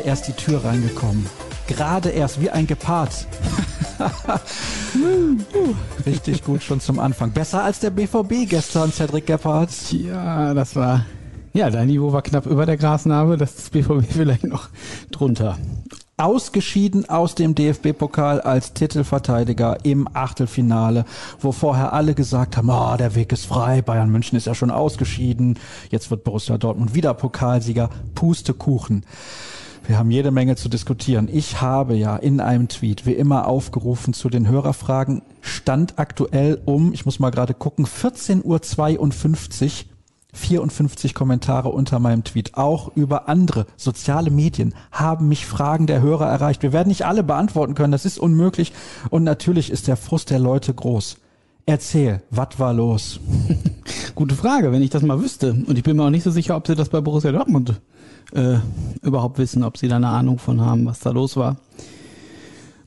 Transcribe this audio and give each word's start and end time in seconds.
Er 0.00 0.04
gerade 0.04 0.08
erst 0.08 0.28
die 0.28 0.32
Tür 0.32 0.64
reingekommen. 0.64 1.26
Gerade 1.66 2.08
erst, 2.08 2.40
wie 2.40 2.48
ein 2.48 2.66
Gepard. 2.66 3.26
Richtig 6.06 6.42
gut 6.42 6.62
schon 6.62 6.80
zum 6.80 6.98
Anfang. 6.98 7.32
Besser 7.32 7.62
als 7.62 7.80
der 7.80 7.90
BVB 7.90 8.48
gestern, 8.48 8.92
Cedric 8.92 9.26
Gebhardt. 9.26 9.92
Ja, 9.92 10.54
das 10.54 10.74
war. 10.74 11.04
Ja, 11.52 11.68
dein 11.68 11.88
Niveau 11.88 12.12
war 12.12 12.22
knapp 12.22 12.46
über 12.46 12.64
der 12.64 12.76
Grasnarbe, 12.76 13.36
das 13.36 13.56
ist 13.56 13.72
BVB 13.72 14.04
vielleicht 14.08 14.44
noch 14.44 14.68
drunter. 15.10 15.58
Ausgeschieden 16.16 17.08
aus 17.08 17.34
dem 17.34 17.54
DFB-Pokal 17.54 18.40
als 18.40 18.72
Titelverteidiger 18.72 19.84
im 19.84 20.08
Achtelfinale, 20.12 21.04
wo 21.40 21.52
vorher 21.52 21.92
alle 21.92 22.14
gesagt 22.14 22.56
haben, 22.56 22.70
oh, 22.70 22.96
der 22.96 23.14
Weg 23.14 23.32
ist 23.32 23.46
frei, 23.46 23.82
Bayern 23.82 24.10
München 24.10 24.36
ist 24.36 24.46
ja 24.46 24.54
schon 24.54 24.70
ausgeschieden, 24.70 25.58
jetzt 25.90 26.10
wird 26.10 26.24
Borussia 26.24 26.56
Dortmund 26.56 26.94
wieder 26.94 27.14
Pokalsieger, 27.14 27.90
Pustekuchen. 28.14 29.04
Wir 29.90 29.98
haben 29.98 30.12
jede 30.12 30.30
Menge 30.30 30.54
zu 30.54 30.68
diskutieren. 30.68 31.28
Ich 31.32 31.60
habe 31.60 31.96
ja 31.96 32.14
in 32.14 32.38
einem 32.38 32.68
Tweet 32.68 33.06
wie 33.06 33.14
immer 33.14 33.48
aufgerufen 33.48 34.14
zu 34.14 34.28
den 34.28 34.46
Hörerfragen. 34.46 35.22
Stand 35.40 35.98
aktuell 35.98 36.62
um, 36.64 36.92
ich 36.92 37.06
muss 37.06 37.18
mal 37.18 37.30
gerade 37.30 37.54
gucken, 37.54 37.86
14.52 37.86 38.44
Uhr 38.44 39.90
54 40.32 41.12
Kommentare 41.12 41.70
unter 41.70 41.98
meinem 41.98 42.22
Tweet, 42.22 42.54
auch 42.54 42.94
über 42.94 43.28
andere 43.28 43.66
soziale 43.76 44.30
Medien, 44.30 44.76
haben 44.92 45.26
mich 45.26 45.44
Fragen 45.44 45.88
der 45.88 46.00
Hörer 46.00 46.28
erreicht. 46.28 46.62
Wir 46.62 46.72
werden 46.72 46.86
nicht 46.86 47.04
alle 47.04 47.24
beantworten 47.24 47.74
können, 47.74 47.90
das 47.90 48.06
ist 48.06 48.20
unmöglich. 48.20 48.72
Und 49.10 49.24
natürlich 49.24 49.72
ist 49.72 49.88
der 49.88 49.96
Frust 49.96 50.30
der 50.30 50.38
Leute 50.38 50.72
groß. 50.72 51.16
Erzähl, 51.70 52.20
was 52.30 52.58
war 52.58 52.74
los? 52.74 53.20
Gute 54.16 54.34
Frage, 54.34 54.72
wenn 54.72 54.82
ich 54.82 54.90
das 54.90 55.04
mal 55.04 55.22
wüsste. 55.22 55.52
Und 55.52 55.78
ich 55.78 55.84
bin 55.84 55.96
mir 55.96 56.02
auch 56.02 56.10
nicht 56.10 56.24
so 56.24 56.32
sicher, 56.32 56.56
ob 56.56 56.66
sie 56.66 56.74
das 56.74 56.88
bei 56.88 57.00
Borussia 57.00 57.30
Dortmund 57.30 57.80
äh, 58.32 58.56
überhaupt 59.02 59.38
wissen, 59.38 59.62
ob 59.62 59.78
sie 59.78 59.86
da 59.86 59.94
eine 59.94 60.08
Ahnung 60.08 60.40
von 60.40 60.60
haben, 60.60 60.86
was 60.86 60.98
da 60.98 61.10
los 61.10 61.36
war. 61.36 61.58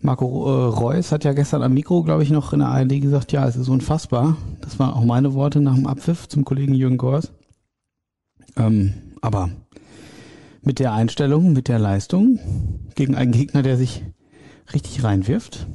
Marco 0.02 0.26
äh, 0.26 0.66
Reus 0.66 1.14
hat 1.14 1.24
ja 1.24 1.32
gestern 1.32 1.64
am 1.64 1.74
Mikro, 1.74 2.04
glaube 2.04 2.24
ich, 2.24 2.30
noch 2.30 2.52
in 2.52 2.60
der 2.60 2.68
ARD 2.68 3.00
gesagt, 3.00 3.32
ja, 3.32 3.48
es 3.48 3.56
ist 3.56 3.70
unfassbar. 3.70 4.36
Das 4.60 4.80
waren 4.80 4.92
auch 4.92 5.06
meine 5.06 5.34
Worte 5.34 5.62
nach 5.62 5.76
dem 5.76 5.88
Abpfiff 5.88 6.28
zum 6.28 6.44
Kollegen 6.44 6.74
Jürgen 6.74 6.98
Gors. 6.98 7.32
Ähm, 8.58 8.96
aber 9.22 9.50
mit 10.62 10.80
der 10.80 10.92
Einstellung, 10.92 11.54
mit 11.54 11.70
der 11.70 11.80
Leistung 11.80 12.38
gegen 12.96 13.16
einen 13.16 13.32
Gegner, 13.32 13.64
der 13.64 13.78
sich 13.78 14.04
richtig 14.74 15.06
reinwirft, 15.06 15.68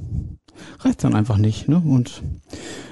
reicht 0.81 1.05
dann 1.05 1.14
einfach 1.14 1.37
nicht. 1.37 1.69
Ne? 1.69 1.83
Und 1.84 2.23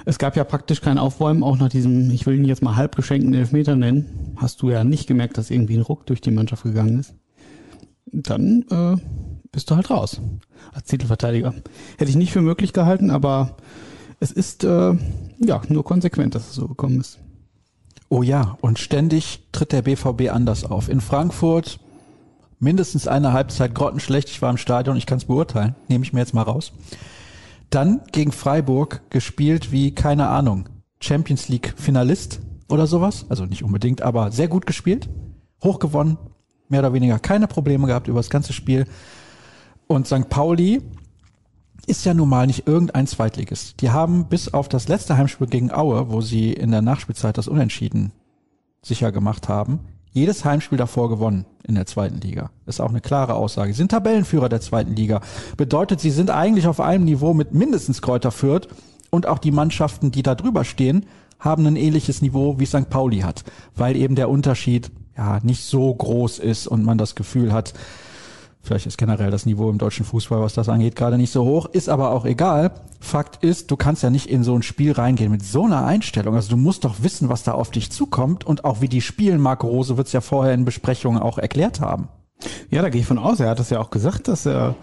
es 0.05 0.19
gab 0.19 0.37
ja 0.37 0.45
praktisch 0.45 0.81
kein 0.81 0.99
Aufbäumen, 0.99 1.43
auch 1.43 1.57
nach 1.57 1.69
diesem, 1.69 2.11
ich 2.11 2.27
will 2.27 2.37
ihn 2.37 2.45
jetzt 2.45 2.63
mal 2.63 2.77
halb 2.77 2.97
geschenkten 2.97 3.35
Elfmeter 3.35 3.77
nennen, 3.77 4.35
hast 4.37 4.63
du 4.63 4.71
ja 4.71 4.85
nicht 4.85 5.07
gemerkt, 5.07 5.39
dass 5.39 5.51
irgendwie 5.51 5.77
ein 5.77 5.83
Ruck 5.83 6.07
durch 6.07 6.21
die 6.21 6.31
Mannschaft 6.31 6.63
gegangen 6.63 6.99
ist. 6.99 7.15
Dann 8.07 8.65
äh, 8.71 8.97
bist 9.51 9.71
du 9.71 9.77
halt 9.77 9.91
raus 9.91 10.21
als 10.73 10.85
Titelverteidiger. 10.85 11.55
Hätte 11.99 12.11
ich 12.11 12.17
nicht 12.17 12.33
für 12.33 12.43
möglich 12.43 12.73
gehalten, 12.73 13.11
aber 13.11 13.57
es 14.21 14.31
ist 14.31 14.65
äh, 14.65 14.95
ja 15.39 15.63
nur 15.69 15.85
konsequent, 15.85 16.35
dass 16.35 16.49
es 16.49 16.55
so 16.55 16.69
gekommen 16.69 17.01
ist. 17.01 17.19
Oh 18.09 18.23
ja, 18.23 18.57
und 18.61 18.79
ständig 18.79 19.41
tritt 19.51 19.73
der 19.73 19.83
BVB 19.83 20.31
anders 20.31 20.65
auf. 20.65 20.89
In 20.89 21.01
Frankfurt 21.01 21.81
mindestens 22.61 23.09
eine 23.09 23.33
Halbzeit 23.33 23.75
grottenschlecht. 23.75 24.29
Ich 24.29 24.43
war 24.43 24.51
im 24.51 24.57
Stadion, 24.57 24.97
ich 24.97 25.07
kann 25.07 25.19
es 25.19 25.25
beurteilen. 25.25 25.75
Nehme 25.89 26.05
ich 26.05 26.13
mir 26.13 26.21
jetzt 26.21 26.35
mal 26.35 26.43
raus. 26.43 26.73
Dann 27.71 28.03
gegen 28.13 28.33
Freiburg 28.33 29.03
gespielt 29.11 29.73
wie, 29.73 29.95
keine 29.95 30.29
Ahnung, 30.29 30.69
Champions 31.01 31.49
League 31.49 31.75
Finalist 31.77 32.41
oder 32.69 32.87
sowas. 32.87 33.27
Also 33.29 33.45
nicht 33.45 33.63
unbedingt, 33.63 34.03
aber 34.03 34.31
sehr 34.31 34.49
gut 34.49 34.67
gespielt. 34.67 35.09
Hoch 35.63 35.79
gewonnen, 35.79 36.19
mehr 36.69 36.81
oder 36.81 36.93
weniger 36.93 37.19
keine 37.19 37.47
Probleme 37.47 37.87
gehabt 37.87 38.09
über 38.09 38.19
das 38.19 38.31
ganze 38.31 38.53
Spiel. 38.53 38.87
Und 39.87 40.07
St. 40.07 40.29
Pauli 40.29 40.83
ist 41.87 42.05
ja 42.05 42.15
nun 42.15 42.29
mal 42.29 42.47
nicht 42.47 42.67
irgendein 42.67 43.07
Zweitligist. 43.07 43.81
Die 43.81 43.91
haben 43.91 44.29
bis 44.29 44.53
auf 44.53 44.69
das 44.69 44.89
letzte 44.89 45.17
Heimspiel 45.17 45.47
gegen 45.47 45.73
Aue, 45.73 46.11
wo 46.11 46.21
sie 46.21 46.53
in 46.53 46.71
der 46.71 46.83
Nachspielzeit 46.83 47.39
das 47.39 47.49
Unentschieden 47.49 48.13
sicher 48.83 49.13
gemacht 49.13 49.49
haben, 49.49 49.81
jedes 50.17 50.47
Heimspiel 50.47 50.79
davor 50.79 51.11
gewonnen 51.11 51.45
in 51.63 51.75
der 51.75 51.85
zweiten 51.85 52.21
Liga. 52.21 52.51
Ist 52.65 52.81
auch 52.81 52.89
eine 52.89 53.03
klare 53.03 53.35
Aussage. 53.35 53.73
Sie 53.73 53.77
sind 53.77 53.91
Tabellenführer 53.91 54.49
der 54.49 54.63
zweiten 54.63 54.97
Liga. 54.97 55.21
Bedeutet, 55.59 56.01
sie 56.01 56.11
sind 56.11 56.31
eigentlich 56.31 56.67
auf 56.67 56.81
einem 56.81 57.05
Niveau 57.05 57.35
mit 57.35 57.53
mindestens 57.53 58.01
Kräuter 58.01 58.31
Fürth 58.31 58.67
und 59.11 59.27
auch 59.27 59.39
die 59.39 59.51
Mannschaften, 59.51 60.11
die 60.11 60.23
da 60.23 60.35
drüber 60.35 60.65
stehen, 60.65 61.05
haben 61.39 61.67
ein 61.67 61.77
ähnliches 61.77 62.23
Niveau 62.23 62.59
wie 62.59 62.65
St. 62.65 62.89
Pauli 62.89 63.21
hat, 63.21 63.45
weil 63.75 63.95
eben 63.95 64.15
der 64.15 64.31
Unterschied 64.31 64.91
ja 65.19 65.39
nicht 65.43 65.65
so 65.65 65.95
groß 65.95 66.39
ist 66.39 66.67
und 66.67 66.83
man 66.83 66.97
das 66.97 67.15
Gefühl 67.15 67.53
hat, 67.53 67.75
Vielleicht 68.67 68.87
ist 68.87 68.99
generell 68.99 69.31
das 69.31 69.47
Niveau 69.47 69.71
im 69.71 69.79
deutschen 69.79 70.05
Fußball, 70.05 70.41
was 70.41 70.55
das 70.55 70.69
angeht, 70.69 70.97
gerade 70.97 71.19
nicht 71.19 71.31
so 71.31 71.45
hoch. 71.45 71.67
Ist 71.67 71.89
aber 71.89 72.11
auch 72.11 72.25
egal. 72.25 72.73
Fakt 72.99 73.45
ist, 73.45 73.71
du 73.71 73.77
kannst 73.77 74.03
ja 74.03 74.11
nicht 74.11 74.29
in 74.29 74.43
so 74.43 74.57
ein 74.57 74.63
Spiel 74.63 74.91
reingehen 74.91 75.31
mit 75.31 75.45
so 75.45 75.65
einer 75.65 75.87
Einstellung. 75.87 76.35
Also 76.35 76.51
du 76.51 76.57
musst 76.57 76.85
doch 76.85 76.97
wissen, 77.03 77.29
was 77.29 77.45
da 77.45 77.53
auf 77.53 77.71
dich 77.71 77.93
zukommt 77.93 78.45
und 78.45 78.65
auch 78.65 78.81
wie 78.81 78.89
die 78.89 79.01
spielen. 79.01 79.41
Marco 79.41 79.69
Rose 79.69 79.97
wird 79.97 80.09
es 80.09 80.13
ja 80.13 80.21
vorher 80.21 80.53
in 80.53 80.65
Besprechungen 80.65 81.23
auch 81.23 81.39
erklärt 81.39 81.81
haben. 81.81 82.09
Ja, 82.71 82.83
da 82.83 82.91
gehe 82.91 83.01
ich 83.01 83.07
von 83.07 83.19
aus. 83.19 83.39
Er 83.39 83.51
hat 83.51 83.61
das 83.61 83.71
ja 83.71 83.81
auch 83.81 83.91
gesagt, 83.91 84.27
dass 84.29 84.47
er 84.47 84.75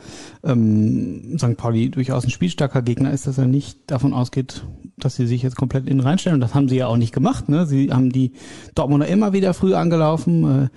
ähm, 0.43 1.37
St. 1.37 1.57
Pauli 1.57 1.89
durchaus 1.89 2.23
ein 2.23 2.31
spielstarker 2.31 2.81
Gegner 2.81 3.11
ist, 3.11 3.27
dass 3.27 3.37
er 3.37 3.47
nicht 3.47 3.79
davon 3.87 4.13
ausgeht, 4.13 4.63
dass 4.97 5.15
sie 5.15 5.27
sich 5.27 5.43
jetzt 5.43 5.57
komplett 5.57 5.87
innen 5.87 5.99
reinstellen. 5.99 6.35
Und 6.35 6.41
das 6.41 6.55
haben 6.55 6.69
sie 6.69 6.77
ja 6.77 6.87
auch 6.87 6.97
nicht 6.97 7.13
gemacht. 7.13 7.49
Ne? 7.49 7.65
Sie 7.65 7.91
haben 7.91 8.11
die 8.11 8.31
Dortmunder 8.75 9.07
immer 9.07 9.33
wieder 9.33 9.53
früh 9.53 9.75
angelaufen. 9.75 10.63
Äh, 10.63 10.69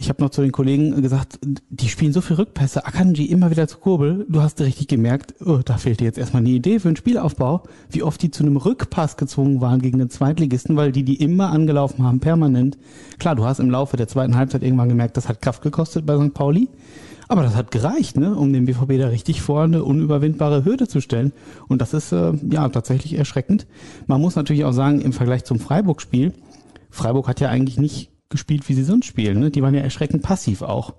ich 0.00 0.08
habe 0.08 0.22
noch 0.22 0.30
zu 0.30 0.40
den 0.40 0.50
Kollegen 0.50 1.02
gesagt, 1.02 1.38
die 1.42 1.90
spielen 1.90 2.14
so 2.14 2.22
viel 2.22 2.36
Rückpässe, 2.36 2.86
Akanji 2.86 3.26
immer 3.26 3.50
wieder 3.50 3.68
zu 3.68 3.76
Kurbel. 3.76 4.24
Du 4.30 4.40
hast 4.40 4.58
richtig 4.62 4.88
gemerkt, 4.88 5.34
oh, 5.44 5.58
da 5.62 5.76
fehlt 5.76 6.00
dir 6.00 6.06
jetzt 6.06 6.16
erstmal 6.16 6.40
eine 6.40 6.48
Idee 6.48 6.78
für 6.78 6.88
einen 6.88 6.96
Spielaufbau, 6.96 7.64
wie 7.90 8.02
oft 8.02 8.22
die 8.22 8.30
zu 8.30 8.42
einem 8.42 8.56
Rückpass 8.56 9.18
gezwungen 9.18 9.60
waren 9.60 9.82
gegen 9.82 9.98
den 9.98 10.08
Zweitligisten, 10.08 10.74
weil 10.74 10.90
die 10.90 11.02
die 11.02 11.16
immer 11.16 11.50
angelaufen 11.50 12.02
haben, 12.02 12.18
permanent. 12.18 12.78
Klar, 13.18 13.36
du 13.36 13.44
hast 13.44 13.60
im 13.60 13.70
Laufe 13.70 13.98
der 13.98 14.08
zweiten 14.08 14.36
Halbzeit 14.36 14.62
irgendwann 14.62 14.88
gemerkt, 14.88 15.18
das 15.18 15.28
hat 15.28 15.42
Kraft 15.42 15.60
gekostet 15.60 16.06
bei 16.06 16.16
St. 16.16 16.32
Pauli. 16.32 16.70
Aber 17.28 17.42
das 17.42 17.54
hat 17.54 17.70
gereicht, 17.70 18.16
ne, 18.16 18.34
um 18.34 18.54
den 18.54 18.64
BVB 18.64 18.98
da 18.98 19.08
richtig 19.08 19.42
vor 19.42 19.64
eine 19.64 19.84
unüberwindbare 19.84 20.64
Hürde 20.64 20.88
zu 20.88 21.02
stellen. 21.02 21.32
Und 21.68 21.82
das 21.82 21.92
ist 21.92 22.10
äh, 22.12 22.32
ja 22.50 22.66
tatsächlich 22.70 23.18
erschreckend. 23.18 23.66
Man 24.06 24.22
muss 24.22 24.34
natürlich 24.34 24.64
auch 24.64 24.72
sagen, 24.72 25.02
im 25.02 25.12
Vergleich 25.12 25.44
zum 25.44 25.60
Freiburg-Spiel, 25.60 26.32
Freiburg 26.88 27.28
hat 27.28 27.38
ja 27.40 27.50
eigentlich 27.50 27.78
nicht 27.78 28.10
gespielt, 28.30 28.68
wie 28.68 28.74
sie 28.74 28.84
sonst 28.84 29.06
spielen. 29.06 29.40
Ne? 29.40 29.50
Die 29.50 29.62
waren 29.62 29.74
ja 29.74 29.82
erschreckend 29.82 30.22
passiv 30.22 30.62
auch. 30.62 30.94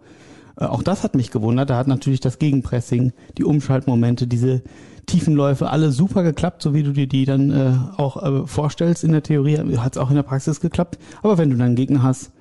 Äh, 0.58 0.66
auch 0.66 0.84
das 0.84 1.04
hat 1.04 1.16
mich 1.16 1.32
gewundert. 1.32 1.70
Da 1.70 1.78
hat 1.78 1.88
natürlich 1.88 2.20
das 2.20 2.38
Gegenpressing, 2.38 3.14
die 3.38 3.44
Umschaltmomente, 3.44 4.28
diese 4.28 4.62
Tiefenläufe 5.08 5.70
alle 5.70 5.92
super 5.92 6.24
geklappt, 6.24 6.62
so 6.62 6.74
wie 6.74 6.84
du 6.84 6.92
dir 6.92 7.08
die 7.08 7.26
dann 7.26 7.50
äh, 7.50 7.74
auch 7.98 8.22
äh, 8.22 8.48
vorstellst. 8.48 9.04
In 9.04 9.14
der 9.14 9.24
Theorie 9.24 9.58
hat 9.78 9.96
es 9.96 9.98
auch 9.98 10.10
in 10.10 10.16
der 10.16 10.24
Praxis 10.24 10.60
geklappt. 10.60 11.00
Aber 11.24 11.38
wenn 11.38 11.50
du 11.50 11.58
dann 11.58 11.68
einen 11.68 11.76
Gegner 11.76 12.04
hast, 12.04 12.32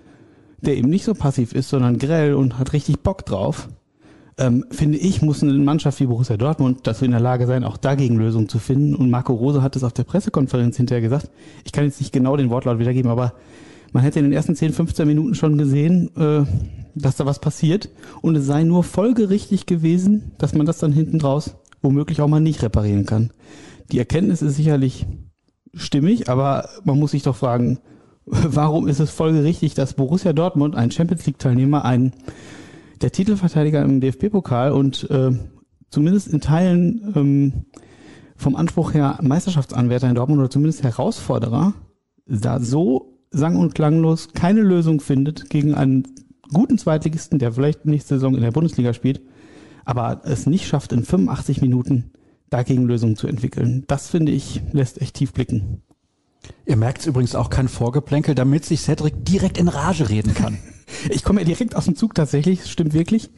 der 0.60 0.76
eben 0.76 0.90
nicht 0.90 1.04
so 1.04 1.14
passiv 1.14 1.54
ist, 1.54 1.70
sondern 1.70 1.98
grell 1.98 2.34
und 2.34 2.58
hat 2.58 2.74
richtig 2.74 3.00
Bock 3.00 3.24
drauf, 3.24 3.68
ähm, 4.38 4.64
finde 4.70 4.98
ich, 4.98 5.22
muss 5.22 5.42
eine 5.42 5.52
Mannschaft 5.52 6.00
wie 6.00 6.06
Borussia 6.06 6.36
Dortmund 6.36 6.80
dazu 6.84 7.04
in 7.04 7.10
der 7.10 7.20
Lage 7.20 7.46
sein, 7.46 7.64
auch 7.64 7.76
dagegen 7.76 8.16
Lösungen 8.16 8.48
zu 8.48 8.58
finden. 8.58 8.94
Und 8.94 9.10
Marco 9.10 9.32
Rose 9.34 9.62
hat 9.62 9.76
es 9.76 9.84
auf 9.84 9.92
der 9.92 10.04
Pressekonferenz 10.04 10.76
hinterher 10.76 11.02
gesagt. 11.02 11.30
Ich 11.64 11.72
kann 11.72 11.84
jetzt 11.84 12.00
nicht 12.00 12.12
genau 12.12 12.36
den 12.36 12.50
Wortlaut 12.50 12.78
wiedergeben, 12.78 13.10
aber 13.10 13.34
man 13.92 14.02
hätte 14.02 14.18
in 14.18 14.24
den 14.24 14.32
ersten 14.32 14.54
10, 14.54 14.72
15 14.72 15.06
Minuten 15.06 15.34
schon 15.34 15.58
gesehen, 15.58 16.10
äh, 16.16 16.44
dass 16.94 17.16
da 17.16 17.26
was 17.26 17.40
passiert 17.40 17.88
und 18.22 18.36
es 18.36 18.46
sei 18.46 18.64
nur 18.64 18.84
folgerichtig 18.84 19.66
gewesen, 19.66 20.32
dass 20.38 20.54
man 20.54 20.66
das 20.66 20.78
dann 20.78 20.92
hinten 20.92 21.18
draus 21.18 21.56
womöglich 21.82 22.20
auch 22.20 22.28
mal 22.28 22.40
nicht 22.40 22.62
reparieren 22.62 23.06
kann. 23.06 23.30
Die 23.90 23.98
Erkenntnis 23.98 24.42
ist 24.42 24.56
sicherlich 24.56 25.06
stimmig, 25.74 26.28
aber 26.28 26.68
man 26.84 26.98
muss 26.98 27.12
sich 27.12 27.22
doch 27.22 27.36
fragen, 27.36 27.78
warum 28.26 28.86
ist 28.86 29.00
es 29.00 29.10
folgerichtig, 29.10 29.74
dass 29.74 29.94
Borussia 29.94 30.32
Dortmund, 30.32 30.76
ein 30.76 30.90
Champions 30.90 31.26
League 31.26 31.38
Teilnehmer, 31.38 31.84
ein 31.84 32.12
der 33.00 33.12
Titelverteidiger 33.12 33.82
im 33.82 34.00
DFB-Pokal 34.00 34.72
und 34.72 35.08
äh, 35.10 35.30
zumindest 35.88 36.28
in 36.28 36.40
Teilen 36.40 37.12
ähm, 37.16 37.52
vom 38.36 38.56
Anspruch 38.56 38.92
her 38.92 39.18
Meisterschaftsanwärter 39.22 40.08
in 40.08 40.14
Dortmund 40.14 40.40
oder 40.40 40.50
zumindest 40.50 40.82
Herausforderer, 40.82 41.72
da 42.26 42.60
so 42.60 43.19
sang- 43.30 43.56
und 43.56 43.74
klanglos 43.74 44.28
keine 44.34 44.62
Lösung 44.62 45.00
findet 45.00 45.50
gegen 45.50 45.74
einen 45.74 46.04
guten 46.52 46.78
Zweitligisten, 46.78 47.38
der 47.38 47.52
vielleicht 47.52 47.86
nächste 47.86 48.14
Saison 48.16 48.34
in 48.34 48.42
der 48.42 48.50
Bundesliga 48.50 48.92
spielt, 48.92 49.20
aber 49.84 50.22
es 50.24 50.46
nicht 50.46 50.66
schafft, 50.66 50.92
in 50.92 51.04
85 51.04 51.60
Minuten 51.60 52.10
dagegen 52.50 52.84
Lösungen 52.84 53.16
zu 53.16 53.28
entwickeln. 53.28 53.84
Das 53.86 54.08
finde 54.08 54.32
ich, 54.32 54.60
lässt 54.72 55.00
echt 55.00 55.16
tief 55.16 55.32
blicken. 55.32 55.82
Ihr 56.66 56.76
merkt 56.76 57.06
übrigens 57.06 57.34
auch 57.34 57.50
kein 57.50 57.68
Vorgeplänkel, 57.68 58.34
damit 58.34 58.64
sich 58.64 58.80
Cedric 58.80 59.24
direkt 59.24 59.58
in 59.58 59.68
Rage 59.68 60.08
reden 60.08 60.34
kann. 60.34 60.58
ich 61.10 61.22
komme 61.22 61.40
ja 61.40 61.46
direkt 61.46 61.76
aus 61.76 61.84
dem 61.84 61.96
Zug 61.96 62.14
tatsächlich, 62.14 62.66
stimmt 62.66 62.92
wirklich. 62.92 63.30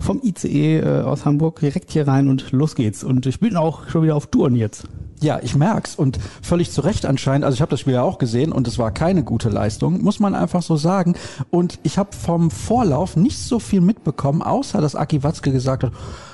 Vom 0.00 0.20
ICE 0.22 0.78
äh, 0.78 1.02
aus 1.02 1.24
Hamburg 1.24 1.60
direkt 1.60 1.90
hier 1.92 2.06
rein 2.06 2.28
und 2.28 2.52
los 2.52 2.74
geht's. 2.74 3.04
Und 3.04 3.26
ich 3.26 3.40
bin 3.40 3.56
auch 3.56 3.88
schon 3.88 4.02
wieder 4.02 4.16
auf 4.16 4.26
Touren 4.26 4.56
jetzt. 4.56 4.88
Ja, 5.24 5.40
ich 5.42 5.56
merk's 5.56 5.94
und 5.94 6.18
völlig 6.42 6.70
zu 6.70 6.82
Recht 6.82 7.06
anscheinend. 7.06 7.46
Also 7.46 7.54
ich 7.54 7.62
habe 7.62 7.70
das 7.70 7.80
Spiel 7.80 7.94
ja 7.94 8.02
auch 8.02 8.18
gesehen 8.18 8.52
und 8.52 8.68
es 8.68 8.78
war 8.78 8.90
keine 8.90 9.24
gute 9.24 9.48
Leistung, 9.48 10.02
muss 10.02 10.20
man 10.20 10.34
einfach 10.34 10.62
so 10.62 10.76
sagen. 10.76 11.14
Und 11.48 11.78
ich 11.82 11.96
habe 11.96 12.14
vom 12.14 12.50
Vorlauf 12.50 13.16
nicht 13.16 13.38
so 13.38 13.58
viel 13.58 13.80
mitbekommen, 13.80 14.42
außer 14.42 14.82
dass 14.82 14.94
Aki 14.94 15.22
Watzke 15.22 15.50
gesagt 15.50 15.84
hat, 15.84 15.92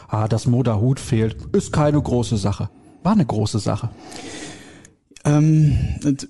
ah, 0.08 0.26
dass 0.26 0.48
Moda 0.48 0.80
Hut 0.80 0.98
fehlt, 0.98 1.36
ist 1.52 1.72
keine 1.72 2.02
große 2.02 2.36
Sache. 2.36 2.68
War 3.04 3.12
eine 3.12 3.24
große 3.24 3.60
Sache. 3.60 3.90
Ähm, 5.24 5.78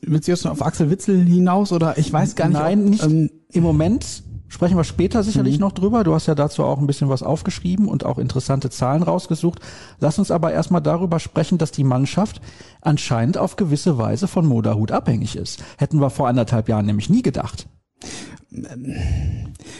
willst 0.03 0.29
du 0.29 0.33
jetzt 0.33 0.45
noch 0.45 0.53
auf 0.53 0.62
Axel 0.62 0.91
Witzel 0.91 1.25
hinaus 1.25 1.73
oder 1.73 1.97
ich 1.97 2.12
weiß 2.12 2.35
gar 2.35 2.49
nicht. 2.49 2.61
Nein, 2.61 2.81
ob, 2.83 2.91
nicht. 2.91 3.05
Ähm, 3.05 3.31
Im 3.53 3.62
Moment 3.62 4.23
Sprechen 4.50 4.76
wir 4.76 4.85
später 4.85 5.23
sicherlich 5.23 5.55
mhm. 5.55 5.61
noch 5.61 5.73
drüber. 5.73 6.02
Du 6.02 6.12
hast 6.12 6.26
ja 6.26 6.35
dazu 6.35 6.64
auch 6.64 6.79
ein 6.79 6.87
bisschen 6.88 7.08
was 7.08 7.23
aufgeschrieben 7.23 7.87
und 7.87 8.05
auch 8.05 8.19
interessante 8.19 8.69
Zahlen 8.69 9.05
rausgesucht. 9.05 9.61
Lass 10.00 10.19
uns 10.19 10.32
aber 10.32 10.52
erstmal 10.52 10.82
darüber 10.82 11.20
sprechen, 11.20 11.56
dass 11.56 11.70
die 11.70 11.85
Mannschaft 11.85 12.43
anscheinend 12.81 13.38
auf 13.38 13.55
gewisse 13.55 13.97
Weise 13.97 14.26
von 14.26 14.44
Moderhut 14.44 14.91
abhängig 14.91 15.37
ist. 15.37 15.62
Hätten 15.79 16.00
wir 16.00 16.11
vor 16.11 16.26
anderthalb 16.26 16.69
Jahren 16.69 16.85
nämlich 16.85 17.08
nie 17.08 17.23
gedacht. 17.23 17.69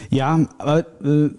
Ja, 0.09 0.47
aber 0.59 0.87
äh, 1.05 1.31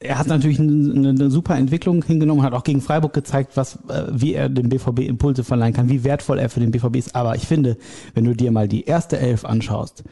er 0.00 0.18
hat 0.18 0.28
natürlich 0.28 0.60
eine, 0.60 1.08
eine, 1.08 1.30
super 1.30 1.56
Entwicklung 1.56 2.04
hingenommen, 2.04 2.42
hat 2.42 2.52
auch 2.52 2.62
gegen 2.62 2.80
Freiburg 2.80 3.12
gezeigt, 3.12 3.56
was, 3.56 3.76
äh, 3.88 4.04
wie 4.12 4.34
er 4.34 4.48
dem 4.48 4.68
BVB 4.68 5.00
Impulse 5.00 5.42
verleihen 5.42 5.74
kann, 5.74 5.88
wie 5.88 6.04
wertvoll 6.04 6.38
er 6.38 6.48
für 6.48 6.60
den 6.60 6.70
BVB 6.70 6.96
ist. 6.96 7.16
Aber 7.16 7.34
ich 7.34 7.46
finde, 7.46 7.76
wenn 8.14 8.24
du 8.24 8.34
dir 8.34 8.52
mal 8.52 8.68
die 8.68 8.84
erste 8.84 9.18
Elf 9.18 9.44
anschaust, 9.44 10.04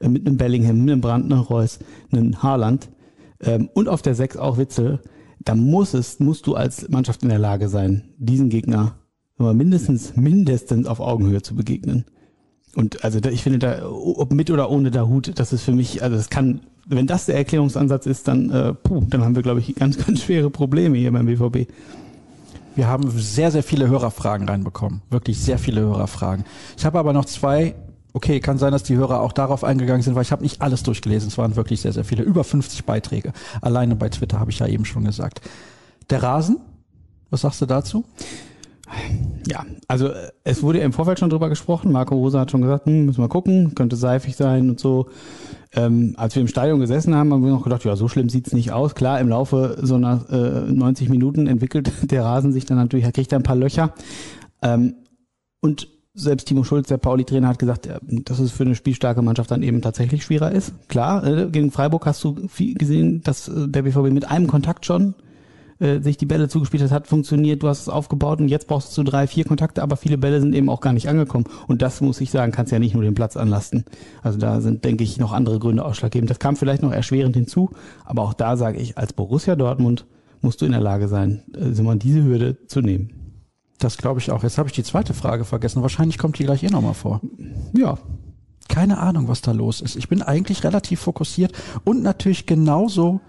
äh, 0.00 0.08
mit 0.08 0.26
einem 0.26 0.38
Bellingham, 0.38 0.80
einem 0.80 1.00
Brandt, 1.02 1.30
einem 1.30 1.42
Reus, 1.42 1.78
einem 2.10 2.42
Haaland 2.42 2.88
ähm, 3.40 3.68
und 3.74 3.88
auf 3.88 4.00
der 4.00 4.14
Sechs 4.14 4.38
auch 4.38 4.56
Witzel, 4.56 5.00
da 5.40 5.54
muss 5.54 5.92
es, 5.92 6.20
musst 6.20 6.46
du 6.46 6.54
als 6.54 6.88
Mannschaft 6.88 7.22
in 7.22 7.28
der 7.28 7.38
Lage 7.38 7.68
sein, 7.68 8.14
diesen 8.16 8.48
Gegner 8.48 8.96
mindestens, 9.36 10.16
mindestens 10.16 10.86
auf 10.86 11.00
Augenhöhe 11.00 11.42
zu 11.42 11.56
begegnen. 11.56 12.04
Und 12.74 13.04
also 13.04 13.20
ich 13.30 13.42
finde 13.42 13.58
da, 13.58 13.88
ob 13.88 14.32
mit 14.32 14.50
oder 14.50 14.70
ohne 14.70 14.90
der 14.90 15.08
Hut, 15.08 15.32
das 15.36 15.52
ist 15.52 15.62
für 15.62 15.72
mich, 15.72 16.02
also 16.02 16.16
das 16.16 16.30
kann 16.30 16.60
wenn 16.86 17.06
das 17.06 17.26
der 17.26 17.36
Erklärungsansatz 17.36 18.06
ist, 18.06 18.28
dann, 18.28 18.50
äh, 18.50 18.74
puh, 18.74 19.02
dann 19.08 19.24
haben 19.24 19.34
wir, 19.34 19.42
glaube 19.42 19.60
ich, 19.60 19.74
ganz, 19.74 19.96
ganz 20.06 20.22
schwere 20.22 20.50
Probleme 20.50 20.98
hier 20.98 21.12
beim 21.12 21.26
BVB. 21.26 21.70
Wir 22.76 22.88
haben 22.88 23.08
sehr, 23.10 23.50
sehr 23.50 23.62
viele 23.62 23.88
Hörerfragen 23.88 24.48
reinbekommen. 24.48 25.02
Wirklich 25.08 25.38
sehr 25.38 25.58
viele 25.58 25.82
Hörerfragen. 25.82 26.44
Ich 26.76 26.84
habe 26.84 26.98
aber 26.98 27.12
noch 27.12 27.24
zwei. 27.24 27.74
Okay, 28.12 28.40
kann 28.40 28.58
sein, 28.58 28.72
dass 28.72 28.84
die 28.84 28.96
Hörer 28.96 29.20
auch 29.20 29.32
darauf 29.32 29.64
eingegangen 29.64 30.02
sind, 30.02 30.14
weil 30.14 30.22
ich 30.22 30.32
habe 30.32 30.42
nicht 30.42 30.60
alles 30.60 30.82
durchgelesen. 30.82 31.28
Es 31.28 31.38
waren 31.38 31.56
wirklich 31.56 31.80
sehr, 31.80 31.92
sehr 31.92 32.04
viele. 32.04 32.22
Über 32.22 32.44
50 32.44 32.84
Beiträge. 32.84 33.32
Alleine 33.60 33.96
bei 33.96 34.08
Twitter 34.08 34.38
habe 34.38 34.50
ich 34.50 34.58
ja 34.58 34.66
eben 34.66 34.84
schon 34.84 35.04
gesagt. 35.04 35.40
Der 36.10 36.22
Rasen, 36.22 36.58
was 37.30 37.40
sagst 37.40 37.60
du 37.62 37.66
dazu? 37.66 38.04
Ja, 39.46 39.64
also 39.88 40.08
äh, 40.08 40.30
es 40.44 40.62
wurde 40.62 40.78
im 40.80 40.92
Vorfeld 40.92 41.18
schon 41.18 41.30
drüber 41.30 41.48
gesprochen. 41.48 41.92
Marco 41.92 42.14
Rosa 42.14 42.40
hat 42.40 42.50
schon 42.50 42.62
gesagt, 42.62 42.86
hm, 42.86 43.06
müssen 43.06 43.22
wir 43.22 43.28
gucken, 43.28 43.74
könnte 43.74 43.96
seifig 43.96 44.36
sein 44.36 44.70
und 44.70 44.80
so. 44.80 45.08
Ähm, 45.72 46.14
als 46.16 46.34
wir 46.34 46.42
im 46.42 46.48
Stadion 46.48 46.80
gesessen 46.80 47.14
haben, 47.14 47.32
haben 47.32 47.44
wir 47.44 47.50
noch 47.50 47.64
gedacht, 47.64 47.84
ja, 47.84 47.96
so 47.96 48.08
schlimm 48.08 48.28
sieht's 48.28 48.52
nicht 48.52 48.72
aus. 48.72 48.94
Klar, 48.94 49.20
im 49.20 49.28
Laufe 49.28 49.78
so 49.82 49.96
einer 49.96 50.24
äh, 50.30 50.72
90 50.72 51.08
Minuten 51.08 51.46
entwickelt 51.46 51.90
der 52.10 52.24
Rasen 52.24 52.52
sich 52.52 52.64
dann 52.64 52.78
natürlich, 52.78 53.04
er 53.04 53.12
kriegt 53.12 53.32
er 53.32 53.40
ein 53.40 53.44
paar 53.44 53.56
Löcher. 53.56 53.92
Ähm, 54.62 54.94
und 55.60 55.88
selbst 56.14 56.46
Timo 56.46 56.62
Schulz, 56.62 56.88
der 56.88 56.98
Pauli-Trainer, 56.98 57.48
hat 57.48 57.58
gesagt, 57.58 57.88
dass 58.02 58.38
es 58.38 58.52
für 58.52 58.62
eine 58.62 58.76
spielstarke 58.76 59.20
Mannschaft 59.20 59.50
dann 59.50 59.64
eben 59.64 59.82
tatsächlich 59.82 60.22
schwerer 60.24 60.52
ist. 60.52 60.72
Klar, 60.88 61.26
äh, 61.26 61.50
gegen 61.50 61.72
Freiburg 61.72 62.06
hast 62.06 62.22
du 62.22 62.46
viel 62.48 62.74
gesehen, 62.74 63.22
dass 63.22 63.48
äh, 63.48 63.68
der 63.68 63.82
BVB 63.82 64.12
mit 64.12 64.30
einem 64.30 64.46
Kontakt 64.46 64.86
schon 64.86 65.14
äh, 65.84 66.00
sich 66.00 66.16
die 66.16 66.26
Bälle 66.26 66.48
zugespielt 66.48 66.82
hat, 66.82 66.90
hat 66.90 67.06
funktioniert, 67.06 67.62
du 67.62 67.68
hast 67.68 67.82
es 67.82 67.88
aufgebaut 67.88 68.40
und 68.40 68.48
jetzt 68.48 68.66
brauchst 68.66 68.96
du 68.96 69.02
drei, 69.02 69.26
vier 69.26 69.44
Kontakte, 69.44 69.82
aber 69.82 69.96
viele 69.96 70.18
Bälle 70.18 70.40
sind 70.40 70.54
eben 70.54 70.68
auch 70.68 70.80
gar 70.80 70.92
nicht 70.92 71.08
angekommen. 71.08 71.44
Und 71.68 71.82
das 71.82 72.00
muss 72.00 72.20
ich 72.20 72.30
sagen, 72.30 72.52
kannst 72.52 72.72
ja 72.72 72.78
nicht 72.78 72.94
nur 72.94 73.02
den 73.02 73.14
Platz 73.14 73.36
anlasten. 73.36 73.84
Also 74.22 74.38
da 74.38 74.60
sind, 74.60 74.84
denke 74.84 75.04
ich, 75.04 75.18
noch 75.18 75.32
andere 75.32 75.58
Gründe 75.58 75.84
ausschlaggebend. 75.84 76.30
Das 76.30 76.38
kam 76.38 76.56
vielleicht 76.56 76.82
noch 76.82 76.92
erschwerend 76.92 77.36
hinzu, 77.36 77.70
aber 78.04 78.22
auch 78.22 78.34
da 78.34 78.56
sage 78.56 78.78
ich, 78.78 78.96
als 78.98 79.12
Borussia 79.12 79.56
Dortmund 79.56 80.06
musst 80.40 80.62
du 80.62 80.66
in 80.66 80.72
der 80.72 80.80
Lage 80.80 81.08
sein, 81.08 81.42
äh, 81.54 81.96
diese 81.98 82.24
Hürde 82.24 82.66
zu 82.66 82.80
nehmen. 82.80 83.10
Das 83.78 83.98
glaube 83.98 84.20
ich 84.20 84.30
auch. 84.30 84.42
Jetzt 84.42 84.56
habe 84.56 84.68
ich 84.68 84.74
die 84.74 84.84
zweite 84.84 85.12
Frage 85.12 85.44
vergessen. 85.44 85.82
Wahrscheinlich 85.82 86.16
kommt 86.16 86.38
die 86.38 86.44
gleich 86.44 86.62
eh 86.62 86.68
nochmal 86.68 86.94
vor. 86.94 87.20
Ja. 87.76 87.98
Keine 88.68 88.98
Ahnung, 88.98 89.28
was 89.28 89.42
da 89.42 89.52
los 89.52 89.82
ist. 89.82 89.96
Ich 89.96 90.08
bin 90.08 90.22
eigentlich 90.22 90.64
relativ 90.64 91.00
fokussiert 91.00 91.52
und 91.84 92.02
natürlich 92.02 92.46
genauso 92.46 93.20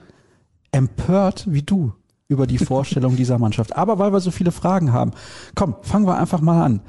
empört 0.72 1.46
wie 1.52 1.62
du 1.62 1.94
über 2.28 2.48
die 2.48 2.58
Vorstellung 2.58 3.16
dieser 3.16 3.38
Mannschaft. 3.38 3.76
Aber 3.76 4.00
weil 4.00 4.12
wir 4.12 4.20
so 4.20 4.32
viele 4.32 4.52
Fragen 4.52 4.92
haben, 4.92 5.12
komm, 5.54 5.76
fangen 5.82 6.08
wir 6.08 6.18
einfach 6.18 6.42
mal 6.42 6.64
an. 6.64 6.82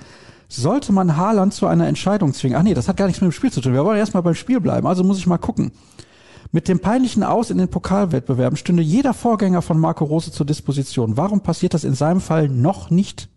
Sollte 0.48 0.92
man 0.92 1.16
Haaland 1.16 1.52
zu 1.52 1.66
einer 1.66 1.88
Entscheidung 1.88 2.32
zwingen? 2.32 2.56
Ach 2.56 2.62
nee, 2.62 2.74
das 2.74 2.88
hat 2.88 2.96
gar 2.96 3.06
nichts 3.06 3.20
mit 3.20 3.30
dem 3.30 3.32
Spiel 3.32 3.52
zu 3.52 3.60
tun. 3.60 3.72
Wir 3.72 3.84
wollen 3.84 3.98
erstmal 3.98 4.22
beim 4.22 4.34
Spiel 4.34 4.60
bleiben. 4.60 4.86
Also 4.86 5.02
muss 5.02 5.18
ich 5.18 5.26
mal 5.26 5.38
gucken. 5.38 5.72
Mit 6.52 6.68
dem 6.68 6.78
peinlichen 6.78 7.24
Aus 7.24 7.50
in 7.50 7.58
den 7.58 7.68
Pokalwettbewerben 7.68 8.56
stünde 8.56 8.82
jeder 8.82 9.12
Vorgänger 9.12 9.62
von 9.62 9.78
Marco 9.78 10.04
Rose 10.04 10.30
zur 10.30 10.46
Disposition. 10.46 11.16
Warum 11.16 11.40
passiert 11.40 11.74
das 11.74 11.84
in 11.84 11.94
seinem 11.94 12.20
Fall 12.20 12.48
noch 12.48 12.90
nicht? 12.90 13.28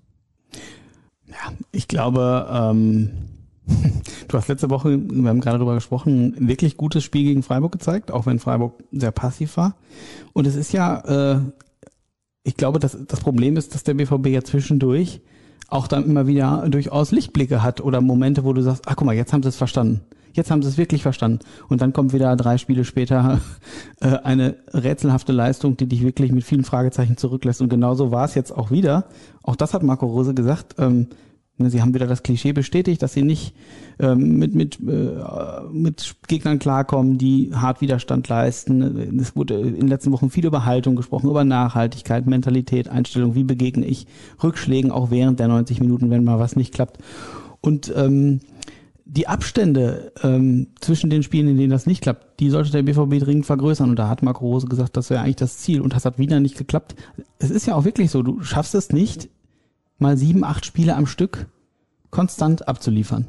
Ja, 1.28 1.54
ich 1.72 1.88
glaube, 1.88 2.48
ähm, 2.51 3.10
du 4.28 4.38
hast 4.38 4.48
letzte 4.48 4.69
Woche, 4.69 5.00
wir 5.00 5.30
haben 5.30 5.42
gerade 5.42 5.57
darüber 5.57 5.75
gesprochen, 5.75 6.36
ein 6.38 6.48
wirklich 6.48 6.78
gutes 6.78 7.04
Spiel 7.04 7.24
gegen 7.24 7.44
Freiburg 7.44 7.72
gezeigt, 7.72 8.12
auch 8.12 8.28
wenn 8.28 8.40
Freiburg 8.40 8.84
sehr 8.92 9.12
passiv 9.12 9.57
war. 9.57 9.75
Und 10.34 10.46
es 10.46 10.56
ist 10.56 10.72
ja 10.72 11.00
äh, 11.36 11.40
ich 12.50 12.57
glaube, 12.57 12.80
dass 12.80 12.98
das 13.07 13.19
Problem 13.19 13.57
ist, 13.57 13.75
dass 13.75 13.84
der 13.84 13.94
BVB 13.94 14.25
ja 14.28 14.44
zwischendurch 14.44 15.22
auch 15.68 15.88
dann 15.88 16.04
immer 16.04 16.25
wieder 16.25 16.68
durchaus 16.68 17.12
Lichtblicke 17.12 17.62
hat 17.62 17.80
oder 17.80 18.01
Momente, 18.01 18.44
wo 18.44 18.54
du 18.54 18.63
sagst, 18.63 18.88
ach 18.88 18.96
guck 18.96 19.06
mal, 19.06 19.16
jetzt 19.16 19.34
haben 19.34 19.44
sie 19.44 19.50
es 19.50 19.56
verstanden. 19.56 20.01
Jetzt 20.34 20.50
haben 20.50 20.63
sie 20.63 20.69
es 20.69 20.80
wirklich 20.80 21.04
verstanden. 21.04 21.40
Und 21.68 21.81
dann 21.81 21.94
kommt 21.94 22.12
wieder 22.12 22.36
drei 22.36 22.57
Spiele 22.57 22.86
später 22.86 23.40
äh, 24.01 24.18
eine 24.24 24.56
rätselhafte 24.74 25.31
Leistung, 25.31 25.78
die 25.78 25.86
dich 25.86 26.01
wirklich 26.01 26.31
mit 26.31 26.44
vielen 26.44 26.63
Fragezeichen 26.63 27.18
zurücklässt. 27.18 27.62
Und 27.62 27.69
genauso 27.69 28.10
war 28.10 28.25
es 28.25 28.34
jetzt 28.34 28.51
auch 28.51 28.72
wieder. 28.72 29.06
Auch 29.44 29.56
das 29.56 29.75
hat 29.75 29.84
Marco 29.84 30.07
Rose 30.07 30.34
gesagt. 30.34 30.74
Ähm, 30.80 31.06
sie 31.67 31.81
haben 31.81 31.94
wieder 31.94 32.07
das 32.07 32.23
Klischee 32.23 32.53
bestätigt, 32.53 33.01
dass 33.01 33.13
sie 33.13 33.23
nicht 33.23 33.53
ähm, 34.00 34.38
mit, 34.38 34.56
mit, 34.56 34.79
äh, 34.79 35.63
mit 35.71 36.15
Gegnern 36.27 36.59
klarkommen, 36.59 37.17
die 37.17 37.51
hart 37.53 37.81
Widerstand 37.81 38.27
leisten. 38.29 39.19
Es 39.19 39.35
wurde 39.35 39.59
in 39.59 39.75
den 39.75 39.88
letzten 39.88 40.11
Wochen 40.11 40.29
viel 40.29 40.45
über 40.45 40.65
Haltung 40.65 40.95
gesprochen, 40.95 41.29
über 41.29 41.44
Nachhaltigkeit, 41.44 42.25
Mentalität, 42.27 42.88
Einstellung, 42.88 43.36
wie 43.36 43.43
begegne 43.43 43.86
ich 43.86 44.07
Rückschlägen 44.41 44.91
auch 44.91 45.12
während 45.12 45.39
der 45.39 45.50
90 45.50 45.81
Minuten, 45.81 46.10
wenn 46.10 46.24
mal 46.24 46.39
was 46.39 46.55
nicht 46.55 46.74
klappt. 46.74 47.00
Und 47.62 47.91
ähm, 47.95 48.39
die 49.12 49.27
Abstände 49.27 50.12
ähm, 50.22 50.67
zwischen 50.79 51.10
den 51.10 51.24
Spielen, 51.24 51.48
in 51.48 51.57
denen 51.57 51.72
das 51.72 51.88
nicht 51.88 52.01
klappt, 52.01 52.39
die 52.39 52.51
sollte 52.51 52.72
der 52.72 52.84
BVB 52.84 53.24
dringend 53.24 53.45
vergrößern. 53.45 53.89
Und 53.89 53.98
da 53.98 54.07
hat 54.07 54.22
Marco 54.22 54.45
Rose 54.45 54.67
gesagt, 54.67 54.95
das 54.95 55.10
wäre 55.10 55.22
eigentlich 55.22 55.38
das 55.38 55.57
Ziel. 55.57 55.81
Und 55.81 55.93
das 55.93 56.05
hat 56.05 56.19
wieder 56.19 56.39
nicht 56.39 56.57
geklappt. 56.57 56.95
Es 57.39 57.50
ist 57.50 57.65
ja 57.65 57.75
auch 57.75 57.86
wirklich 57.86 58.12
so, 58.12 58.22
du 58.22 58.43
schaffst 58.43 58.75
es 58.75 58.91
nicht, 58.91 59.29
mal 60.00 60.18
sieben, 60.18 60.44
acht 60.44 60.65
Spiele 60.65 60.96
am 60.96 61.06
Stück 61.06 61.48
konstant 62.10 62.68
abzuliefern. 62.68 63.25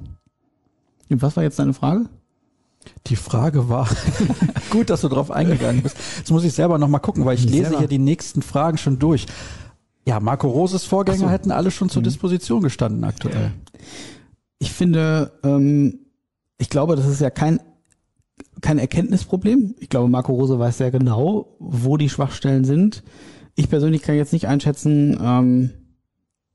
Und 1.09 1.23
was 1.23 1.37
war 1.37 1.43
jetzt 1.43 1.59
deine 1.59 1.75
Frage? 1.75 2.07
Die 3.09 3.17
Frage 3.17 3.69
war, 3.69 3.89
gut, 4.71 4.89
dass 4.89 5.03
du 5.03 5.09
drauf 5.09 5.31
eingegangen 5.31 5.83
bist. 5.83 5.97
Jetzt 6.17 6.31
muss 6.31 6.45
ich 6.45 6.53
selber 6.53 6.79
noch 6.79 6.89
mal 6.89 6.99
gucken, 6.99 7.25
weil 7.25 7.35
ich, 7.37 7.45
lese 7.45 7.79
hier 7.79 7.89
die 7.89 7.99
nächsten 7.99 8.43
Fragen 8.43 8.79
schon 8.79 8.99
durch. 8.99 9.27
Ja, 10.07 10.19
Marco 10.19 10.49
Roses 10.49 10.85
Vorgänger 10.85 11.19
so. 11.19 11.31
hätten 11.31 11.51
alle 11.51 11.71
schon 11.71 11.91
zur 11.91 12.01
mhm. 12.01 12.05
Disposition 12.05 12.63
gestanden 12.63 13.05
aktuell. 13.05 13.53
Ich 14.59 14.73
finde, 14.73 15.33
ähm, 15.45 16.01
ich 16.57 16.71
glaube, 16.71 16.97
das 16.97 17.07
ist 17.07 17.21
ja 17.21 17.31
kein 17.31 17.61
kein 18.61 18.79
Erkenntnisproblem. 18.79 19.75
Ich 19.79 19.89
glaube, 19.89 20.09
Marco 20.09 20.33
Rose 20.33 20.59
weiß 20.59 20.79
sehr 20.79 20.91
genau, 20.91 21.57
wo 21.59 21.97
die 21.97 22.09
Schwachstellen 22.09 22.65
sind. 22.65 23.03
Ich 23.55 23.69
persönlich 23.69 24.03
kann 24.03 24.17
jetzt 24.17 24.33
nicht 24.33 24.49
einschätzen, 24.49 25.19
ähm, 25.23 25.71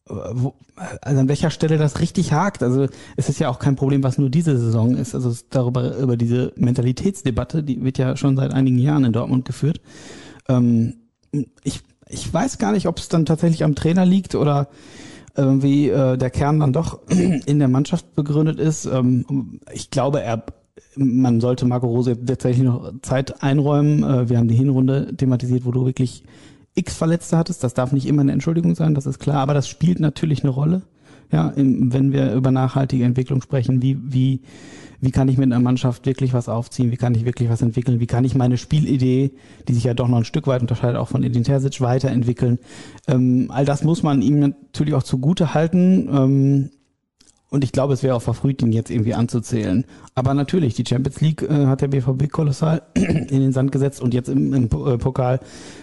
wo, 0.08 0.54
also 1.02 1.20
an 1.20 1.28
welcher 1.28 1.50
Stelle 1.50 1.78
das 1.78 2.00
richtig 2.00 2.32
hakt. 2.32 2.62
Also 2.62 2.88
es 3.16 3.30
ist 3.30 3.40
ja 3.40 3.50
auch 3.50 3.60
kein 3.60 3.76
Problem, 3.76 4.04
was 4.04 4.18
nur 4.18 4.30
diese 4.30 4.58
Saison 4.58 4.96
ist. 4.96 5.16
Also 5.16 5.34
darüber 5.50 5.98
über 5.98 6.16
diese 6.16 6.54
Mentalitätsdebatte, 6.58 7.64
die 7.64 7.84
wird 7.84 7.98
ja 7.98 8.16
schon 8.16 8.38
seit 8.38 8.54
einigen 8.54 8.78
Jahren 8.78 9.06
in 9.06 9.14
Dortmund 9.14 9.46
geführt. 9.46 9.82
Ähm, 10.48 10.96
ich, 11.64 11.82
ich 12.08 12.32
weiß 12.32 12.60
gar 12.60 12.72
nicht, 12.72 12.88
ob 12.88 13.00
es 13.00 13.10
dann 13.10 13.26
tatsächlich 13.26 13.64
am 13.64 13.76
Trainer 13.76 14.06
liegt 14.06 14.36
oder 14.36 14.68
irgendwie 15.36 15.90
äh, 15.90 16.18
der 16.18 16.30
Kern 16.30 16.60
dann 16.60 16.72
doch 16.72 17.00
in 17.10 17.60
der 17.60 17.68
Mannschaft 17.68 18.14
begründet 18.16 18.60
ist. 18.60 18.86
Ähm, 18.86 19.60
ich 19.74 19.90
glaube, 19.90 20.22
er 20.22 20.44
man 20.98 21.42
sollte 21.42 21.66
Marco 21.66 21.88
Rose 21.88 22.18
tatsächlich 22.26 22.64
noch 22.64 22.94
Zeit 23.02 23.44
einräumen. 23.44 24.04
Äh, 24.04 24.30
wir 24.30 24.38
haben 24.38 24.48
die 24.48 24.56
Hinrunde 24.56 25.16
thematisiert, 25.16 25.66
wo 25.66 25.72
du 25.72 25.86
wirklich 25.86 26.24
x 26.76 26.96
Verletzte 26.96 27.38
hattest. 27.38 27.64
Das 27.64 27.74
darf 27.74 27.92
nicht 27.92 28.06
immer 28.06 28.22
eine 28.22 28.34
Entschuldigung 28.34 28.76
sein, 28.76 28.94
das 28.96 29.06
ist 29.06 29.20
klar, 29.20 29.38
aber 29.38 29.54
das 29.54 29.68
spielt 29.68 30.00
natürlich 30.00 30.44
eine 30.44 30.52
Rolle. 30.52 30.84
Ja, 31.32 31.50
im, 31.50 31.92
wenn 31.92 32.12
wir 32.14 32.34
über 32.34 32.52
nachhaltige 32.52 33.04
Entwicklung 33.04 33.42
sprechen, 33.42 33.82
wie, 33.82 33.98
wie, 34.00 34.42
wie 35.02 35.12
kann 35.12 35.28
ich 35.28 35.38
mit 35.38 35.52
einer 35.52 35.60
Mannschaft 35.60 36.06
wirklich 36.06 36.34
was 36.34 36.50
aufziehen, 36.50 36.92
wie 36.92 36.98
kann 36.98 37.16
ich 37.16 37.26
wirklich 37.26 37.50
was 37.50 37.64
entwickeln, 37.64 38.00
wie 38.00 38.06
kann 38.06 38.26
ich 38.26 38.36
meine 38.36 38.58
Spielidee, 38.58 39.32
die 39.68 39.74
sich 39.74 39.86
ja 39.86 39.96
doch 39.96 40.08
noch 40.08 40.18
ein 40.18 40.26
Stück 40.26 40.46
weit 40.46 40.62
unterscheidet, 40.62 40.98
auch 40.98 41.08
von 41.08 41.24
Edin 41.24 41.44
Terzic, 41.44 41.82
weiterentwickeln. 41.82 42.60
Ähm, 43.08 43.48
all 43.50 43.66
das 43.66 43.84
muss 43.84 44.04
man 44.04 44.22
ihm 44.22 44.40
natürlich 44.40 44.94
auch 44.94 45.04
zugute 45.04 45.56
halten. 45.56 46.10
Ähm, 46.12 46.70
und 47.50 47.64
ich 47.64 47.72
glaube, 47.72 47.94
es 47.94 48.04
wäre 48.04 48.16
auch 48.16 48.22
verfrüht, 48.22 48.62
ihn 48.62 48.72
jetzt 48.72 48.90
irgendwie 48.90 49.14
anzuzählen. 49.14 49.86
Aber 50.16 50.34
natürlich, 50.34 50.74
die 50.74 50.86
Champions 50.88 51.22
League 51.22 51.42
äh, 51.44 51.68
hat 51.68 51.82
der 51.82 51.90
BVB 51.90 52.32
kolossal 52.32 52.82
in 52.96 53.28
den 53.28 53.54
Sand 53.54 53.72
gesetzt 53.72 54.02
und 54.02 54.14
jetzt 54.14 54.30
im, 54.30 54.54
im 54.54 54.66
äh, 54.66 54.98
Pokal 54.98 55.40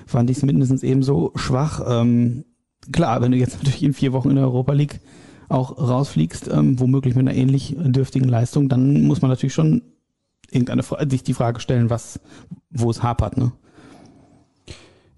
fand 0.07 0.28
ich 0.31 0.38
es 0.38 0.42
mindestens 0.42 0.83
ebenso 0.83 1.33
schwach. 1.37 1.81
Ähm, 1.87 2.45
klar, 2.90 3.23
wenn 3.23 3.33
du 3.33 3.38
jetzt 3.38 3.59
natürlich 3.59 3.83
in 3.83 3.95
vier 3.95 4.12
Wochen 4.12 4.31
in 4.31 4.37
der 4.37 4.45
Europa 4.45 4.73
League 4.73 5.00
auch 5.49 5.78
rausfliegst, 5.78 6.49
ähm, 6.49 6.81
womöglich 6.81 7.14
mit 7.14 7.28
einer 7.28 7.37
ähnlich 7.37 7.76
dürftigen 7.78 8.28
Leistung, 8.28 8.69
dann 8.69 9.02
muss 9.02 9.23
man 9.23 9.31
natürlich 9.31 9.54
schon 9.54 9.83
irgendeine 10.50 10.83
sich 11.09 11.23
die 11.23 11.35
Frage 11.35 11.61
stellen, 11.61 11.90
was, 11.90 12.21
wo 12.71 12.90
es 12.90 13.02
hapert, 13.02 13.37
ne? 13.37 13.52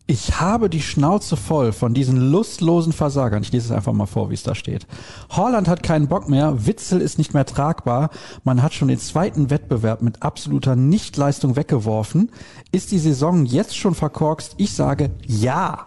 Ich 0.06 0.38
habe 0.38 0.68
die 0.68 0.82
Schnauze 0.82 1.34
voll 1.34 1.72
von 1.72 1.94
diesen 1.94 2.30
lustlosen 2.30 2.92
Versagern. 2.92 3.42
Ich 3.42 3.52
lese 3.52 3.66
es 3.66 3.72
einfach 3.72 3.94
mal 3.94 4.04
vor, 4.04 4.28
wie 4.28 4.34
es 4.34 4.42
da 4.42 4.54
steht. 4.54 4.86
Holland 5.30 5.66
hat 5.66 5.82
keinen 5.82 6.08
Bock 6.08 6.28
mehr, 6.28 6.66
Witzel 6.66 7.00
ist 7.00 7.16
nicht 7.16 7.32
mehr 7.32 7.46
tragbar, 7.46 8.10
man 8.44 8.62
hat 8.62 8.74
schon 8.74 8.88
den 8.88 8.98
zweiten 8.98 9.48
Wettbewerb 9.48 10.02
mit 10.02 10.22
absoluter 10.22 10.76
Nichtleistung 10.76 11.56
weggeworfen. 11.56 12.30
Ist 12.70 12.92
die 12.92 12.98
Saison 12.98 13.46
jetzt 13.46 13.78
schon 13.78 13.94
verkorkst? 13.94 14.56
Ich 14.58 14.74
sage 14.74 15.10
ja. 15.26 15.86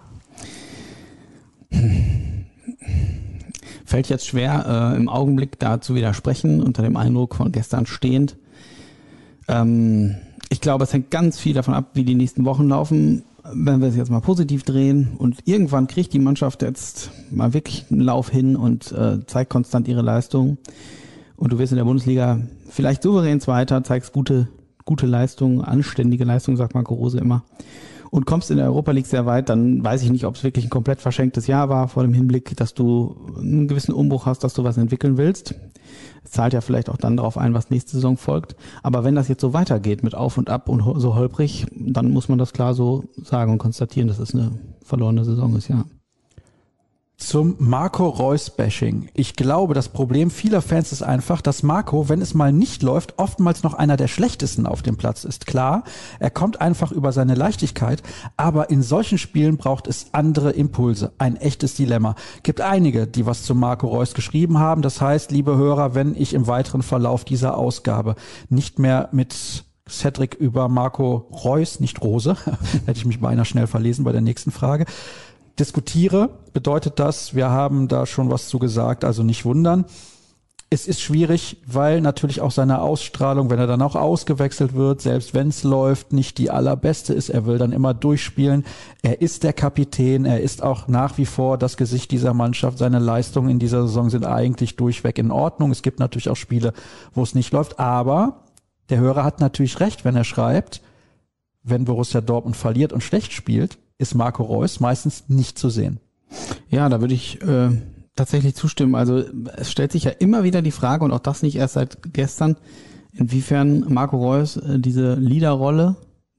Fällt 3.86 4.10
jetzt 4.10 4.26
schwer, 4.26 4.94
äh, 4.94 4.98
im 4.98 5.10
Augenblick 5.10 5.60
da 5.60 5.80
zu 5.80 5.94
widersprechen, 5.94 6.64
unter 6.64 6.82
dem 6.82 6.98
Eindruck 6.98 7.36
von 7.36 7.52
gestern 7.52 7.86
stehend. 7.86 8.36
Ähm, 9.48 10.16
ich 10.50 10.60
glaube, 10.60 10.86
es 10.86 10.94
hängt 10.94 11.12
ganz 11.12 11.40
viel 11.40 11.54
davon 11.54 11.76
ab, 11.76 11.92
wie 11.94 12.04
die 12.04 12.16
nächsten 12.16 12.46
Wochen 12.46 12.68
laufen 12.68 13.22
wenn 13.54 13.82
wir 13.82 13.88
es 13.88 13.96
jetzt 13.96 14.12
mal 14.12 14.20
positiv 14.20 14.64
drehen 14.64 15.16
und 15.18 15.40
irgendwann 15.46 15.88
kriegt 15.88 16.14
die 16.14 16.20
Mannschaft 16.20 16.62
jetzt 16.62 17.12
mal 17.32 17.54
wirklich 17.54 17.86
einen 17.90 18.02
Lauf 18.02 18.30
hin 18.30 18.56
und 18.56 18.92
äh, 18.92 19.26
zeigt 19.26 19.50
konstant 19.50 19.88
ihre 19.88 20.02
Leistung 20.02 20.58
und 21.36 21.54
du 21.54 21.60
wirst 21.60 21.72
in 21.72 21.78
der 21.78 21.86
Bundesliga 21.86 22.42
vielleicht 22.70 23.04
souverän 23.04 23.40
Zweiter, 23.40 23.84
zeigst 23.84 24.14
gute, 24.14 24.48
gute 24.86 25.06
Leistung, 25.06 25.64
anständige 25.64 26.24
Leistung, 26.24 26.58
sagt 26.58 26.74
Marco 26.74 26.94
Rose 26.94 27.18
immer 27.18 27.44
und 28.10 28.26
kommst 28.26 28.52
in 28.52 28.58
der 28.58 28.68
Europa 28.68 28.92
League 28.92 29.06
sehr 29.06 29.26
weit, 29.26 29.50
dann 29.50 29.84
weiß 29.84 30.04
ich 30.04 30.12
nicht, 30.12 30.26
ob 30.26 30.36
es 30.36 30.44
wirklich 30.44 30.66
ein 30.66 30.70
komplett 30.70 31.02
verschenktes 31.02 31.48
Jahr 31.48 31.70
war 31.70 31.88
vor 31.88 32.04
dem 32.04 32.14
Hinblick, 32.14 32.56
dass 32.58 32.74
du 32.74 33.16
einen 33.38 33.68
gewissen 33.68 33.94
Umbruch 33.94 34.26
hast, 34.26 34.44
dass 34.44 34.54
du 34.54 34.64
was 34.64 34.78
entwickeln 34.78 35.18
willst. 35.18 35.56
Es 36.28 36.32
zahlt 36.32 36.52
ja 36.52 36.60
vielleicht 36.60 36.90
auch 36.90 36.98
dann 36.98 37.16
darauf 37.16 37.38
ein, 37.38 37.54
was 37.54 37.70
nächste 37.70 37.94
Saison 37.94 38.18
folgt. 38.18 38.58
Aber 38.84 39.06
wenn 39.06 39.16
das 39.16 39.30
jetzt 39.30 39.40
so 39.40 39.54
weitergeht 39.54 40.04
mit 40.04 40.14
Auf 40.14 40.38
und 40.38 40.50
Ab 40.50 40.68
und 40.68 40.84
so 41.00 41.16
holprig, 41.16 41.66
dann 41.72 42.12
muss 42.12 42.28
man 42.28 42.38
das 42.38 42.52
klar 42.52 42.74
so 42.74 43.06
sagen 43.16 43.54
und 43.54 43.60
konstatieren, 43.60 44.10
dass 44.10 44.20
es 44.20 44.36
eine 44.36 44.52
verlorene 44.84 45.24
Saison 45.24 45.56
ist, 45.56 45.70
ja. 45.70 45.86
Zum 47.20 47.56
Marco 47.58 48.08
Reus-Bashing. 48.08 49.10
Ich 49.16 49.36
glaube, 49.36 49.74
das 49.74 49.90
Problem 49.90 50.30
vieler 50.30 50.62
Fans 50.62 50.92
ist 50.92 51.02
einfach, 51.02 51.42
dass 51.42 51.64
Marco, 51.64 52.10
wenn 52.10 52.22
es 52.22 52.36
mal 52.36 52.54
nicht 52.54 52.84
läuft, 52.84 53.18
oftmals 53.18 53.64
noch 53.64 53.74
einer 53.74 53.98
der 53.98 54.08
schlechtesten 54.08 54.68
auf 54.68 54.84
dem 54.84 54.98
Platz 54.98 55.24
ist. 55.24 55.48
Klar, 55.48 55.84
er 56.20 56.30
kommt 56.30 56.62
einfach 56.62 56.92
über 56.92 57.12
seine 57.12 57.34
Leichtigkeit, 57.34 58.04
aber 58.38 58.70
in 58.70 58.84
solchen 58.84 59.18
Spielen 59.18 59.58
braucht 59.58 59.88
es 59.88 60.14
andere 60.14 60.52
Impulse. 60.52 61.12
Ein 61.18 61.38
echtes 61.38 61.74
Dilemma. 61.74 62.14
Gibt 62.44 62.62
einige, 62.62 63.08
die 63.08 63.26
was 63.26 63.42
zu 63.42 63.56
Marco 63.56 63.88
Reus 63.88 64.14
geschrieben 64.14 64.60
haben. 64.60 64.84
Das 64.84 65.02
heißt, 65.02 65.32
liebe 65.32 65.58
Hörer, 65.58 65.96
wenn 65.96 66.14
ich 66.14 66.36
im 66.36 66.46
weiteren 66.46 66.84
Verlauf 66.84 67.26
dieser 67.26 67.58
Ausgabe 67.58 68.14
nicht 68.50 68.78
mehr 68.78 69.10
mit 69.12 69.66
Cedric 69.90 70.36
über 70.36 70.70
Marco 70.70 71.28
Reus, 71.32 71.80
nicht 71.80 72.02
Rose, 72.02 72.38
hätte 72.86 73.00
ich 73.00 73.06
mich 73.06 73.20
beinahe 73.20 73.46
schnell 73.46 73.68
verlesen 73.68 74.06
bei 74.06 74.12
der 74.12 74.22
nächsten 74.22 74.52
Frage, 74.52 74.86
diskutiere, 75.60 76.30
bedeutet 76.54 77.00
das, 77.00 77.36
wir 77.36 77.50
haben 77.50 77.88
da 77.88 78.06
schon 78.06 78.30
was 78.30 78.48
zu 78.48 78.60
gesagt, 78.60 79.04
also 79.04 79.24
nicht 79.24 79.46
wundern. 79.46 79.86
Es 80.70 80.86
ist 80.86 81.00
schwierig, 81.00 81.62
weil 81.66 82.02
natürlich 82.02 82.42
auch 82.42 82.52
seine 82.52 82.82
Ausstrahlung, 82.82 83.50
wenn 83.50 83.60
er 83.60 83.68
dann 83.68 83.82
auch 83.82 83.96
ausgewechselt 83.96 84.74
wird, 84.74 85.02
selbst 85.02 85.34
wenn 85.34 85.48
es 85.48 85.64
läuft, 85.64 86.12
nicht 86.12 86.38
die 86.38 86.52
allerbeste 86.52 87.14
ist. 87.14 87.30
Er 87.30 87.46
will 87.46 87.58
dann 87.58 87.72
immer 87.72 87.94
durchspielen. 87.94 88.66
Er 89.02 89.22
ist 89.22 89.44
der 89.44 89.54
Kapitän. 89.54 90.26
Er 90.26 90.42
ist 90.42 90.62
auch 90.62 90.90
nach 90.90 91.18
wie 91.18 91.26
vor 91.26 91.58
das 91.58 91.78
Gesicht 91.78 92.12
dieser 92.12 92.34
Mannschaft. 92.34 92.80
Seine 92.80 93.00
Leistungen 93.00 93.50
in 93.50 93.60
dieser 93.60 93.84
Saison 93.84 94.10
sind 94.10 94.26
eigentlich 94.26 94.76
durchweg 94.76 95.18
in 95.20 95.32
Ordnung. 95.32 95.72
Es 95.72 95.84
gibt 95.84 96.02
natürlich 96.02 96.28
auch 96.28 96.36
Spiele, 96.36 96.74
wo 97.14 97.24
es 97.24 97.34
nicht 97.34 97.54
läuft. 97.54 97.80
Aber 97.80 98.44
der 98.90 99.00
Hörer 99.00 99.24
hat 99.24 99.40
natürlich 99.40 99.80
recht, 99.80 100.04
wenn 100.04 100.18
er 100.18 100.26
schreibt, 100.26 100.82
wenn 101.64 101.86
Borussia 101.86 102.20
Dortmund 102.20 102.58
verliert 102.58 102.92
und 102.92 103.04
schlecht 103.04 103.32
spielt, 103.32 103.78
ist 103.98 104.16
Marco 104.16 104.44
Reus 104.44 104.80
meistens 104.80 105.26
nicht 105.28 105.58
zu 105.58 105.70
sehen. 105.70 106.00
Ja, 106.70 106.90
da 106.90 107.02
würde 107.02 107.14
ich 107.14 107.42
äh, 107.42 107.70
tatsächlich 108.16 108.56
zustimmen. 108.56 108.96
Also 108.96 109.24
es 109.56 109.72
stellt 109.72 109.92
sich 109.92 110.04
ja 110.04 110.12
immer 110.12 110.44
wieder 110.44 110.62
die 110.62 110.72
Frage, 110.72 111.06
und 111.06 111.12
auch 111.12 111.20
das 111.20 111.44
nicht 111.44 111.56
erst 111.56 111.76
seit 111.76 112.14
gestern, 112.14 112.58
inwiefern 113.14 113.86
Marco 113.88 114.18
Reus 114.18 114.58
äh, 114.58 114.80
diese 114.80 115.16
Leaderrolle, 115.16 115.96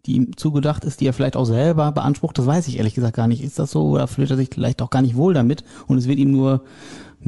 die 0.07 0.15
ihm 0.15 0.37
zugedacht 0.37 0.85
ist, 0.85 1.01
die 1.01 1.07
er 1.07 1.13
vielleicht 1.13 1.37
auch 1.37 1.45
selber 1.45 1.93
beansprucht, 1.93 2.39
das 2.39 2.47
weiß 2.47 2.69
ich 2.69 2.79
ehrlich 2.79 2.95
gesagt 2.95 3.17
gar 3.17 3.29
nicht. 3.29 3.43
Ist 3.43 3.59
das 3.59 3.71
so 3.71 3.89
oder 3.89 4.07
fühlt 4.07 4.31
er 4.31 4.37
sich 4.37 4.51
vielleicht 4.53 4.81
auch 4.83 4.91
gar 4.91 5.03
nicht 5.03 5.17
wohl 5.17 5.35
damit 5.35 5.65
und 5.87 5.99
es 5.99 6.07
wird 6.07 6.19
ihm 6.19 6.31
nur 6.31 6.63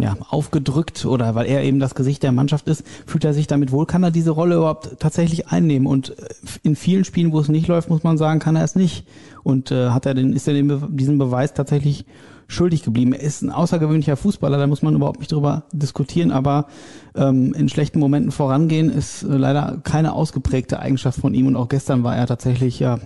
ja, 0.03 0.17
aufgedrückt 0.29 1.05
oder 1.05 1.35
weil 1.35 1.47
er 1.47 1.63
eben 1.63 1.81
das 1.81 1.95
Gesicht 1.95 2.23
der 2.23 2.33
Mannschaft 2.33 2.69
ist, 2.69 2.85
fühlt 3.07 3.25
er 3.25 3.35
sich 3.35 3.47
damit 3.47 3.73
wohl, 3.73 3.87
kann 3.87 4.03
er 4.03 4.11
diese 4.11 4.31
Rolle 4.31 4.57
überhaupt 4.57 4.99
tatsächlich 4.99 5.49
einnehmen? 5.49 5.87
Und 5.87 6.11
äh, 6.19 6.25
in 6.63 6.77
vielen 6.77 7.05
Spielen, 7.05 7.33
wo 7.33 7.41
es 7.41 7.49
nicht 7.49 7.69
läuft, 7.69 7.91
muss 7.91 8.03
man 8.03 8.19
sagen, 8.19 8.41
kann 8.41 8.57
er 8.57 8.65
es 8.65 8.75
nicht. 8.75 9.07
Und 9.43 9.71
äh, 9.71 9.91
hat 9.91 10.07
er 10.07 10.15
den, 10.15 10.33
ist 10.33 10.47
er 10.49 10.55
den, 10.55 10.97
diesen 10.97 11.19
Beweis 11.19 11.55
tatsächlich 11.55 12.05
schuldig 12.51 12.83
geblieben. 12.83 13.13
Er 13.13 13.21
ist 13.21 13.43
ein 13.43 13.51
außergewöhnlicher 13.51 14.17
Fußballer, 14.17 14.59
da 14.59 14.67
muss 14.67 14.83
man 14.83 14.95
überhaupt 14.95 15.21
nicht 15.21 15.31
drüber 15.31 15.65
diskutieren, 15.73 16.33
aber 16.33 16.67
ähm, 17.15 17.55
in 17.55 17.69
schlechten 17.69 18.01
Momenten 18.01 18.33
vorangehen 18.33 18.91
ist 18.91 19.23
äh, 19.23 19.37
leider 19.37 19.79
keine 19.85 20.13
ausgeprägte 20.13 20.81
Eigenschaft 20.81 21.21
von 21.21 21.33
ihm 21.33 21.47
und 21.47 21.57
auch 21.57 21.69
gestern 21.69 22.03
war 22.03 22.17
er 22.17 22.27
tatsächlich 22.27 22.81
ja 22.81 22.99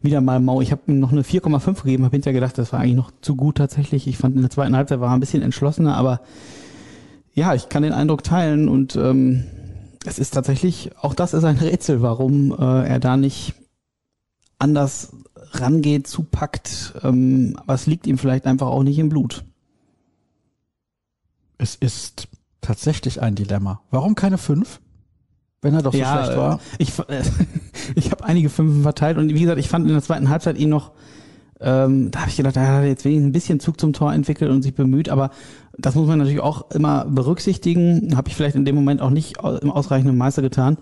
wieder 0.00 0.20
mal 0.20 0.38
mau. 0.38 0.60
Ich 0.60 0.70
habe 0.70 0.82
ihm 0.86 1.00
noch 1.00 1.10
eine 1.10 1.22
4,5 1.22 1.82
gegeben, 1.82 2.04
habe 2.04 2.14
hinterher 2.14 2.40
gedacht, 2.40 2.56
das 2.56 2.72
war 2.72 2.80
eigentlich 2.80 2.94
noch 2.94 3.10
zu 3.20 3.34
gut 3.34 3.56
tatsächlich. 3.56 4.06
Ich 4.06 4.16
fand 4.16 4.36
in 4.36 4.42
der 4.42 4.50
zweiten 4.50 4.76
Halbzeit 4.76 5.00
war 5.00 5.10
er 5.10 5.14
ein 5.14 5.20
bisschen 5.20 5.42
entschlossener, 5.42 5.96
aber 5.96 6.20
ja, 7.32 7.54
ich 7.54 7.68
kann 7.68 7.82
den 7.82 7.92
Eindruck 7.92 8.22
teilen 8.22 8.68
und 8.68 8.94
ähm, 8.94 9.44
es 10.06 10.20
ist 10.20 10.30
tatsächlich, 10.30 10.90
auch 11.00 11.14
das 11.14 11.34
ist 11.34 11.44
ein 11.44 11.56
Rätsel, 11.56 12.00
warum 12.00 12.52
äh, 12.52 12.86
er 12.86 13.00
da 13.00 13.16
nicht 13.16 13.54
anders 14.58 15.12
rangeht, 15.60 16.06
zupackt. 16.06 16.94
Ähm, 17.02 17.54
aber 17.56 17.74
es 17.74 17.86
liegt 17.86 18.06
ihm 18.06 18.18
vielleicht 18.18 18.46
einfach 18.46 18.68
auch 18.68 18.82
nicht 18.82 18.98
im 18.98 19.08
Blut. 19.08 19.44
Es 21.58 21.74
ist 21.74 22.28
tatsächlich 22.60 23.22
ein 23.22 23.34
Dilemma. 23.34 23.80
Warum 23.90 24.14
keine 24.14 24.38
fünf? 24.38 24.80
Wenn 25.62 25.74
er 25.74 25.82
doch 25.82 25.92
so 25.92 25.98
ja, 25.98 26.24
schlecht 26.24 26.38
war. 26.38 26.60
Ich, 26.78 26.98
äh, 26.98 27.22
ich 27.94 28.10
habe 28.10 28.24
einige 28.24 28.50
Fünfen 28.50 28.82
verteilt 28.82 29.16
und 29.16 29.28
wie 29.30 29.40
gesagt, 29.40 29.58
ich 29.58 29.68
fand 29.68 29.86
in 29.86 29.92
der 29.92 30.02
zweiten 30.02 30.28
Halbzeit 30.28 30.58
ihn 30.58 30.68
noch, 30.68 30.92
ähm, 31.60 32.10
da 32.10 32.20
habe 32.20 32.30
ich 32.30 32.36
gedacht, 32.36 32.56
er 32.56 32.68
hat 32.68 32.84
jetzt 32.84 33.04
wenigstens 33.04 33.28
ein 33.28 33.32
bisschen 33.32 33.60
Zug 33.60 33.80
zum 33.80 33.92
Tor 33.92 34.12
entwickelt 34.12 34.50
und 34.50 34.62
sich 34.62 34.74
bemüht, 34.74 35.08
aber 35.08 35.30
das 35.78 35.94
muss 35.94 36.06
man 36.06 36.18
natürlich 36.18 36.40
auch 36.40 36.70
immer 36.70 37.06
berücksichtigen. 37.06 38.16
Habe 38.16 38.28
ich 38.28 38.36
vielleicht 38.36 38.56
in 38.56 38.64
dem 38.64 38.74
Moment 38.74 39.00
auch 39.00 39.10
nicht 39.10 39.38
im 39.38 39.70
ausreichenden 39.70 40.16
Meister 40.18 40.42
getan. 40.42 40.76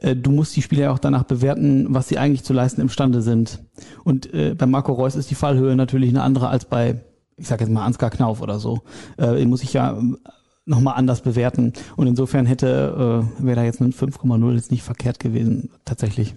Äh, 0.00 0.16
du 0.16 0.30
musst 0.30 0.56
die 0.56 0.62
Spieler 0.62 0.82
ja 0.82 0.92
auch 0.92 0.98
danach 0.98 1.24
bewerten, 1.24 1.86
was 1.88 2.08
sie 2.08 2.18
eigentlich 2.18 2.44
zu 2.44 2.52
leisten 2.52 2.80
imstande 2.80 3.22
sind. 3.22 3.60
Und 4.04 4.32
äh, 4.32 4.54
bei 4.54 4.66
Marco 4.66 4.92
Reus 4.92 5.16
ist 5.16 5.30
die 5.30 5.34
Fallhöhe 5.34 5.76
natürlich 5.76 6.10
eine 6.10 6.22
andere 6.22 6.48
als 6.48 6.64
bei, 6.64 7.00
ich 7.36 7.48
sage 7.48 7.64
jetzt 7.64 7.72
mal 7.72 7.84
Ansgar 7.84 8.10
Knauf 8.10 8.40
oder 8.40 8.58
so. 8.58 8.82
Äh, 9.16 9.36
den 9.36 9.48
muss 9.48 9.62
ich 9.62 9.72
ja 9.72 9.96
ähm, 9.96 10.18
nochmal 10.66 10.94
anders 10.96 11.20
bewerten. 11.20 11.72
Und 11.96 12.06
insofern 12.06 12.46
hätte, 12.46 13.26
äh, 13.40 13.44
wäre 13.44 13.56
da 13.56 13.64
jetzt 13.64 13.80
ein 13.80 13.92
5,0 13.92 14.54
jetzt 14.54 14.70
nicht 14.70 14.82
verkehrt 14.82 15.20
gewesen, 15.20 15.70
tatsächlich. 15.84 16.34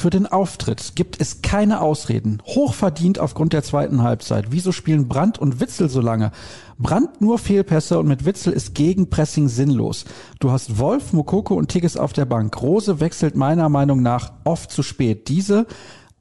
Für 0.00 0.08
den 0.08 0.26
Auftritt 0.26 0.92
gibt 0.94 1.20
es 1.20 1.42
keine 1.42 1.82
Ausreden. 1.82 2.42
Hochverdient 2.46 3.18
aufgrund 3.18 3.52
der 3.52 3.62
zweiten 3.62 4.02
Halbzeit. 4.02 4.46
Wieso 4.48 4.72
spielen 4.72 5.08
Brandt 5.08 5.38
und 5.38 5.60
Witzel 5.60 5.90
so 5.90 6.00
lange? 6.00 6.32
Brandt 6.78 7.20
nur 7.20 7.38
Fehlpässe 7.38 7.98
und 7.98 8.08
mit 8.08 8.24
Witzel 8.24 8.54
ist 8.54 8.74
Gegenpressing 8.74 9.48
sinnlos. 9.48 10.06
Du 10.38 10.52
hast 10.52 10.78
Wolf, 10.78 11.12
Mokoko 11.12 11.52
und 11.52 11.68
Tigges 11.68 11.98
auf 11.98 12.14
der 12.14 12.24
Bank. 12.24 12.62
Rose 12.62 12.98
wechselt 12.98 13.36
meiner 13.36 13.68
Meinung 13.68 14.00
nach 14.00 14.32
oft 14.44 14.70
zu 14.70 14.82
spät. 14.82 15.28
Diese 15.28 15.66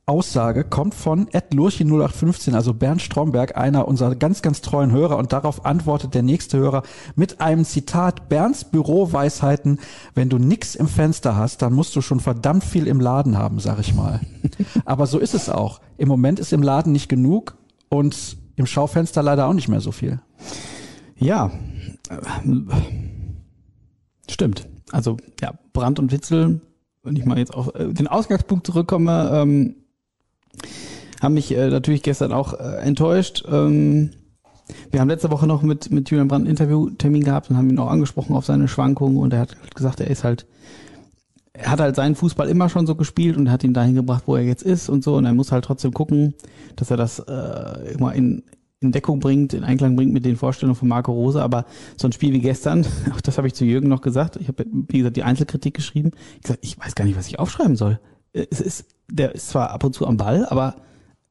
Aussage 0.10 0.64
kommt 0.64 0.96
von 0.96 1.28
Ed 1.32 1.54
Lurchi 1.54 1.86
0815, 1.86 2.56
also 2.56 2.74
Bernd 2.74 3.02
Stromberg, 3.02 3.56
einer 3.56 3.88
unserer 3.88 4.16
ganz, 4.16 4.42
ganz 4.42 4.62
treuen 4.62 4.92
Hörer. 4.92 5.18
Und 5.18 5.32
darauf 5.32 5.66
antwortet 5.66 6.16
der 6.16 6.24
nächste 6.24 6.58
Hörer 6.58 6.84
mit 7.16 7.40
einem 7.40 7.64
Zitat 7.64 8.28
Bernds 8.28 8.66
Büroweisheiten. 8.66 9.80
Wenn 10.16 10.30
du 10.30 10.40
nix 10.40 10.74
im 10.76 10.88
Fenster 10.88 11.36
hast, 11.36 11.62
dann 11.62 11.74
musst 11.74 11.96
du 11.96 12.02
schon 12.02 12.20
verdammt 12.20 12.64
viel 12.64 12.88
im 12.88 13.00
Laden 13.00 13.38
haben, 13.38 13.60
sag 13.60 13.80
ich 13.80 13.94
mal. 13.94 14.20
Aber 14.86 15.06
so 15.06 15.20
ist 15.20 15.36
es 15.36 15.48
auch. 15.48 15.80
Im 15.98 16.08
Moment 16.08 16.40
ist 16.40 16.52
im 16.52 16.64
Laden 16.64 16.92
nicht 16.92 17.08
genug 17.08 17.56
und 17.90 18.38
im 18.56 18.66
Schaufenster 18.66 19.22
leider 19.22 19.48
auch 19.48 19.54
nicht 19.54 19.68
mehr 19.68 19.82
so 19.82 19.92
viel. 19.92 20.20
Ja, 21.18 21.52
Stimmt. 24.30 24.68
Also 24.92 25.18
ja, 25.42 25.54
Brandt 25.74 26.00
und 26.00 26.12
Witzel, 26.12 26.62
wenn 27.04 27.16
ich 27.16 27.26
mal 27.26 27.38
jetzt 27.38 27.54
auf 27.54 27.74
äh, 27.76 27.94
den 27.94 28.08
Ausgangspunkt 28.08 28.66
zurückkomme, 28.66 29.30
ähm, 29.34 29.76
haben 31.22 31.34
mich 31.34 31.56
äh, 31.56 31.70
natürlich 31.70 32.04
gestern 32.04 32.32
auch 32.32 32.54
äh, 32.54 32.82
enttäuscht. 32.82 33.44
Ähm, 33.50 34.12
wir 34.92 35.00
haben 35.00 35.10
letzte 35.10 35.32
Woche 35.32 35.48
noch 35.48 35.62
mit, 35.62 35.92
mit 35.92 36.10
Julian 36.10 36.28
Brandt 36.28 36.46
einen 36.46 36.52
Interviewtermin 36.52 37.24
gehabt 37.24 37.50
und 37.50 37.58
haben 37.58 37.70
ihn 37.70 37.80
auch 37.80 37.90
angesprochen 37.90 38.36
auf 38.36 38.46
seine 38.46 38.68
Schwankungen 38.68 39.18
und 39.18 39.34
er 39.34 39.40
hat 39.40 39.76
gesagt, 39.76 40.00
er 40.00 40.10
ist 40.10 40.24
halt, 40.24 40.46
er 41.54 41.72
hat 41.72 41.80
halt 41.80 41.96
seinen 41.96 42.16
Fußball 42.16 42.48
immer 42.48 42.70
schon 42.70 42.88
so 42.88 42.96
gespielt 42.96 43.38
und 43.38 43.50
hat 43.52 43.64
ihn 43.64 43.74
dahin 43.74 43.96
gebracht, 43.96 44.24
wo 44.28 44.36
er 44.36 44.44
jetzt 44.44 44.64
ist 44.64 44.90
und 44.90 45.04
so 45.04 45.16
und 45.16 45.26
er 45.26 45.34
muss 45.34 45.52
halt 45.52 45.66
trotzdem 45.66 45.92
gucken, 45.92 46.36
dass 46.76 46.92
er 46.92 46.98
das 46.98 47.20
äh, 47.20 47.94
immer 47.94 48.14
in, 48.14 48.44
in 48.80 48.92
Deckung 48.92 49.20
bringt, 49.20 49.54
in 49.54 49.64
Einklang 49.64 49.96
bringt 49.96 50.14
mit 50.14 50.24
den 50.24 50.38
Vorstellungen 50.38 50.76
von 50.76 50.88
Marco 50.88 51.12
Rose. 51.12 51.42
Aber 51.42 51.66
so 51.98 52.08
ein 52.08 52.12
Spiel 52.12 52.34
wie 52.34 52.40
gestern, 52.40 52.86
auch 53.14 53.22
das 53.22 53.38
habe 53.38 53.48
ich 53.48 53.54
zu 53.54 53.66
Jürgen 53.66 53.90
noch 53.90 54.02
gesagt, 54.02 54.38
ich 54.38 54.48
habe, 54.48 54.66
wie 54.72 55.00
gesagt, 55.00 55.18
die 55.18 55.24
Einzelkritik 55.24 55.74
geschrieben. 55.74 56.12
Ich 56.38 56.44
gesagt, 56.44 56.60
ich 56.62 56.80
weiß 56.80 56.96
gar 56.96 57.06
nicht, 57.06 57.18
was 57.18 57.28
ich 57.28 57.40
aufschreiben 57.40 57.76
soll. 57.76 58.00
Es 58.34 58.62
ist, 58.62 58.86
der 59.10 59.34
ist 59.36 59.50
zwar 59.50 59.72
ab 59.72 59.84
und 59.84 59.94
zu 59.94 60.06
am 60.06 60.18
Ball, 60.18 60.46
aber 60.46 60.76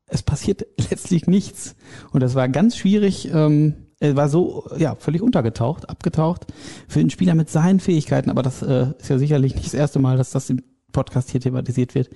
es 0.07 0.23
passiert 0.23 0.67
letztlich 0.91 1.27
nichts. 1.27 1.77
Und 2.13 2.23
das 2.23 2.35
war 2.35 2.49
ganz 2.49 2.77
schwierig. 2.77 3.31
Ähm, 3.33 3.75
er 4.01 4.17
war 4.17 4.29
so, 4.29 4.65
ja, 4.79 4.95
völlig 4.95 5.23
untergetaucht, 5.23 5.89
abgetaucht 5.89 6.47
für 6.87 7.01
einen 7.01 7.11
Spieler 7.11 7.35
mit 7.35 7.51
seinen 7.51 7.81
Fähigkeiten. 7.81 8.31
Aber 8.31 8.43
das 8.43 8.63
äh, 8.63 8.89
ist 8.99 9.09
ja 9.09 9.19
sicherlich 9.19 9.55
nicht 9.55 9.67
das 9.67 9.75
erste 9.75 9.99
Mal, 9.99 10.17
dass 10.17 10.31
das 10.31 10.51
im 10.51 10.63
Podcast 10.93 11.31
hier 11.31 11.41
thematisiert 11.41 11.95
wird. 11.95 12.11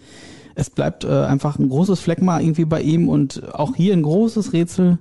Es 0.55 0.71
bleibt 0.71 1.05
äh, 1.05 1.09
einfach 1.09 1.59
ein 1.59 1.69
großes 1.69 2.01
Fleckma 2.01 2.41
irgendwie 2.41 2.65
bei 2.65 2.83
ihm 2.83 3.09
und 3.09 3.55
auch 3.55 3.75
hier 3.75 3.95
ein 3.95 4.03
großes 4.03 4.53
Rätsel. 4.53 4.99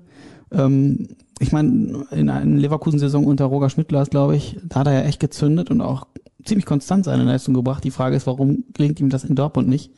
Ähm, 0.51 1.09
ich 1.39 1.51
meine, 1.51 2.05
in 2.11 2.29
einer 2.29 2.45
Leverkusen-Saison 2.45 3.25
unter 3.25 3.45
Roger 3.45 3.69
Schmidtler, 3.69 4.05
glaube 4.05 4.35
ich, 4.35 4.57
da 4.63 4.81
hat 4.81 4.88
er 4.88 4.93
ja 4.93 5.01
echt 5.01 5.19
gezündet 5.19 5.71
und 5.71 5.81
auch 5.81 6.07
ziemlich 6.45 6.65
konstant 6.65 7.05
seine 7.05 7.24
Leistung 7.24 7.53
gebracht. 7.53 7.83
Die 7.83 7.91
Frage 7.91 8.15
ist, 8.15 8.27
warum 8.27 8.63
gelingt 8.74 9.00
ihm 9.00 9.10
das 9.10 9.24
in 9.24 9.36
Dortmund 9.36 9.67
nicht? 9.67 9.91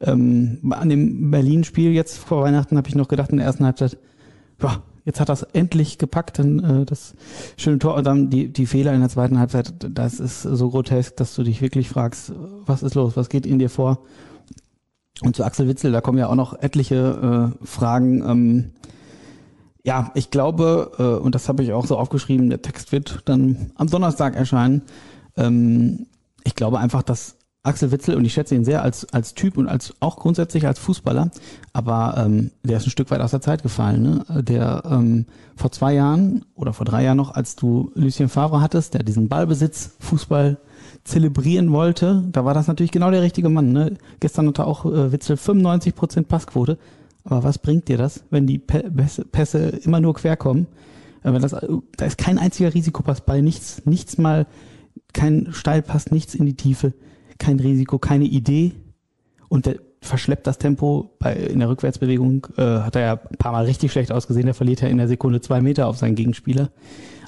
Ähm, 0.00 0.58
an 0.70 0.88
dem 0.88 1.30
Berlin-Spiel 1.30 1.92
jetzt 1.92 2.18
vor 2.18 2.42
Weihnachten 2.42 2.76
habe 2.76 2.88
ich 2.88 2.94
noch 2.94 3.08
gedacht 3.08 3.30
in 3.30 3.38
der 3.38 3.46
ersten 3.46 3.64
Halbzeit, 3.64 3.98
boah, 4.58 4.82
jetzt 5.04 5.20
hat 5.20 5.28
das 5.28 5.42
endlich 5.42 5.98
gepackt, 5.98 6.38
dann 6.38 6.58
äh, 6.62 6.84
das 6.84 7.14
schöne 7.56 7.78
Tor 7.78 7.94
und 7.94 8.04
dann 8.04 8.28
die, 8.28 8.52
die 8.52 8.66
Fehler 8.66 8.92
in 8.92 9.00
der 9.00 9.08
zweiten 9.08 9.38
Halbzeit, 9.38 9.72
das 9.90 10.20
ist 10.20 10.42
so 10.42 10.70
grotesk, 10.70 11.16
dass 11.16 11.34
du 11.34 11.44
dich 11.44 11.62
wirklich 11.62 11.88
fragst, 11.88 12.32
was 12.66 12.82
ist 12.82 12.94
los, 12.94 13.16
was 13.16 13.28
geht 13.28 13.46
in 13.46 13.58
dir 13.58 13.70
vor? 13.70 14.00
Und 15.22 15.34
zu 15.34 15.44
Axel 15.44 15.66
Witzel, 15.66 15.92
da 15.92 16.02
kommen 16.02 16.18
ja 16.18 16.26
auch 16.26 16.34
noch 16.34 16.60
etliche 16.60 17.54
äh, 17.62 17.66
Fragen. 17.66 18.22
Ähm, 18.28 18.72
ja, 19.82 20.10
ich 20.14 20.30
glaube, 20.30 20.90
äh, 20.98 21.22
und 21.24 21.34
das 21.34 21.48
habe 21.48 21.62
ich 21.62 21.72
auch 21.72 21.86
so 21.86 21.96
aufgeschrieben, 21.96 22.50
der 22.50 22.60
Text 22.60 22.92
wird 22.92 23.20
dann 23.24 23.70
am 23.76 23.86
Donnerstag 23.86 24.34
erscheinen. 24.36 24.82
Ähm, 25.36 26.06
ich 26.44 26.54
glaube 26.54 26.78
einfach, 26.78 27.02
dass 27.02 27.36
Axel 27.66 27.90
Witzel, 27.90 28.14
und 28.14 28.24
ich 28.24 28.32
schätze 28.32 28.54
ihn 28.54 28.64
sehr 28.64 28.82
als, 28.82 29.12
als 29.12 29.34
Typ 29.34 29.56
und 29.58 29.68
als 29.68 29.94
auch 29.98 30.16
grundsätzlich 30.16 30.66
als 30.66 30.78
Fußballer, 30.78 31.30
aber 31.72 32.14
ähm, 32.16 32.52
der 32.62 32.76
ist 32.76 32.86
ein 32.86 32.90
Stück 32.90 33.10
weit 33.10 33.20
aus 33.20 33.32
der 33.32 33.40
Zeit 33.40 33.62
gefallen. 33.62 34.02
Ne? 34.02 34.42
Der 34.42 34.84
ähm, 34.88 35.26
vor 35.56 35.72
zwei 35.72 35.94
Jahren 35.94 36.44
oder 36.54 36.72
vor 36.72 36.86
drei 36.86 37.02
Jahren 37.02 37.16
noch, 37.16 37.34
als 37.34 37.56
du 37.56 37.90
Lucien 37.94 38.28
Favre 38.28 38.60
hattest, 38.60 38.94
der 38.94 39.02
diesen 39.02 39.28
Ballbesitz 39.28 39.96
Fußball 39.98 40.58
zelebrieren 41.02 41.72
wollte, 41.72 42.24
da 42.30 42.44
war 42.44 42.54
das 42.54 42.68
natürlich 42.68 42.92
genau 42.92 43.10
der 43.10 43.22
richtige 43.22 43.48
Mann. 43.48 43.72
Ne? 43.72 43.94
Gestern 44.20 44.46
hatte 44.46 44.64
auch 44.64 44.84
äh, 44.86 45.10
Witzel 45.10 45.36
95 45.36 45.94
Prozent 45.94 46.28
Passquote. 46.28 46.78
Aber 47.24 47.42
was 47.42 47.58
bringt 47.58 47.88
dir 47.88 47.98
das, 47.98 48.22
wenn 48.30 48.46
die 48.46 48.58
Pässe 48.58 49.68
immer 49.82 50.00
nur 50.00 50.14
quer 50.14 50.36
kommen? 50.36 50.68
Äh, 51.24 51.32
wenn 51.32 51.42
das, 51.42 51.50
da 51.96 52.06
ist 52.06 52.18
kein 52.18 52.38
einziger 52.38 52.72
Risikopass 52.72 53.22
bei, 53.22 53.40
nichts, 53.40 53.82
nichts 53.84 54.18
mal, 54.18 54.46
kein 55.16 55.48
Steilpass, 55.52 56.10
nichts 56.10 56.34
in 56.34 56.46
die 56.46 56.54
Tiefe 56.54 56.92
kein 57.38 57.60
Risiko, 57.60 57.98
keine 57.98 58.24
Idee 58.24 58.72
und 59.48 59.66
der 59.66 59.76
verschleppt 60.00 60.46
das 60.46 60.58
Tempo 60.58 61.16
bei, 61.18 61.34
in 61.34 61.58
der 61.58 61.68
Rückwärtsbewegung, 61.68 62.46
äh, 62.56 62.62
hat 62.62 62.96
er 62.96 63.02
ja 63.02 63.12
ein 63.14 63.38
paar 63.38 63.52
Mal 63.52 63.64
richtig 63.64 63.90
schlecht 63.90 64.12
ausgesehen, 64.12 64.46
der 64.46 64.54
verliert 64.54 64.80
ja 64.80 64.88
in 64.88 64.98
der 64.98 65.08
Sekunde 65.08 65.40
zwei 65.40 65.60
Meter 65.60 65.88
auf 65.88 65.98
seinen 65.98 66.14
Gegenspieler. 66.14 66.70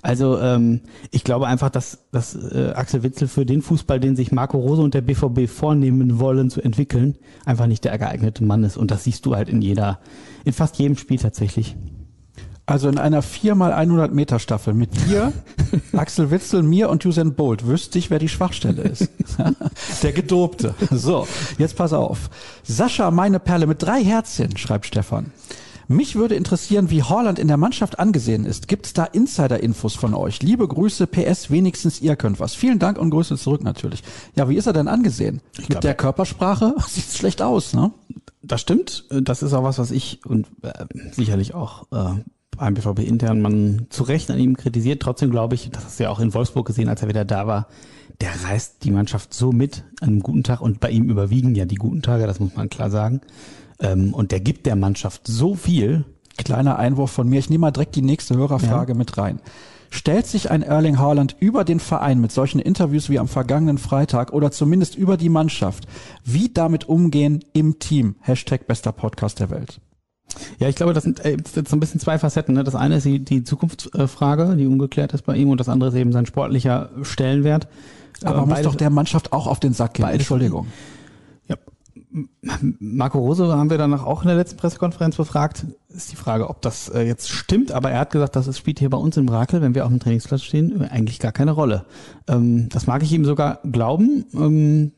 Also 0.01 0.39
ähm, 0.39 0.83
ich 1.11 1.25
glaube 1.25 1.49
einfach, 1.49 1.71
dass, 1.71 2.07
dass 2.13 2.37
äh, 2.37 2.73
Axel 2.77 3.03
Witzel 3.03 3.27
für 3.27 3.45
den 3.45 3.63
Fußball, 3.63 3.99
den 3.99 4.15
sich 4.15 4.31
Marco 4.31 4.59
Rose 4.59 4.81
und 4.81 4.95
der 4.95 5.01
BVB 5.01 5.49
vornehmen 5.49 6.21
wollen 6.21 6.51
zu 6.51 6.63
entwickeln, 6.63 7.17
einfach 7.45 7.67
nicht 7.67 7.85
der 7.85 7.99
geeignete 7.99 8.45
Mann 8.45 8.63
ist. 8.63 8.77
Und 8.77 8.93
das 8.93 9.03
siehst 9.03 9.27
du 9.27 9.35
halt 9.35 9.49
in 9.49 9.61
jeder, 9.61 9.99
in 10.45 10.53
fast 10.53 10.79
jedem 10.79 10.97
Spiel 10.97 11.19
tatsächlich. 11.19 11.75
Also 12.69 12.91
in 12.91 12.99
einer 12.99 13.23
4x100 13.23 14.11
Meter 14.11 14.39
Staffel 14.39 14.75
mit 14.75 14.91
dir, 15.07 15.33
Axel 15.97 16.31
Witzel, 16.31 16.63
mir 16.63 16.91
und 16.91 17.05
Usain 17.07 17.33
Bolt 17.33 17.67
wüsste 17.67 17.99
ich, 17.99 18.11
wer 18.11 18.19
die 18.19 18.29
Schwachstelle 18.29 18.83
ist. 18.83 19.09
Der 20.03 20.13
Gedobte. 20.13 20.75
So, 20.91 21.27
jetzt 21.57 21.77
pass 21.77 21.95
auf. 21.95 22.29
Sascha, 22.65 23.11
meine 23.11 23.41
Perle 23.41 23.67
mit 23.67 23.83
drei 23.83 24.05
Herzchen, 24.05 24.59
schreibt 24.59 24.85
Stefan. 24.85 25.33
Mich 25.91 26.17
würde 26.17 26.35
interessieren, 26.35 26.91
wie 26.91 27.03
Holland 27.03 27.39
in 27.39 27.49
der 27.49 27.57
Mannschaft 27.57 27.99
angesehen 27.99 28.45
ist. 28.45 28.69
Gibt 28.69 28.85
es 28.85 28.93
da 28.93 29.05
Insider-Infos 29.05 29.95
von 29.95 30.13
euch? 30.13 30.43
Liebe 30.43 30.69
Grüße, 30.69 31.07
PS, 31.07 31.51
wenigstens 31.51 32.03
ihr 32.03 32.17
könnt 32.17 32.39
was. 32.39 32.55
Vielen 32.55 32.79
Dank 32.79 32.99
und 32.99 33.09
Grüße 33.09 33.39
zurück 33.39 33.65
natürlich. 33.65 34.03
Ja, 34.37 34.47
wie 34.51 34.57
ist 34.57 34.67
er 34.67 34.75
denn 34.75 34.89
angesehen? 34.89 35.41
Ich 35.55 35.61
Mit 35.61 35.69
glaub, 35.69 35.81
der 35.81 35.95
Körpersprache 35.95 36.75
sieht 36.87 37.17
schlecht 37.17 37.41
aus, 37.41 37.73
ne? 37.73 37.93
Das 38.43 38.61
stimmt. 38.61 39.07
Das 39.11 39.43
ist 39.43 39.55
auch 39.55 39.63
was, 39.65 39.79
was 39.79 39.91
ich 39.91 40.21
und 40.27 40.47
äh, 40.61 40.85
sicherlich 41.13 41.55
auch 41.55 41.87
äh, 41.91 42.21
beim 42.59 42.75
BVB 42.75 43.01
intern 43.01 43.41
man 43.41 43.87
zu 43.91 44.03
Recht 44.03 44.31
an 44.31 44.39
ihm 44.39 44.57
kritisiert. 44.57 45.01
Trotzdem 45.01 45.31
glaube 45.31 45.55
ich, 45.55 45.71
das 45.71 45.85
hast 45.85 45.99
du 45.99 46.05
ja 46.05 46.11
auch 46.11 46.21
in 46.21 46.35
Wolfsburg 46.35 46.67
gesehen, 46.67 46.89
als 46.89 47.03
er 47.03 47.09
wieder 47.09 47.25
da 47.25 47.47
war, 47.47 47.69
der 48.21 48.31
reißt 48.45 48.85
die 48.85 48.91
Mannschaft 48.91 49.33
so 49.33 49.53
mit 49.53 49.85
an 50.01 50.09
einem 50.09 50.21
guten 50.21 50.43
Tag 50.43 50.61
und 50.61 50.81
bei 50.81 50.91
ihm 50.91 51.09
überwiegen 51.09 51.55
ja 51.55 51.65
die 51.65 51.77
guten 51.77 52.03
Tage, 52.03 52.27
das 52.27 52.41
muss 52.41 52.55
man 52.55 52.69
klar 52.69 52.91
sagen. 52.91 53.21
Ähm, 53.81 54.13
und 54.13 54.33
der 54.33 54.41
gibt 54.41 54.67
der 54.67 54.77
Mannschaft 54.77 55.27
so 55.27 55.55
viel. 55.55 56.05
Kleiner 56.37 56.79
Einwurf 56.79 57.11
von 57.11 57.29
mir. 57.29 57.39
Ich 57.39 57.51
nehme 57.51 57.63
mal 57.63 57.71
direkt 57.71 57.97
die 57.97 58.03
nächste 58.03 58.37
Hörerfrage 58.37 58.93
ja. 58.93 58.99
mit 58.99 59.17
rein. 59.19 59.41
Stellt 59.91 60.27
sich 60.27 60.51
ein 60.51 60.63
Erling 60.63 60.99
Haaland 60.99 61.37
über 61.41 61.65
den 61.65 61.81
Verein 61.81 62.21
mit 62.21 62.31
solchen 62.31 62.59
Interviews 62.59 63.09
wie 63.09 63.19
am 63.19 63.29
vergangenen 63.29 63.79
Freitag 63.79 64.33
oder 64.33 64.51
zumindest 64.51 64.97
über 64.97 65.17
die 65.17 65.31
Mannschaft? 65.31 65.87
Wie 66.25 66.53
damit 66.53 66.89
umgehen 66.89 67.43
im 67.55 67.79
Team? 67.79 68.17
Hashtag 68.21 68.67
bester 68.67 68.93
Podcast 68.93 69.41
der 69.41 69.51
Welt. 69.51 69.81
Ja, 70.59 70.69
ich 70.69 70.77
glaube, 70.77 70.93
das 70.93 71.05
sind, 71.05 71.25
äh, 71.25 71.37
das 71.37 71.55
sind 71.55 71.69
so 71.69 71.77
ein 71.77 71.81
bisschen 71.81 72.01
zwei 72.01 72.19
Facetten. 72.19 72.55
Ne? 72.55 72.65
Das 72.65 72.75
eine 72.75 72.97
ist 72.97 73.05
die, 73.05 73.25
die 73.25 73.45
Zukunftsfrage, 73.45 74.57
die 74.57 74.67
ungeklärt 74.67 75.13
ist 75.13 75.23
bei 75.25 75.37
ihm, 75.37 75.51
und 75.51 75.59
das 75.61 75.69
andere 75.69 75.91
ist 75.91 75.97
eben 75.97 76.13
sein 76.13 76.27
sportlicher 76.27 76.91
Stellenwert. 77.03 77.69
Aber 78.25 78.41
man 78.41 78.49
muss 78.51 78.63
doch 78.63 78.75
der 78.75 78.91
Mannschaft 78.91 79.33
auch 79.33 79.47
auf 79.47 79.61
den 79.61 79.73
Sack 79.73 79.95
gehen. 79.95 80.09
Entschuldigung. 80.09 80.67
Ja. 81.47 81.57
Marco 82.81 83.19
Rose 83.19 83.47
haben 83.47 83.71
wir 83.71 83.79
danach 83.79 84.05
auch 84.05 84.23
in 84.23 84.29
der 84.29 84.37
letzten 84.37 84.57
Pressekonferenz 84.57 85.17
befragt. 85.17 85.67
Ist 85.89 86.11
die 86.11 86.17
Frage, 86.17 86.49
ob 86.49 86.63
das 86.63 86.89
äh, 86.89 87.03
jetzt 87.03 87.29
stimmt, 87.29 87.73
aber 87.73 87.91
er 87.91 88.01
hat 88.01 88.11
gesagt, 88.11 88.35
das 88.35 88.57
spielt 88.59 88.79
hier 88.79 88.91
bei 88.91 88.99
uns 88.99 89.17
im 89.17 89.27
Brakel, 89.27 89.61
wenn 89.63 89.75
wir 89.75 89.85
auf 89.85 89.91
dem 89.91 90.01
Trainingsplatz 90.01 90.43
stehen, 90.43 90.83
eigentlich 90.83 91.19
gar 91.19 91.33
keine 91.33 91.53
Rolle. 91.53 91.85
Ähm, 92.27 92.69
das 92.71 92.87
mag 92.87 93.03
ich 93.03 93.13
ihm 93.13 93.25
sogar 93.25 93.61
glauben. 93.71 94.93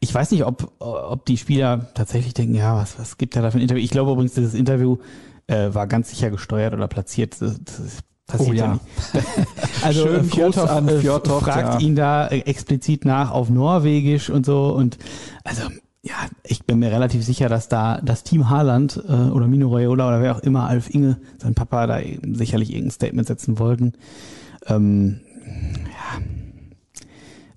Ich 0.00 0.12
weiß 0.12 0.30
nicht, 0.30 0.44
ob, 0.44 0.72
ob 0.78 1.24
die 1.26 1.36
Spieler 1.36 1.88
tatsächlich 1.94 2.34
denken, 2.34 2.54
ja, 2.54 2.76
was, 2.76 2.98
was 2.98 3.18
gibt 3.18 3.36
er 3.36 3.42
da 3.42 3.50
für 3.50 3.58
ein 3.58 3.62
Interview? 3.62 3.82
Ich 3.82 3.90
glaube 3.90 4.12
übrigens, 4.12 4.34
dieses 4.34 4.54
Interview 4.54 4.98
äh, 5.46 5.72
war 5.72 5.86
ganz 5.86 6.10
sicher 6.10 6.30
gesteuert 6.30 6.74
oder 6.74 6.88
platziert. 6.88 7.40
Das, 7.40 7.58
das 7.64 8.02
passiert 8.26 8.50
oh, 8.50 8.52
ja. 8.52 8.64
ja 8.64 8.72
nicht. 8.72 9.26
also 9.84 10.06
Schön 10.06 10.24
Fjordhoff, 10.24 10.70
an 10.70 10.88
äh, 10.88 10.98
Fjordhoff, 10.98 11.42
fragt 11.42 11.80
ja. 11.80 11.86
ihn 11.86 11.96
da 11.96 12.26
äh, 12.26 12.40
explizit 12.40 13.04
nach 13.04 13.30
auf 13.30 13.48
Norwegisch 13.48 14.30
und 14.30 14.44
so 14.44 14.68
und 14.68 14.98
also 15.44 15.62
ja, 16.02 16.14
ich 16.44 16.64
bin 16.64 16.78
mir 16.78 16.92
relativ 16.92 17.24
sicher, 17.24 17.48
dass 17.48 17.68
da 17.68 18.00
das 18.00 18.22
Team 18.22 18.48
Haaland 18.48 19.02
äh, 19.08 19.12
oder 19.12 19.48
Mino 19.48 19.74
Raiola 19.74 20.06
oder 20.06 20.22
wer 20.22 20.36
auch 20.36 20.40
immer, 20.40 20.68
Alf 20.68 20.88
Inge, 20.94 21.16
sein 21.38 21.54
Papa, 21.54 21.88
da 21.88 21.98
sicherlich 22.32 22.70
irgendein 22.70 22.92
Statement 22.92 23.26
setzen 23.26 23.58
wollten. 23.58 23.94
Ähm, 24.68 25.20
ja, 25.44 26.22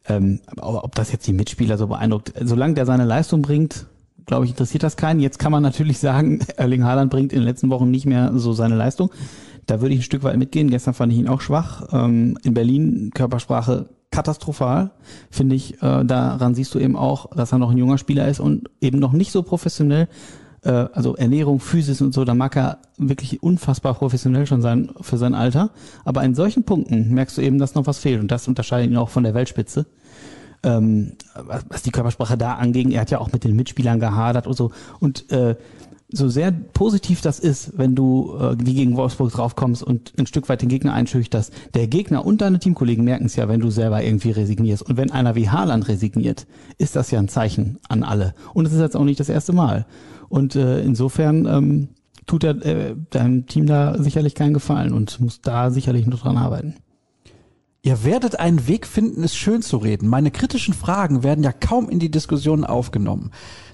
ähm, 0.09 0.39
aber 0.57 0.83
ob 0.83 0.95
das 0.95 1.11
jetzt 1.11 1.27
die 1.27 1.33
Mitspieler 1.33 1.77
so 1.77 1.87
beeindruckt, 1.87 2.33
solange 2.43 2.73
der 2.73 2.85
seine 2.85 3.05
Leistung 3.05 3.41
bringt, 3.41 3.85
glaube 4.25 4.45
ich, 4.45 4.51
interessiert 4.51 4.83
das 4.83 4.97
keinen. 4.97 5.19
Jetzt 5.19 5.39
kann 5.39 5.51
man 5.51 5.63
natürlich 5.63 5.99
sagen, 5.99 6.39
Erling 6.57 6.83
Haaland 6.83 7.11
bringt 7.11 7.31
in 7.31 7.39
den 7.39 7.45
letzten 7.45 7.69
Wochen 7.69 7.89
nicht 7.89 8.05
mehr 8.05 8.31
so 8.35 8.53
seine 8.53 8.75
Leistung. 8.75 9.11
Da 9.65 9.81
würde 9.81 9.93
ich 9.93 10.01
ein 10.01 10.03
Stück 10.03 10.23
weit 10.23 10.37
mitgehen. 10.37 10.69
Gestern 10.69 10.93
fand 10.93 11.13
ich 11.13 11.19
ihn 11.19 11.27
auch 11.27 11.41
schwach. 11.41 11.87
Ähm, 11.91 12.37
in 12.43 12.53
Berlin 12.53 13.11
Körpersprache 13.13 13.89
katastrophal, 14.11 14.91
finde 15.29 15.55
ich. 15.55 15.81
Äh, 15.83 16.03
daran 16.05 16.55
siehst 16.55 16.73
du 16.73 16.79
eben 16.79 16.95
auch, 16.95 17.29
dass 17.35 17.51
er 17.51 17.59
noch 17.59 17.69
ein 17.69 17.77
junger 17.77 17.99
Spieler 17.99 18.27
ist 18.27 18.39
und 18.39 18.69
eben 18.81 18.97
noch 18.97 19.13
nicht 19.13 19.31
so 19.31 19.43
professionell 19.43 20.07
äh, 20.63 20.69
also 20.69 21.15
Ernährung, 21.15 21.59
Physis 21.59 22.01
und 22.01 22.13
so, 22.13 22.25
da 22.25 22.33
mag 22.33 22.55
er 22.55 22.79
wirklich 22.97 23.41
unfassbar 23.43 23.93
professionell 23.93 24.45
schon 24.45 24.61
sein 24.61 24.91
für 25.01 25.17
sein 25.17 25.33
Alter. 25.33 25.71
Aber 26.05 26.23
in 26.23 26.35
solchen 26.35 26.63
Punkten 26.63 27.13
merkst 27.13 27.37
du 27.37 27.41
eben, 27.41 27.59
dass 27.59 27.75
noch 27.75 27.87
was 27.87 27.99
fehlt. 27.99 28.19
Und 28.19 28.31
das 28.31 28.47
unterscheidet 28.47 28.91
ihn 28.91 28.97
auch 28.97 29.09
von 29.09 29.23
der 29.23 29.33
Weltspitze. 29.33 29.85
Ähm, 30.61 31.13
was 31.33 31.83
die 31.83 31.91
Körpersprache 31.91 32.37
da 32.37 32.55
anging, 32.55 32.91
er 32.91 33.01
hat 33.01 33.11
ja 33.11 33.19
auch 33.19 33.31
mit 33.31 33.43
den 33.43 33.55
Mitspielern 33.55 33.99
gehadert 33.99 34.45
und 34.45 34.57
so. 34.57 34.71
Und 34.99 35.31
äh, 35.31 35.55
so 36.11 36.27
sehr 36.27 36.51
positiv 36.51 37.21
das 37.21 37.39
ist, 37.39 37.77
wenn 37.77 37.95
du 37.95 38.35
äh, 38.35 38.55
wie 38.59 38.73
gegen 38.73 38.97
Wolfsburg 38.97 39.31
draufkommst 39.31 39.83
und 39.83 40.13
ein 40.17 40.25
Stück 40.25 40.49
weit 40.49 40.61
den 40.61 40.69
Gegner 40.69 40.93
einschüchterst, 40.93 41.53
der 41.75 41.87
Gegner 41.87 42.25
und 42.25 42.41
deine 42.41 42.59
Teamkollegen 42.59 43.05
merken 43.05 43.25
es 43.25 43.35
ja, 43.35 43.47
wenn 43.47 43.59
du 43.59 43.69
selber 43.69 44.03
irgendwie 44.03 44.31
resignierst. 44.31 44.81
Und 44.83 44.97
wenn 44.97 45.11
einer 45.11 45.35
wie 45.35 45.49
Haaland 45.49 45.87
resigniert, 45.87 46.47
ist 46.77 46.95
das 46.95 47.11
ja 47.11 47.19
ein 47.19 47.27
Zeichen 47.27 47.77
an 47.87 48.03
alle. 48.03 48.33
Und 48.53 48.65
es 48.65 48.73
ist 48.73 48.79
jetzt 48.79 48.95
auch 48.95 49.03
nicht 49.03 49.19
das 49.19 49.29
erste 49.29 49.53
Mal. 49.53 49.85
Und 50.29 50.55
äh, 50.55 50.81
insofern 50.81 51.45
ähm, 51.45 51.89
tut 52.25 52.43
er 52.43 52.65
äh, 52.65 52.95
deinem 53.11 53.45
Team 53.45 53.67
da 53.67 54.01
sicherlich 54.01 54.33
keinen 54.33 54.53
Gefallen 54.53 54.93
und 54.93 55.19
muss 55.19 55.41
da 55.41 55.69
sicherlich 55.69 56.07
nur 56.07 56.17
dran 56.17 56.37
arbeiten. 56.37 56.75
Ihr 57.81 58.03
werdet 58.03 58.39
einen 58.39 58.67
Weg 58.67 58.85
finden, 58.85 59.23
es 59.23 59.35
schön 59.35 59.61
zu 59.61 59.77
reden. 59.77 60.09
Meine 60.09 60.31
kritischen 60.31 60.73
Fragen 60.73 61.23
werden 61.23 61.45
ja 61.45 61.53
kaum 61.53 61.89
in 61.89 61.99
die 61.99 62.11
Diskussion 62.11 62.65
aufgenommen. 62.65 63.31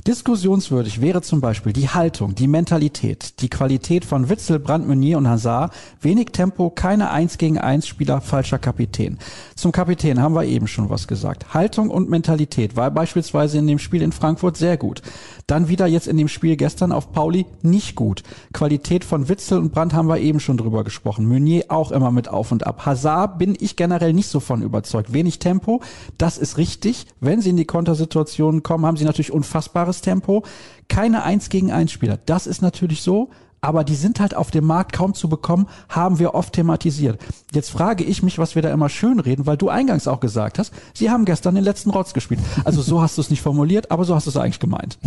Diskussionswürdig 0.07 1.01
wäre 1.01 1.23
zum 1.23 1.41
Beispiel 1.41 1.73
die 1.73 1.89
Haltung, 1.89 2.35
die 2.35 2.47
Mentalität, 2.47 3.41
die 3.41 3.49
Qualität 3.49 4.05
von 4.05 4.29
Witzel, 4.29 4.59
Brandt, 4.59 4.87
Meunier 4.87 5.17
und 5.17 5.27
Hazard, 5.27 5.73
wenig 5.99 6.27
Tempo, 6.27 6.69
keine 6.69 7.09
1 7.09 7.39
gegen 7.39 7.57
1 7.57 7.87
Spieler, 7.87 8.21
falscher 8.21 8.59
Kapitän. 8.59 9.17
Zum 9.55 9.71
Kapitän 9.71 10.21
haben 10.21 10.35
wir 10.35 10.43
eben 10.43 10.67
schon 10.67 10.91
was 10.91 11.07
gesagt. 11.07 11.55
Haltung 11.55 11.89
und 11.89 12.07
Mentalität 12.07 12.75
war 12.75 12.91
beispielsweise 12.91 13.57
in 13.57 13.65
dem 13.65 13.79
Spiel 13.79 14.03
in 14.03 14.11
Frankfurt 14.11 14.57
sehr 14.57 14.77
gut. 14.77 15.01
Dann 15.47 15.69
wieder 15.69 15.87
jetzt 15.87 16.07
in 16.07 16.17
dem 16.17 16.27
Spiel 16.27 16.55
gestern 16.55 16.91
auf 16.91 17.11
Pauli 17.11 17.47
nicht 17.63 17.95
gut. 17.95 18.21
Qualität 18.53 19.05
von 19.05 19.27
Witzel 19.27 19.57
und 19.57 19.71
Brandt 19.71 19.95
haben 19.95 20.07
wir 20.07 20.19
eben 20.19 20.39
schon 20.39 20.57
drüber 20.57 20.83
gesprochen. 20.83 21.27
Meunier 21.27 21.65
auch 21.69 21.91
immer 21.91 22.11
mit 22.11 22.27
auf 22.27 22.51
und 22.51 22.67
ab. 22.67 22.85
Hazard 22.85 23.39
bin 23.39 23.57
ich 23.59 23.75
generell 23.75 24.13
nicht 24.13 24.29
so 24.29 24.39
von 24.39 24.61
überzeugt. 24.61 25.13
Wenig 25.13 25.39
Tempo, 25.39 25.81
das 26.19 26.37
ist 26.37 26.59
richtig. 26.59 27.07
Wenn 27.21 27.41
sie 27.41 27.49
in 27.49 27.57
die 27.57 27.65
Kontersituationen 27.65 28.61
kommen, 28.61 28.85
haben 28.85 28.97
sie 28.97 29.05
natürlich 29.05 29.31
unfassbares 29.33 29.94
Tempo. 30.01 30.43
Keine 30.87 31.23
1 31.23 31.49
gegen 31.49 31.71
1 31.71 31.91
Spieler. 31.91 32.17
Das 32.25 32.47
ist 32.47 32.61
natürlich 32.61 33.01
so 33.01 33.29
aber 33.65 33.83
die 33.83 33.95
sind 33.95 34.19
halt 34.19 34.35
auf 34.35 34.51
dem 34.51 34.65
Markt 34.65 34.93
kaum 34.93 35.15
zu 35.15 35.27
bekommen, 35.27 35.67
haben 35.89 36.19
wir 36.19 36.35
oft 36.35 36.53
thematisiert. 36.53 37.19
Jetzt 37.51 37.71
frage 37.71 38.03
ich 38.03 38.21
mich, 38.21 38.37
was 38.37 38.53
wir 38.53 38.61
da 38.61 38.71
immer 38.71 38.89
schön 38.89 39.19
reden, 39.19 39.47
weil 39.47 39.57
du 39.57 39.69
eingangs 39.69 40.07
auch 40.07 40.19
gesagt 40.19 40.59
hast, 40.59 40.71
sie 40.93 41.09
haben 41.09 41.25
gestern 41.25 41.55
den 41.55 41.63
letzten 41.63 41.89
Rotz 41.89 42.13
gespielt. 42.13 42.39
Also 42.63 42.83
so 42.83 43.01
hast 43.01 43.17
du 43.17 43.21
es 43.21 43.31
nicht 43.31 43.41
formuliert, 43.41 43.89
aber 43.89 44.05
so 44.05 44.13
hast 44.13 44.27
du 44.27 44.29
es 44.29 44.37
eigentlich 44.37 44.59
gemeint. 44.59 44.99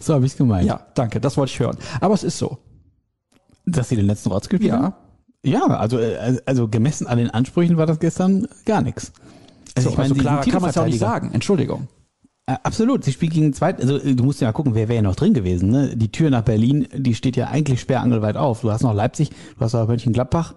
So 0.00 0.14
habe 0.14 0.26
ich 0.26 0.32
es 0.32 0.36
gemeint. 0.38 0.66
Ja, 0.66 0.80
danke, 0.94 1.20
das 1.20 1.36
wollte 1.36 1.52
ich 1.52 1.60
hören. 1.60 1.78
Aber 2.00 2.14
es 2.14 2.24
ist 2.24 2.36
so. 2.36 2.58
Dass 3.64 3.88
sie 3.88 3.96
den 3.96 4.06
letzten 4.06 4.30
Rotz 4.30 4.48
gespielt 4.48 4.72
Ja. 4.72 4.82
haben? 4.82 4.94
Ja, 5.44 5.64
also, 5.66 5.98
äh, 5.98 6.38
also 6.46 6.68
gemessen 6.68 7.06
an 7.06 7.18
den 7.18 7.30
Ansprüchen 7.30 7.76
war 7.76 7.86
das 7.86 8.00
gestern 8.00 8.48
gar 8.64 8.82
nichts. 8.82 9.12
Also, 9.76 9.90
ich 9.90 9.96
meine, 9.96 10.10
also 10.10 10.20
klarer 10.20 10.42
kann 10.42 10.62
man 10.62 10.70
es 10.70 10.78
auch 10.78 10.86
nicht 10.86 10.98
sagen. 10.98 11.30
Entschuldigung. 11.32 11.88
Äh, 12.46 12.56
Absolut, 12.62 13.04
sie 13.04 13.12
spielt 13.12 13.32
gegen 13.32 13.52
zweit, 13.52 13.80
also 13.80 13.96
äh, 13.96 14.14
du 14.14 14.24
musst 14.24 14.40
ja 14.40 14.52
gucken, 14.52 14.74
wer 14.74 14.88
wäre 14.88 14.96
ja 14.96 15.02
noch 15.02 15.16
drin 15.16 15.34
gewesen. 15.34 15.70
Ne? 15.70 15.96
Die 15.96 16.12
Tür 16.12 16.30
nach 16.30 16.42
Berlin, 16.42 16.86
die 16.94 17.14
steht 17.14 17.36
ja 17.36 17.48
eigentlich 17.48 17.80
sperrangelweit 17.80 18.36
auf. 18.36 18.60
Du 18.60 18.70
hast 18.70 18.82
noch 18.82 18.94
Leipzig, 18.94 19.30
du 19.30 19.60
hast 19.60 19.74
aber 19.74 19.88
Mönchengladbach, 19.88 20.54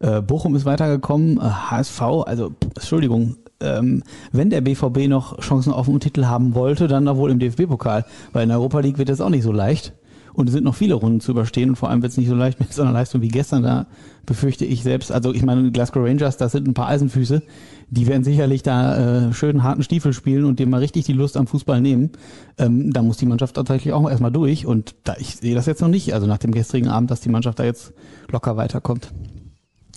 äh, 0.00 0.20
Bochum 0.20 0.54
ist 0.54 0.64
weitergekommen, 0.64 1.38
äh, 1.38 1.40
HSV, 1.40 2.02
also 2.26 2.52
Entschuldigung, 2.76 3.36
ähm, 3.60 4.02
wenn 4.32 4.50
der 4.50 4.60
BVB 4.60 5.08
noch 5.08 5.38
Chancen 5.40 5.72
auf 5.72 5.86
den 5.86 6.00
Titel 6.00 6.26
haben 6.26 6.54
wollte, 6.54 6.88
dann 6.88 7.06
doch 7.06 7.16
wohl 7.16 7.30
im 7.30 7.38
DFB-Pokal, 7.38 8.04
weil 8.32 8.42
in 8.42 8.48
der 8.50 8.58
Europa 8.58 8.80
League 8.80 8.98
wird 8.98 9.08
das 9.08 9.20
auch 9.20 9.28
nicht 9.30 9.42
so 9.42 9.52
leicht. 9.52 9.94
Und 10.32 10.48
es 10.48 10.52
sind 10.52 10.64
noch 10.64 10.74
viele 10.74 10.94
Runden 10.94 11.20
zu 11.20 11.32
überstehen 11.32 11.70
und 11.70 11.76
vor 11.76 11.90
allem 11.90 12.02
wird 12.02 12.12
es 12.12 12.18
nicht 12.18 12.28
so 12.28 12.34
leicht 12.34 12.60
mit 12.60 12.72
so 12.72 12.82
einer 12.82 12.92
Leistung 12.92 13.20
wie 13.22 13.28
gestern. 13.28 13.62
Da 13.62 13.86
befürchte 14.26 14.64
ich 14.64 14.82
selbst, 14.82 15.10
also 15.10 15.34
ich 15.34 15.42
meine, 15.42 15.70
Glasgow 15.70 16.04
Rangers, 16.04 16.36
das 16.36 16.52
sind 16.52 16.68
ein 16.68 16.74
paar 16.74 16.88
Eisenfüße, 16.88 17.42
die 17.88 18.06
werden 18.06 18.22
sicherlich 18.22 18.62
da 18.62 19.28
äh, 19.28 19.32
schön 19.32 19.62
harten 19.62 19.82
Stiefel 19.82 20.12
spielen 20.12 20.44
und 20.44 20.58
dir 20.58 20.66
mal 20.66 20.78
richtig 20.78 21.04
die 21.04 21.12
Lust 21.12 21.36
am 21.36 21.46
Fußball 21.46 21.80
nehmen. 21.80 22.10
Ähm, 22.58 22.92
da 22.92 23.02
muss 23.02 23.16
die 23.16 23.26
Mannschaft 23.26 23.56
tatsächlich 23.56 23.92
auch 23.92 24.08
erstmal 24.08 24.32
durch 24.32 24.66
und 24.66 24.94
da 25.04 25.16
ich 25.18 25.36
sehe 25.36 25.54
das 25.54 25.66
jetzt 25.66 25.82
noch 25.82 25.88
nicht, 25.88 26.14
also 26.14 26.26
nach 26.26 26.38
dem 26.38 26.52
gestrigen 26.52 26.88
Abend, 26.88 27.10
dass 27.10 27.20
die 27.20 27.28
Mannschaft 27.28 27.58
da 27.58 27.64
jetzt 27.64 27.92
locker 28.30 28.56
weiterkommt. 28.56 29.12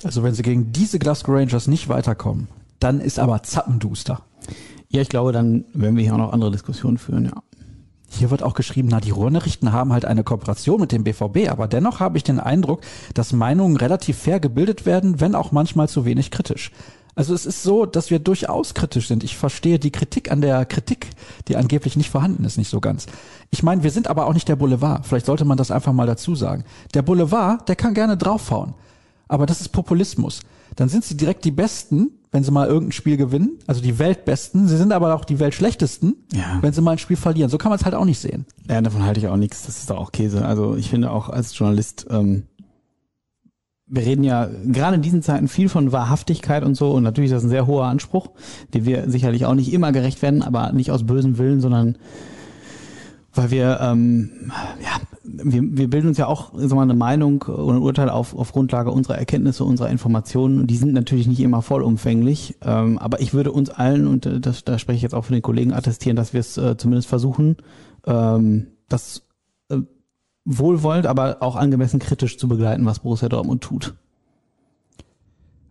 Also 0.03 0.23
wenn 0.23 0.33
sie 0.33 0.41
gegen 0.41 0.71
diese 0.71 0.99
Glasgow 0.99 1.35
Rangers 1.35 1.67
nicht 1.67 1.87
weiterkommen, 1.87 2.47
dann 2.79 2.99
ist 2.99 3.19
aber 3.19 3.43
zappenduster. 3.43 4.21
Ja, 4.89 5.01
ich 5.01 5.09
glaube, 5.09 5.31
dann 5.31 5.65
werden 5.73 5.95
wir 5.95 6.03
hier 6.03 6.13
auch 6.13 6.19
noch 6.19 6.33
andere 6.33 6.51
Diskussionen 6.51 6.97
führen, 6.97 7.25
ja. 7.25 7.43
Hier 8.17 8.29
wird 8.29 8.43
auch 8.43 8.53
geschrieben, 8.53 8.89
na, 8.91 8.99
die 8.99 9.09
Ruhrnachrichten 9.09 9.71
haben 9.71 9.91
halt 9.91 10.05
eine 10.05 10.23
Kooperation 10.23 10.79
mit 10.79 10.91
dem 10.91 11.03
BVB, 11.03 11.49
aber 11.49 11.67
dennoch 11.67 11.99
habe 11.99 12.17
ich 12.17 12.23
den 12.23 12.39
Eindruck, 12.39 12.81
dass 13.13 13.33
Meinungen 13.33 13.75
relativ 13.75 14.17
fair 14.17 14.39
gebildet 14.39 14.85
werden, 14.85 15.19
wenn 15.19 15.33
auch 15.33 15.51
manchmal 15.51 15.89
zu 15.89 16.05
wenig 16.05 16.29
kritisch. 16.29 16.71
Also 17.15 17.33
es 17.33 17.45
ist 17.45 17.63
so, 17.63 17.85
dass 17.85 18.09
wir 18.09 18.19
durchaus 18.19 18.73
kritisch 18.73 19.07
sind. 19.07 19.23
Ich 19.23 19.37
verstehe 19.37 19.77
die 19.77 19.91
Kritik 19.91 20.31
an 20.31 20.41
der 20.41 20.65
Kritik, 20.65 21.09
die 21.47 21.57
angeblich 21.57 21.95
nicht 21.95 22.09
vorhanden 22.09 22.43
ist, 22.43 22.57
nicht 22.57 22.69
so 22.69 22.79
ganz. 22.79 23.05
Ich 23.51 23.61
meine, 23.61 23.83
wir 23.83 23.91
sind 23.91 24.07
aber 24.07 24.25
auch 24.25 24.33
nicht 24.33 24.47
der 24.47 24.55
Boulevard. 24.55 25.05
Vielleicht 25.05 25.27
sollte 25.27 25.45
man 25.45 25.57
das 25.57 25.69
einfach 25.69 25.93
mal 25.93 26.07
dazu 26.07 26.33
sagen. 26.33 26.63
Der 26.93 27.03
Boulevard, 27.03 27.67
der 27.67 27.75
kann 27.75 27.93
gerne 27.93 28.17
draufhauen. 28.17 28.73
Aber 29.33 29.47
das 29.47 29.61
ist 29.61 29.69
Populismus. 29.69 30.41
Dann 30.75 30.89
sind 30.89 31.03
sie 31.03 31.17
direkt 31.17 31.43
die 31.43 31.49
Besten, 31.51 32.11
wenn 32.31 32.43
sie 32.43 32.51
mal 32.51 32.67
irgendein 32.67 32.91
Spiel 32.91 33.17
gewinnen, 33.17 33.57
also 33.65 33.81
die 33.81 33.97
Weltbesten. 33.97 34.67
Sie 34.67 34.77
sind 34.77 34.91
aber 34.91 35.15
auch 35.15 35.25
die 35.25 35.39
Weltschlechtesten, 35.39 36.13
Ja. 36.33 36.59
wenn 36.61 36.71
sie 36.71 36.81
mal 36.81 36.91
ein 36.91 36.97
Spiel 36.99 37.17
verlieren. 37.17 37.49
So 37.49 37.57
kann 37.57 37.69
man 37.71 37.79
es 37.79 37.85
halt 37.85 37.95
auch 37.95 38.05
nicht 38.05 38.19
sehen. 38.19 38.45
Ja, 38.69 38.79
davon 38.81 39.03
halte 39.03 39.19
ich 39.19 39.27
auch 39.27 39.35
nichts. 39.37 39.65
Das 39.65 39.79
ist 39.79 39.89
doch 39.89 39.97
auch 39.97 40.11
Käse. 40.11 40.45
Also 40.45 40.75
ich 40.75 40.87
finde 40.91 41.09
auch 41.09 41.29
als 41.29 41.57
Journalist, 41.57 42.05
ähm, 42.11 42.43
wir 43.87 44.05
reden 44.05 44.23
ja 44.23 44.49
gerade 44.65 44.95
in 44.97 45.01
diesen 45.01 45.23
Zeiten 45.23 45.47
viel 45.47 45.67
von 45.67 45.91
Wahrhaftigkeit 45.91 46.63
und 46.63 46.75
so 46.75 46.91
und 46.91 47.01
natürlich 47.01 47.31
ist 47.31 47.35
das 47.37 47.43
ein 47.43 47.49
sehr 47.49 47.65
hoher 47.65 47.85
Anspruch, 47.85 48.29
dem 48.75 48.85
wir 48.85 49.09
sicherlich 49.09 49.45
auch 49.47 49.55
nicht 49.55 49.73
immer 49.73 49.91
gerecht 49.91 50.21
werden, 50.21 50.43
aber 50.43 50.71
nicht 50.73 50.91
aus 50.91 51.05
bösem 51.07 51.39
Willen, 51.39 51.59
sondern 51.59 51.97
weil 53.33 53.51
wir, 53.51 53.79
ähm, 53.81 54.51
ja, 54.81 54.99
wir, 55.23 55.61
wir 55.63 55.89
bilden 55.89 56.09
uns 56.09 56.17
ja 56.17 56.27
auch 56.27 56.51
so 56.55 56.75
mal 56.75 56.83
eine 56.83 56.93
Meinung 56.93 57.41
oder 57.43 57.75
ein 57.75 57.81
Urteil 57.81 58.09
auf, 58.09 58.35
auf 58.35 58.51
Grundlage 58.51 58.91
unserer 58.91 59.17
Erkenntnisse, 59.17 59.63
unserer 59.63 59.89
Informationen. 59.89 60.59
Und 60.59 60.67
Die 60.67 60.77
sind 60.77 60.93
natürlich 60.93 61.27
nicht 61.27 61.39
immer 61.39 61.61
vollumfänglich, 61.61 62.57
ähm, 62.63 62.99
aber 62.99 63.21
ich 63.21 63.33
würde 63.33 63.51
uns 63.51 63.69
allen, 63.69 64.07
und 64.07 64.25
äh, 64.25 64.39
das, 64.39 64.63
da 64.63 64.77
spreche 64.77 64.97
ich 64.97 65.03
jetzt 65.03 65.15
auch 65.15 65.25
von 65.25 65.33
den 65.33 65.41
Kollegen, 65.41 65.73
attestieren, 65.73 66.15
dass 66.15 66.33
wir 66.33 66.39
es 66.39 66.57
äh, 66.57 66.77
zumindest 66.77 67.07
versuchen, 67.07 67.57
ähm, 68.05 68.67
das 68.87 69.23
äh, 69.69 69.77
wohlwollend, 70.45 71.07
aber 71.07 71.37
auch 71.41 71.55
angemessen 71.55 71.99
kritisch 71.99 72.37
zu 72.37 72.47
begleiten, 72.47 72.85
was 72.85 72.99
Borussia 72.99 73.29
Dortmund 73.29 73.61
tut. 73.61 73.95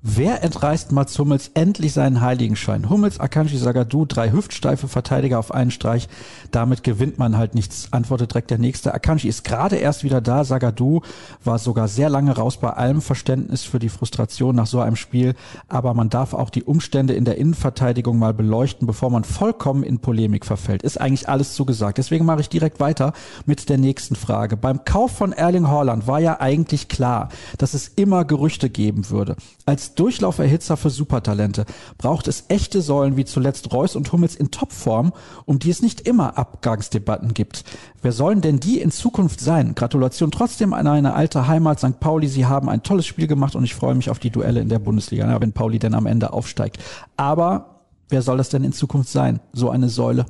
Wer 0.04 0.42
entreißt 0.42 0.90
Mats 0.90 1.16
Hummels 1.16 1.52
endlich 1.54 1.92
seinen 1.92 2.20
Heiligenschein? 2.20 2.90
Hummels, 2.90 3.20
Akanji, 3.20 3.56
Sagadu, 3.56 4.04
drei 4.04 4.32
hüftsteife 4.32 4.88
Verteidiger 4.88 5.38
auf 5.38 5.54
einen 5.54 5.70
Streich. 5.70 6.08
Damit 6.50 6.82
gewinnt 6.82 7.20
man 7.20 7.36
halt 7.36 7.54
nichts, 7.54 7.86
antwortet 7.92 8.32
direkt 8.32 8.50
der 8.50 8.58
Nächste. 8.58 8.92
Akanji 8.92 9.28
ist 9.28 9.44
gerade 9.44 9.76
erst 9.76 10.02
wieder 10.02 10.20
da. 10.20 10.42
Sagadu 10.42 11.02
war 11.44 11.60
sogar 11.60 11.86
sehr 11.86 12.08
lange 12.08 12.34
raus 12.34 12.56
bei 12.56 12.70
allem 12.70 13.00
Verständnis 13.00 13.62
für 13.62 13.78
die 13.78 13.90
Frustration 13.90 14.56
nach 14.56 14.66
so 14.66 14.80
einem 14.80 14.96
Spiel. 14.96 15.36
Aber 15.68 15.94
man 15.94 16.10
darf 16.10 16.34
auch 16.34 16.50
die 16.50 16.64
Umstände 16.64 17.14
in 17.14 17.24
der 17.24 17.38
Innenverteidigung 17.38 18.18
mal 18.18 18.34
beleuchten, 18.34 18.88
bevor 18.88 19.08
man 19.08 19.22
vollkommen 19.22 19.84
in 19.84 20.00
Polemik 20.00 20.44
verfällt. 20.44 20.82
Ist 20.82 21.00
eigentlich 21.00 21.28
alles 21.28 21.54
zugesagt. 21.54 21.98
Deswegen 21.98 22.24
mache 22.24 22.40
ich 22.40 22.48
direkt 22.48 22.80
weiter 22.80 23.12
mit 23.46 23.68
der 23.68 23.78
nächsten 23.78 24.16
Frage. 24.16 24.56
Beim 24.56 24.84
Kauf 24.84 25.12
von 25.12 25.30
Erling 25.30 25.68
Haaland 25.68 26.08
war 26.08 26.18
ja 26.18 26.40
eigentlich 26.40 26.88
klar, 26.88 27.28
dass 27.58 27.74
es 27.74 27.86
immer 27.86 28.24
Gerüchte 28.24 28.68
geben 28.68 29.08
würde. 29.08 29.36
Als 29.64 29.91
Durchlauferhitzer 29.94 30.76
für 30.76 30.90
Supertalente 30.90 31.64
braucht 31.98 32.28
es 32.28 32.44
echte 32.48 32.82
Säulen 32.82 33.16
wie 33.16 33.24
zuletzt 33.24 33.72
Reus 33.72 33.96
und 33.96 34.12
Hummels 34.12 34.36
in 34.36 34.50
Topform, 34.50 35.12
um 35.44 35.58
die 35.58 35.70
es 35.70 35.82
nicht 35.82 36.02
immer 36.02 36.38
Abgangsdebatten 36.38 37.34
gibt. 37.34 37.64
Wer 38.00 38.12
sollen 38.12 38.40
denn 38.40 38.60
die 38.60 38.80
in 38.80 38.90
Zukunft 38.90 39.40
sein? 39.40 39.74
Gratulation 39.74 40.30
trotzdem 40.30 40.72
an 40.74 40.86
eine 40.86 41.14
alte 41.14 41.46
Heimat 41.46 41.80
St. 41.80 42.00
Pauli. 42.00 42.28
Sie 42.28 42.46
haben 42.46 42.68
ein 42.68 42.82
tolles 42.82 43.06
Spiel 43.06 43.26
gemacht 43.26 43.54
und 43.54 43.64
ich 43.64 43.74
freue 43.74 43.94
mich 43.94 44.10
auf 44.10 44.18
die 44.18 44.30
Duelle 44.30 44.60
in 44.60 44.68
der 44.68 44.78
Bundesliga, 44.78 45.28
ja, 45.30 45.40
wenn 45.40 45.52
Pauli 45.52 45.78
denn 45.78 45.94
am 45.94 46.06
Ende 46.06 46.32
aufsteigt. 46.32 46.78
Aber 47.16 47.80
wer 48.08 48.22
soll 48.22 48.38
das 48.38 48.48
denn 48.48 48.64
in 48.64 48.72
Zukunft 48.72 49.10
sein? 49.10 49.40
So 49.52 49.70
eine 49.70 49.88
Säule. 49.88 50.26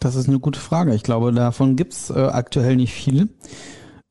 Das 0.00 0.16
ist 0.16 0.28
eine 0.28 0.40
gute 0.40 0.58
Frage. 0.58 0.94
Ich 0.94 1.04
glaube, 1.04 1.32
davon 1.32 1.76
gibt's 1.76 2.10
äh, 2.10 2.18
aktuell 2.18 2.76
nicht 2.76 2.92
viel. 2.92 3.28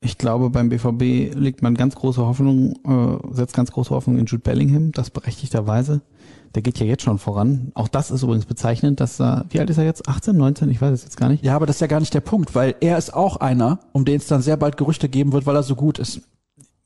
Ich 0.04 0.18
glaube, 0.18 0.50
beim 0.50 0.68
BVB 0.68 1.32
legt 1.34 1.62
man 1.62 1.76
ganz 1.76 1.94
große 1.94 2.26
Hoffnung, 2.26 2.74
äh, 2.84 3.34
setzt 3.34 3.54
ganz 3.54 3.70
große 3.70 3.90
Hoffnung 3.90 4.18
in 4.18 4.26
Jude 4.26 4.42
Bellingham, 4.42 4.90
das 4.90 5.10
berechtigterweise. 5.10 6.00
Der 6.56 6.62
geht 6.62 6.80
ja 6.80 6.86
jetzt 6.86 7.04
schon 7.04 7.18
voran. 7.18 7.70
Auch 7.74 7.86
das 7.86 8.10
ist 8.10 8.24
übrigens 8.24 8.44
bezeichnend, 8.44 8.98
dass 8.98 9.20
er, 9.20 9.46
wie 9.50 9.60
alt 9.60 9.70
ist 9.70 9.78
er 9.78 9.84
jetzt? 9.84 10.08
18, 10.08 10.36
19? 10.36 10.70
Ich 10.70 10.82
weiß 10.82 10.92
es 10.92 11.04
jetzt 11.04 11.16
gar 11.16 11.28
nicht. 11.28 11.44
Ja, 11.44 11.54
aber 11.54 11.66
das 11.66 11.76
ist 11.76 11.80
ja 11.80 11.86
gar 11.86 12.00
nicht 12.00 12.12
der 12.12 12.20
Punkt, 12.20 12.56
weil 12.56 12.74
er 12.80 12.98
ist 12.98 13.14
auch 13.14 13.36
einer, 13.36 13.78
um 13.92 14.04
den 14.04 14.16
es 14.16 14.26
dann 14.26 14.42
sehr 14.42 14.56
bald 14.56 14.76
Gerüchte 14.76 15.08
geben 15.08 15.32
wird, 15.32 15.46
weil 15.46 15.54
er 15.54 15.62
so 15.62 15.76
gut 15.76 16.00
ist. 16.00 16.20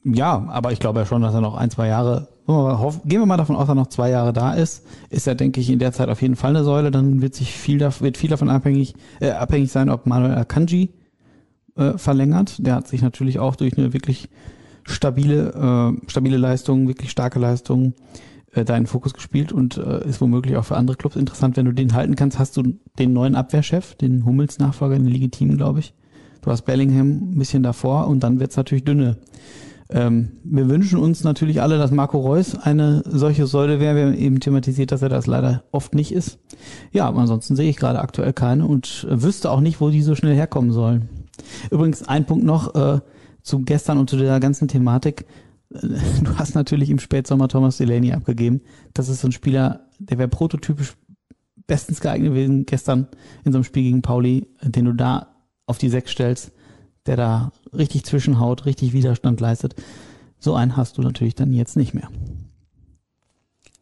Ja, 0.04 0.46
aber 0.48 0.72
ich 0.72 0.78
glaube 0.78 1.00
ja 1.00 1.06
schon, 1.06 1.22
dass 1.22 1.34
er 1.34 1.40
noch 1.40 1.56
ein, 1.56 1.70
zwei 1.70 1.88
Jahre, 1.88 2.28
gehen 2.46 3.20
wir 3.20 3.26
mal 3.26 3.38
davon 3.38 3.56
aus, 3.56 3.62
dass 3.62 3.70
er 3.70 3.74
noch 3.76 3.88
zwei 3.88 4.10
Jahre 4.10 4.34
da 4.34 4.52
ist, 4.52 4.84
ist 5.08 5.26
er, 5.26 5.34
denke 5.34 5.60
ich, 5.60 5.70
in 5.70 5.78
der 5.78 5.92
Zeit 5.92 6.10
auf 6.10 6.20
jeden 6.20 6.36
Fall 6.36 6.50
eine 6.50 6.64
Säule. 6.64 6.90
Dann 6.90 7.22
wird 7.22 7.34
sich 7.34 7.50
viel, 7.50 7.80
wird 7.80 8.18
viel 8.18 8.30
davon 8.30 8.50
abhängig, 8.50 8.94
äh, 9.20 9.30
abhängig 9.30 9.72
sein, 9.72 9.88
ob 9.88 10.06
Manuel 10.06 10.36
Akanji 10.36 10.90
äh, 11.76 11.98
verlängert. 11.98 12.56
Der 12.58 12.74
hat 12.74 12.88
sich 12.88 13.02
natürlich 13.02 13.38
auch 13.38 13.56
durch 13.56 13.76
eine 13.78 13.92
wirklich 13.92 14.28
stabile, 14.84 15.96
äh, 16.04 16.10
stabile 16.10 16.36
Leistung, 16.36 16.88
wirklich 16.88 17.10
starke 17.10 17.38
Leistung 17.38 17.94
äh, 18.52 18.64
da 18.64 18.76
in 18.76 18.82
den 18.82 18.88
Fokus 18.88 19.12
gespielt 19.12 19.52
und 19.52 19.76
äh, 19.76 20.06
ist 20.06 20.20
womöglich 20.20 20.56
auch 20.56 20.64
für 20.64 20.76
andere 20.76 20.96
Clubs 20.96 21.16
interessant. 21.16 21.56
Wenn 21.56 21.66
du 21.66 21.72
den 21.72 21.94
halten 21.94 22.16
kannst, 22.16 22.38
hast 22.38 22.56
du 22.56 22.62
den 22.98 23.12
neuen 23.12 23.34
Abwehrchef, 23.34 23.94
den 23.94 24.24
Hummels 24.24 24.58
Nachfolger, 24.58 24.96
den 24.96 25.06
legitimen, 25.06 25.56
glaube 25.56 25.80
ich. 25.80 25.94
du 26.42 26.50
hast 26.50 26.62
Bellingham 26.62 27.32
ein 27.32 27.38
bisschen 27.38 27.62
davor 27.62 28.06
und 28.06 28.20
dann 28.20 28.40
wird's 28.40 28.56
natürlich 28.56 28.84
dünne. 28.84 29.18
Ähm, 29.88 30.32
wir 30.42 30.68
wünschen 30.68 30.98
uns 30.98 31.22
natürlich 31.22 31.62
alle, 31.62 31.78
dass 31.78 31.92
Marco 31.92 32.18
Reus 32.18 32.56
eine 32.56 33.02
solche 33.06 33.46
Säule 33.46 33.78
wäre. 33.78 33.94
Wir 33.94 34.06
haben 34.06 34.14
eben 34.14 34.40
thematisiert, 34.40 34.90
dass 34.90 35.02
er 35.02 35.08
das 35.08 35.26
leider 35.26 35.62
oft 35.70 35.94
nicht 35.94 36.12
ist. 36.12 36.38
Ja, 36.92 37.06
aber 37.06 37.20
ansonsten 37.20 37.54
sehe 37.54 37.70
ich 37.70 37.76
gerade 37.76 38.00
aktuell 38.00 38.32
keine 38.32 38.66
und 38.66 39.06
wüsste 39.08 39.50
auch 39.50 39.60
nicht, 39.60 39.80
wo 39.80 39.90
die 39.90 40.02
so 40.02 40.16
schnell 40.16 40.34
herkommen 40.34 40.72
sollen. 40.72 41.08
Übrigens 41.70 42.02
ein 42.02 42.26
Punkt 42.26 42.44
noch 42.44 42.74
äh, 42.74 43.00
zu 43.42 43.60
gestern 43.60 43.98
und 43.98 44.10
zu 44.10 44.16
der 44.16 44.40
ganzen 44.40 44.68
Thematik. 44.68 45.26
Du 45.68 46.38
hast 46.38 46.54
natürlich 46.54 46.90
im 46.90 47.00
Spätsommer 47.00 47.48
Thomas 47.48 47.76
Delaney 47.76 48.12
abgegeben. 48.12 48.60
Das 48.94 49.08
ist 49.08 49.20
so 49.20 49.28
ein 49.28 49.32
Spieler, 49.32 49.88
der 49.98 50.16
wäre 50.16 50.28
prototypisch 50.28 50.94
bestens 51.66 52.00
geeignet 52.00 52.30
gewesen 52.30 52.66
gestern 52.66 53.08
in 53.44 53.52
so 53.52 53.58
einem 53.58 53.64
Spiel 53.64 53.82
gegen 53.82 54.00
Pauli, 54.00 54.48
den 54.62 54.84
du 54.84 54.92
da 54.92 55.34
auf 55.66 55.78
die 55.78 55.88
Sechs 55.88 56.12
stellst, 56.12 56.52
der 57.06 57.16
da 57.16 57.52
richtig 57.72 58.04
zwischenhaut, 58.04 58.64
richtig 58.64 58.92
Widerstand 58.92 59.40
leistet. 59.40 59.74
So 60.38 60.54
einen 60.54 60.76
hast 60.76 60.98
du 60.98 61.02
natürlich 61.02 61.34
dann 61.34 61.52
jetzt 61.52 61.76
nicht 61.76 61.94
mehr. 61.94 62.08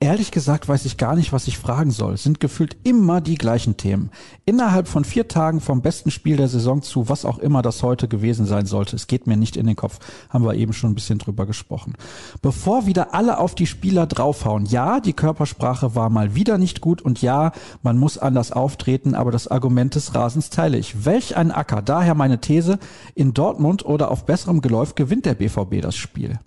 Ehrlich 0.05 0.33
gesagt 0.33 0.69
weiß 0.69 0.85
ich 0.85 0.99
gar 0.99 1.17
nicht, 1.17 1.33
was 1.33 1.49
ich 1.49 1.57
fragen 1.57 1.91
soll. 1.91 2.19
Sind 2.19 2.39
gefühlt 2.39 2.77
immer 2.85 3.23
die 3.23 3.37
gleichen 3.37 3.79
Themen. 3.79 4.11
Innerhalb 4.45 4.87
von 4.87 5.03
vier 5.03 5.29
Tagen 5.29 5.63
vom 5.63 5.81
besten 5.81 6.11
Spiel 6.11 6.37
der 6.37 6.49
Saison 6.49 6.83
zu, 6.83 7.09
was 7.09 7.25
auch 7.25 7.39
immer 7.39 7.63
das 7.63 7.83
heute 7.83 8.07
gewesen 8.07 8.45
sein 8.45 8.67
sollte. 8.67 8.97
Es 8.97 9.07
geht 9.07 9.27
mir 9.27 9.39
nicht 9.39 9.57
in 9.57 9.65
den 9.65 9.77
Kopf. 9.77 10.01
Haben 10.29 10.45
wir 10.45 10.57
eben 10.57 10.75
schon 10.75 10.91
ein 10.91 10.95
bisschen 10.95 11.19
drüber 11.19 11.47
gesprochen. 11.47 11.95
Bevor 12.43 12.85
wieder 12.85 13.15
alle 13.15 13.39
auf 13.39 13.55
die 13.55 13.67
Spieler 13.67 14.07
draufhauen. 14.07 14.67
Ja, 14.67 15.01
die 15.01 15.15
Körpersprache 15.15 15.95
war 15.95 16.11
mal 16.11 16.35
wieder 16.35 16.59
nicht 16.59 16.83
gut 16.83 17.01
und 17.01 17.23
ja, 17.23 17.53
man 17.83 17.97
muss 17.97 18.19
anders 18.19 18.53
auftreten, 18.53 19.15
aber 19.15 19.31
das 19.31 19.49
Argument 19.49 19.95
des 19.95 20.15
Rasens 20.15 20.51
teile 20.51 20.77
ich. 20.77 21.07
Welch 21.07 21.35
ein 21.35 21.51
Acker. 21.51 21.81
Daher 21.81 22.15
meine 22.15 22.43
These. 22.43 22.79
In 23.15 23.33
Dortmund 23.33 23.87
oder 23.87 24.11
auf 24.11 24.27
besserem 24.27 24.61
Geläuf 24.61 24.97
gewinnt 24.97 25.25
der 25.25 25.33
BVB 25.33 25.81
das 25.81 25.97
Spiel. 25.97 26.41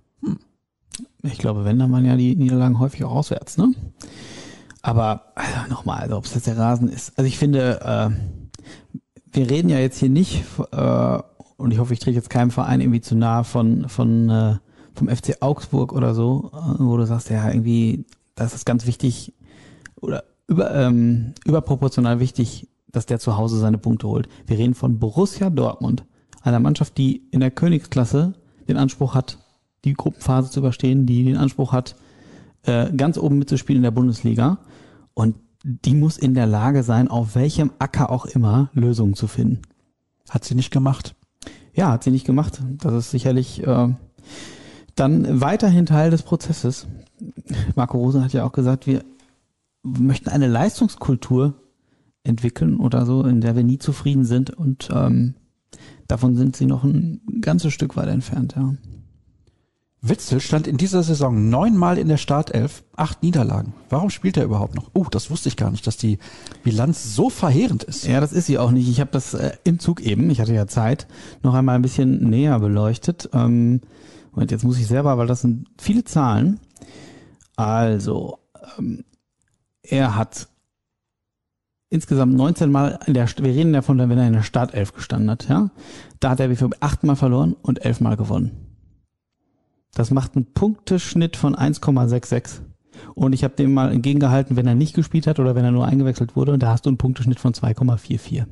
Ich 1.24 1.38
glaube, 1.38 1.66
wenn, 1.66 1.80
dann 1.80 1.92
waren 1.92 2.06
ja 2.06 2.16
die 2.16 2.36
Niederlagen 2.36 2.80
häufig 2.80 3.04
auch 3.04 3.12
auswärts, 3.12 3.58
ne? 3.58 3.74
Aber 4.82 5.34
also 5.36 5.70
nochmal, 5.70 6.00
also 6.00 6.18
ob 6.18 6.26
es 6.26 6.34
jetzt 6.34 6.48
der 6.48 6.58
Rasen 6.58 6.88
ist. 6.88 7.18
Also 7.18 7.28
ich 7.28 7.38
finde, 7.38 7.82
äh, 7.82 8.10
wir 9.32 9.50
reden 9.50 9.70
ja 9.70 9.80
jetzt 9.80 10.00
hier 10.00 10.10
nicht, 10.10 10.44
äh, 10.72 11.20
und 11.58 11.72
ich 11.72 11.80
hoffe, 11.80 11.94
ich 11.94 12.00
trete 12.00 12.16
jetzt 12.16 12.30
keinem 12.30 12.52
Verein 12.52 12.82
irgendwie 12.82 13.02
zu 13.02 13.16
nahe 13.16 13.44
von, 13.44 13.90
von 13.90 14.30
äh, 14.30 14.56
vom 14.98 15.08
FC 15.10 15.42
Augsburg 15.42 15.94
oder 15.94 16.14
so, 16.14 16.52
äh, 16.54 16.80
wo 16.80 16.98
du 16.98 17.06
sagst, 17.06 17.30
ja, 17.30 17.48
irgendwie, 17.48 18.06
das 18.36 18.54
ist 18.54 18.66
ganz 18.66 18.86
wichtig 18.86 19.34
oder 20.02 20.24
über, 20.48 20.74
ähm, 20.74 21.34
überproportional 21.46 22.20
wichtig, 22.20 22.68
dass 22.88 23.06
der 23.06 23.20
zu 23.20 23.38
Hause 23.38 23.60
seine 23.60 23.78
Punkte 23.78 24.08
holt. 24.08 24.28
Wir 24.46 24.58
reden 24.58 24.74
von 24.74 25.00
Borussia 25.00 25.50
Dortmund, 25.50 26.06
einer 26.42 26.60
Mannschaft, 26.60 26.98
die 26.98 27.28
in 27.32 27.42
der 27.42 27.52
Königsklasse 27.52 28.34
den 28.68 28.78
Anspruch 28.78 29.14
hat, 29.14 29.38
die 29.86 29.94
Gruppenphase 29.94 30.50
zu 30.50 30.60
überstehen, 30.60 31.06
die 31.06 31.24
den 31.24 31.38
Anspruch 31.38 31.72
hat, 31.72 31.96
äh, 32.64 32.92
ganz 32.94 33.18
oben 33.18 33.38
mitzuspielen 33.38 33.78
in 33.78 33.84
der 33.84 33.92
Bundesliga. 33.92 34.60
Und 35.14 35.36
die 35.64 35.96
muss 35.96 36.18
in 36.18 36.34
der 36.34 36.46
Lage 36.46 36.84
sein, 36.84 37.08
auf 37.08 37.36
welchem 37.36 37.72
Acker 37.80 38.10
auch 38.12 38.26
immer 38.26 38.70
Lösungen 38.74 39.16
zu 39.16 39.28
finden. 39.28 39.62
Hat 40.30 40.46
sie 40.46 40.56
nicht 40.56 40.72
gemacht. 40.72 41.16
Ja, 41.74 41.92
hat 41.92 42.04
sie 42.04 42.12
nicht 42.12 42.26
gemacht. 42.26 42.62
Das 42.78 42.94
ist 42.94 43.12
sicherlich 43.12 43.66
äh, 43.66 43.90
dann 44.96 45.42
weiterhin 45.42 45.86
Teil 45.86 46.12
des 46.12 46.24
Prozesses. 46.24 46.88
Marco 47.76 47.98
Rose 47.98 48.24
hat 48.24 48.34
ja 48.34 48.44
auch 48.44 48.52
gesagt, 48.52 48.88
wir 48.88 49.04
möchten 49.84 50.30
eine 50.30 50.48
Leistungskultur 50.48 51.54
entwickeln 52.24 52.78
oder 52.78 53.06
so, 53.06 53.24
in 53.24 53.42
der 53.42 53.56
wir 53.56 53.64
nie 53.64 53.78
zufrieden 53.78 54.26
sind. 54.26 54.50
Und 54.50 54.90
ähm, 54.92 55.36
davon 56.08 56.36
sind 56.36 56.56
sie 56.56 56.66
noch 56.66 56.84
ein 56.84 57.22
ganzes 57.42 57.74
Stück 57.74 57.96
weit 57.96 58.10
entfernt, 58.10 58.56
ja. 58.56 58.74
Witzel 60.02 60.40
stand 60.40 60.68
in 60.68 60.78
dieser 60.78 61.02
Saison 61.02 61.50
neunmal 61.50 61.98
in 61.98 62.08
der 62.08 62.18
Startelf, 62.18 62.84
acht 62.96 63.24
Niederlagen. 63.24 63.74
Warum 63.90 64.10
spielt 64.12 64.38
er 64.38 64.44
überhaupt 64.44 64.76
noch? 64.76 64.92
Oh, 64.94 65.06
das 65.10 65.32
wusste 65.32 65.50
ich 65.50 65.58
gar 65.58 65.72
nicht, 65.72 65.88
dass 65.88 65.98
die 65.98 66.20
Bilanz 66.64 67.16
so 67.16 67.30
verheerend 67.30 67.84
ist. 67.84 68.06
Ja, 68.06 68.20
das 68.20 68.32
ist 68.32 68.46
sie 68.46 68.60
auch 68.60 68.72
nicht. 68.72 68.88
Ich 68.88 69.00
habe 69.00 69.10
das 69.12 69.34
äh, 69.34 69.54
im 69.64 69.80
Zug 69.80 70.02
eben, 70.02 70.30
ich 70.30 70.40
hatte 70.40 70.54
ja 70.54 70.68
Zeit, 70.68 71.08
noch 71.42 71.56
einmal 71.56 71.76
ein 71.76 71.82
bisschen 71.82 72.30
näher 72.30 72.60
beleuchtet. 72.60 73.30
Ähm, 73.34 73.82
und 74.34 74.52
jetzt 74.52 74.64
muss 74.64 74.78
ich 74.78 74.86
selber, 74.86 75.18
weil 75.18 75.28
das 75.28 75.42
sind 75.42 75.68
viele 75.80 76.04
Zahlen. 76.04 76.60
Also, 77.56 78.38
ähm, 78.78 79.04
er 79.82 80.16
hat 80.16 80.48
insgesamt 81.90 82.36
19 82.36 82.72
Mal 82.72 83.00
in 83.08 83.16
der, 83.16 83.28
wir 83.28 83.54
reden 83.54 83.74
davon, 83.74 83.98
wenn 83.98 84.18
er 84.18 84.28
in 84.28 84.34
der 84.34 84.44
Startelf 84.44 84.94
gestanden 84.94 85.32
hat, 85.32 85.50
ja. 85.50 85.72
Da 86.20 86.32
hat 86.32 86.40
er 86.40 86.50
BVB 86.50 86.76
achtmal 86.82 87.16
verloren 87.16 87.56
und 87.62 87.84
elfmal 87.84 88.16
gewonnen. 88.16 88.67
Das 89.98 90.12
macht 90.12 90.36
einen 90.36 90.46
Punkteschnitt 90.54 91.38
von 91.38 91.56
1,66. 91.56 92.60
Und 93.16 93.34
ich 93.34 93.44
habe 93.44 93.56
dem 93.56 93.74
mal 93.74 93.92
entgegengehalten, 93.92 94.56
wenn 94.56 94.68
er 94.68 94.76
nicht 94.76 94.94
gespielt 94.94 95.26
hat 95.26 95.40
oder 95.40 95.56
wenn 95.56 95.66
er 95.66 95.72
nur 95.72 95.88
eingewechselt 95.88 96.36
wurde, 96.36 96.54
und 96.54 96.62
da 96.62 96.70
hast 96.70 96.86
du 96.86 96.92
einen 96.92 97.00
Punkteschnitt 97.00 97.40
von 97.40 97.54
2,44. 97.54 98.46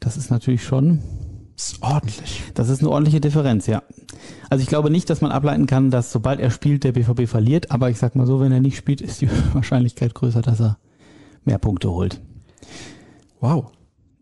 Das 0.00 0.18
ist 0.18 0.30
natürlich 0.30 0.62
schon. 0.62 1.00
Das 1.56 1.72
ist 1.72 1.82
ordentlich. 1.82 2.42
Das 2.52 2.68
ist 2.68 2.80
eine 2.80 2.90
ordentliche 2.90 3.22
Differenz, 3.22 3.68
ja. 3.68 3.82
Also 4.50 4.60
ich 4.60 4.68
glaube 4.68 4.90
nicht, 4.90 5.08
dass 5.08 5.22
man 5.22 5.32
ableiten 5.32 5.64
kann, 5.64 5.90
dass 5.90 6.12
sobald 6.12 6.40
er 6.40 6.50
spielt, 6.50 6.84
der 6.84 6.92
BVB 6.92 7.26
verliert, 7.26 7.70
aber 7.70 7.88
ich 7.88 7.96
sag 7.96 8.14
mal 8.14 8.26
so, 8.26 8.38
wenn 8.40 8.52
er 8.52 8.60
nicht 8.60 8.76
spielt, 8.76 9.00
ist 9.00 9.22
die 9.22 9.30
Wahrscheinlichkeit 9.54 10.12
größer, 10.12 10.42
dass 10.42 10.60
er 10.60 10.76
mehr 11.46 11.58
Punkte 11.58 11.90
holt. 11.90 12.20
Wow. 13.40 13.72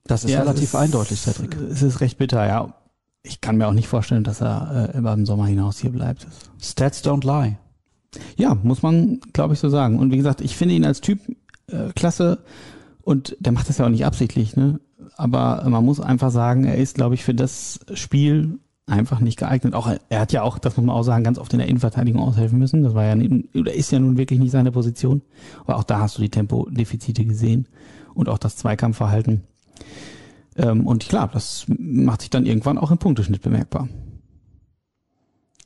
Das 0.05 0.22
ist 0.22 0.31
ja, 0.31 0.38
relativ 0.38 0.66
ist, 0.66 0.74
eindeutig, 0.77 1.20
Cedric. 1.20 1.57
Es 1.57 1.83
ist 1.83 2.01
recht 2.01 2.16
bitter, 2.16 2.46
ja 2.46 2.77
ich 3.22 3.40
kann 3.40 3.57
mir 3.57 3.66
auch 3.66 3.72
nicht 3.72 3.88
vorstellen, 3.88 4.24
dass 4.24 4.40
er 4.40 4.92
äh, 4.94 4.98
über 4.98 5.14
den 5.14 5.26
Sommer 5.26 5.46
hinaus 5.46 5.78
hier 5.78 5.90
bleibt. 5.90 6.26
Stats 6.61 7.04
don't 7.04 7.26
lie. 7.26 7.57
Ja, 8.37 8.54
muss 8.54 8.83
man, 8.83 9.20
glaube 9.33 9.54
ich, 9.54 9.61
so 9.61 9.68
sagen. 9.68 9.98
Und 9.98 10.12
wie 10.12 10.16
gesagt, 10.16 10.40
ich 10.40 10.57
finde 10.57 10.74
ihn 10.74 10.85
als 10.85 11.00
Typ 11.00 11.20
äh, 11.66 11.92
klasse 11.94 12.38
und 13.02 13.37
der 13.40 13.52
macht 13.52 13.68
das 13.68 13.78
ja 13.78 13.87
auch 13.87 13.90
nicht 13.90 14.07
absichtlich, 14.07 14.57
ne? 14.57 14.81
Aber 15.16 15.64
man 15.68 15.85
muss 15.85 16.00
einfach 16.00 16.31
sagen, 16.31 16.64
er 16.64 16.76
ist, 16.76 16.94
glaube 16.94 17.14
ich, 17.14 17.24
für 17.24 17.35
das 17.35 17.81
Spiel 17.94 18.61
einfach 18.87 19.20
nicht 19.20 19.38
geeignet. 19.38 19.74
Auch 19.74 19.90
er 20.09 20.20
hat 20.20 20.33
ja 20.33 20.42
auch, 20.42 20.59
das 20.59 20.76
muss 20.76 20.87
man 20.87 20.94
auch 20.94 21.02
sagen, 21.02 21.24
ganz 21.24 21.38
oft 21.38 21.52
in 21.52 21.59
der 21.59 21.68
Innenverteidigung 21.68 22.22
aushelfen 22.22 22.59
müssen. 22.59 22.83
Das 22.83 22.94
war 22.94 23.04
ja 23.04 23.16
oder 23.54 23.74
ist 23.74 23.90
ja 23.92 23.98
nun 23.98 24.16
wirklich 24.16 24.38
nicht 24.38 24.52
seine 24.52 24.72
Position. 24.72 25.22
Aber 25.64 25.76
auch 25.76 25.85
da 25.85 26.00
hast 26.00 26.18
du 26.18 26.22
die 26.22 26.31
Tempodefizite 26.31 27.24
gesehen 27.24 27.66
und 28.14 28.28
auch 28.28 28.38
das 28.38 28.57
Zweikampfverhalten. 28.57 29.42
Ähm, 30.58 30.86
und 30.86 31.08
klar, 31.08 31.30
das 31.32 31.66
macht 31.68 32.22
sich 32.22 32.30
dann 32.30 32.44
irgendwann 32.44 32.78
auch 32.78 32.90
im 32.90 32.98
Punkteschnitt 32.98 33.42
bemerkbar. 33.42 33.88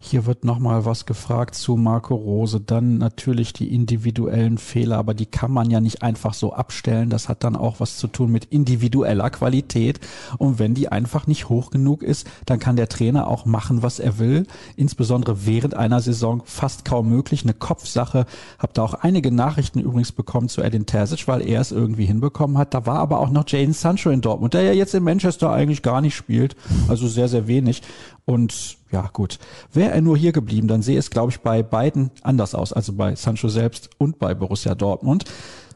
Hier 0.04 0.26
wird 0.26 0.44
nochmal 0.44 0.84
was 0.84 1.06
gefragt 1.06 1.54
zu 1.54 1.76
Marco 1.76 2.16
Rose. 2.16 2.60
Dann 2.60 2.98
natürlich 2.98 3.52
die 3.52 3.72
individuellen 3.72 4.58
Fehler, 4.58 4.98
aber 4.98 5.14
die 5.14 5.26
kann 5.26 5.52
man 5.52 5.70
ja 5.70 5.80
nicht 5.80 6.02
einfach 6.02 6.34
so 6.34 6.52
abstellen. 6.52 7.08
Das 7.08 7.28
hat 7.28 7.44
dann 7.44 7.54
auch 7.54 7.78
was 7.78 7.98
zu 7.98 8.08
tun 8.08 8.32
mit 8.32 8.46
individueller 8.46 9.30
Qualität. 9.30 10.00
Und 10.38 10.58
wenn 10.58 10.74
die 10.74 10.88
einfach 10.88 11.28
nicht 11.28 11.48
hoch 11.48 11.70
genug 11.70 12.02
ist, 12.02 12.28
dann 12.46 12.58
kann 12.58 12.74
der 12.74 12.88
Trainer 12.88 13.28
auch 13.28 13.46
machen, 13.46 13.84
was 13.84 14.00
er 14.00 14.18
will. 14.18 14.48
Insbesondere 14.74 15.46
während 15.46 15.74
einer 15.74 16.00
Saison 16.00 16.42
fast 16.44 16.84
kaum 16.84 17.08
möglich. 17.08 17.44
Eine 17.44 17.54
Kopfsache. 17.54 18.26
Hab 18.58 18.74
da 18.74 18.82
auch 18.82 18.94
einige 18.94 19.30
Nachrichten 19.30 19.78
übrigens 19.78 20.10
bekommen 20.10 20.48
zu 20.48 20.62
Edin 20.62 20.84
Terzic, 20.84 21.28
weil 21.28 21.46
er 21.46 21.60
es 21.60 21.70
irgendwie 21.70 22.06
hinbekommen 22.06 22.58
hat. 22.58 22.74
Da 22.74 22.86
war 22.86 22.98
aber 22.98 23.20
auch 23.20 23.30
noch 23.30 23.48
Jaden 23.48 23.72
Sancho 23.72 24.10
in 24.10 24.20
Dortmund, 24.20 24.54
der 24.54 24.62
ja 24.62 24.72
jetzt 24.72 24.96
in 24.96 25.04
Manchester 25.04 25.52
eigentlich 25.52 25.80
gar 25.80 26.00
nicht 26.00 26.16
spielt. 26.16 26.56
Also 26.88 27.06
sehr, 27.06 27.28
sehr 27.28 27.46
wenig. 27.46 27.82
Und 28.24 28.81
ja, 28.92 29.08
gut. 29.12 29.38
Wäre 29.72 29.92
er 29.92 30.02
nur 30.02 30.16
hier 30.16 30.32
geblieben, 30.32 30.68
dann 30.68 30.82
sehe 30.82 30.98
es, 30.98 31.10
glaube 31.10 31.32
ich, 31.32 31.40
bei 31.40 31.62
beiden 31.62 32.10
anders 32.22 32.54
aus. 32.54 32.72
Also 32.72 32.92
bei 32.92 33.16
Sancho 33.16 33.48
selbst 33.48 33.90
und 33.98 34.18
bei 34.18 34.34
Borussia 34.34 34.74
Dortmund. 34.74 35.24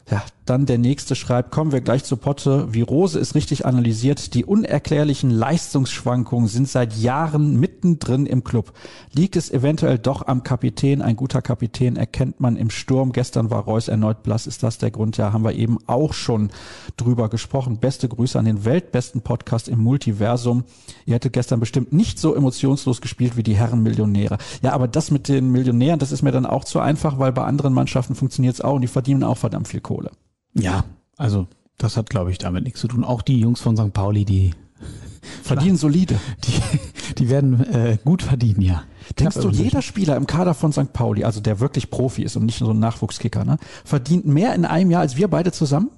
Ja, 0.09 0.23
dann 0.49 0.65
der 0.65 0.77
nächste 0.77 1.15
schreibt, 1.15 1.51
kommen 1.51 1.71
wir 1.71 1.81
gleich 1.81 2.03
zu 2.03 2.17
Potte. 2.17 2.73
Wie 2.73 2.81
Rose 2.81 3.19
ist 3.19 3.35
richtig 3.35 3.65
analysiert. 3.65 4.33
Die 4.33 4.45
unerklärlichen 4.45 5.29
Leistungsschwankungen 5.29 6.47
sind 6.47 6.67
seit 6.67 6.95
Jahren 6.97 7.59
mittendrin 7.59 8.25
im 8.25 8.43
Club. 8.43 8.73
Liegt 9.13 9.35
es 9.35 9.51
eventuell 9.51 9.97
doch 9.97 10.27
am 10.27 10.43
Kapitän? 10.43 11.01
Ein 11.01 11.15
guter 11.15 11.41
Kapitän 11.41 11.95
erkennt 11.95 12.39
man 12.39 12.55
im 12.55 12.69
Sturm. 12.69 13.11
Gestern 13.11 13.49
war 13.49 13.63
Reus 13.63 13.87
erneut 13.87 14.23
blass. 14.23 14.47
Ist 14.47 14.63
das 14.63 14.77
der 14.77 14.91
Grund? 14.91 15.17
Ja, 15.17 15.33
haben 15.33 15.43
wir 15.43 15.53
eben 15.53 15.77
auch 15.87 16.13
schon 16.13 16.49
drüber 16.95 17.29
gesprochen. 17.29 17.77
Beste 17.77 18.07
Grüße 18.07 18.39
an 18.39 18.45
den 18.45 18.65
weltbesten 18.65 19.21
Podcast 19.21 19.67
im 19.67 19.79
Multiversum. 19.79 20.63
Ihr 21.05 21.15
hättet 21.15 21.33
gestern 21.33 21.59
bestimmt 21.59 21.93
nicht 21.93 22.19
so 22.19 22.35
emotionslos 22.35 23.01
gespielt 23.01 23.37
wie 23.37 23.43
die 23.43 23.55
Herren 23.55 23.83
Millionäre. 23.83 24.37
Ja, 24.61 24.73
aber 24.73 24.87
das 24.87 25.11
mit 25.11 25.27
den 25.27 25.51
Millionären, 25.51 25.99
das 25.99 26.11
ist 26.11 26.21
mir 26.21 26.31
dann 26.31 26.45
auch 26.45 26.63
zu 26.63 26.79
einfach, 26.79 27.19
weil 27.19 27.31
bei 27.31 27.43
anderen 27.43 27.73
Mannschaften 27.73 28.15
funktioniert 28.15 28.55
es 28.55 28.61
auch 28.61 28.75
und 28.75 28.81
die 28.81 28.87
verdienen 28.87 29.23
auch 29.23 29.37
verdammt 29.37 29.67
viel 29.67 29.81
Kohle. 29.81 30.11
Ja, 30.59 30.85
also 31.17 31.47
das 31.77 31.97
hat, 31.97 32.09
glaube 32.09 32.31
ich, 32.31 32.37
damit 32.37 32.63
nichts 32.63 32.79
zu 32.79 32.87
tun. 32.87 33.03
Auch 33.03 33.21
die 33.21 33.39
Jungs 33.39 33.61
von 33.61 33.77
St. 33.77 33.93
Pauli, 33.93 34.25
die 34.25 34.51
verdienen 35.43 35.77
solide. 35.77 36.19
Die, 36.43 37.13
die 37.15 37.29
werden 37.29 37.61
äh, 37.71 37.97
gut 38.03 38.23
verdienen, 38.23 38.61
ja. 38.61 38.83
Denkst 39.19 39.37
du, 39.37 39.49
jeder 39.49 39.81
Spieler 39.81 40.17
im 40.17 40.27
Kader 40.27 40.53
von 40.53 40.73
St. 40.73 40.91
Pauli, 40.91 41.23
also 41.23 41.39
der 41.39 41.59
wirklich 41.59 41.89
Profi 41.89 42.23
ist 42.23 42.35
und 42.35 42.45
nicht 42.45 42.59
so 42.59 42.71
ein 42.71 42.79
Nachwuchskicker, 42.79 43.45
ne, 43.45 43.57
verdient 43.85 44.25
mehr 44.25 44.53
in 44.53 44.65
einem 44.65 44.91
Jahr 44.91 45.01
als 45.01 45.15
wir 45.15 45.29
beide 45.29 45.51
zusammen? 45.51 45.89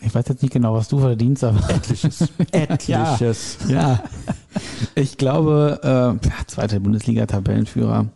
Ich 0.00 0.14
weiß 0.14 0.26
jetzt 0.28 0.42
nicht 0.42 0.52
genau, 0.52 0.74
was 0.74 0.88
du 0.88 0.98
verdienst, 0.98 1.44
aber. 1.44 1.60
Etliches. 1.70 2.28
Etliches. 2.50 3.58
Ja, 3.68 3.76
ja. 3.76 4.02
Ich 4.94 5.16
glaube, 5.16 5.80
äh, 5.82 6.26
ja, 6.26 6.34
zweite 6.46 6.80
Bundesliga-Tabellenführer. 6.80 8.06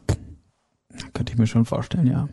Könnte 1.15 1.33
ich 1.33 1.39
mir 1.39 1.47
schon 1.47 1.65
vorstellen, 1.65 2.07
ja. 2.07 2.29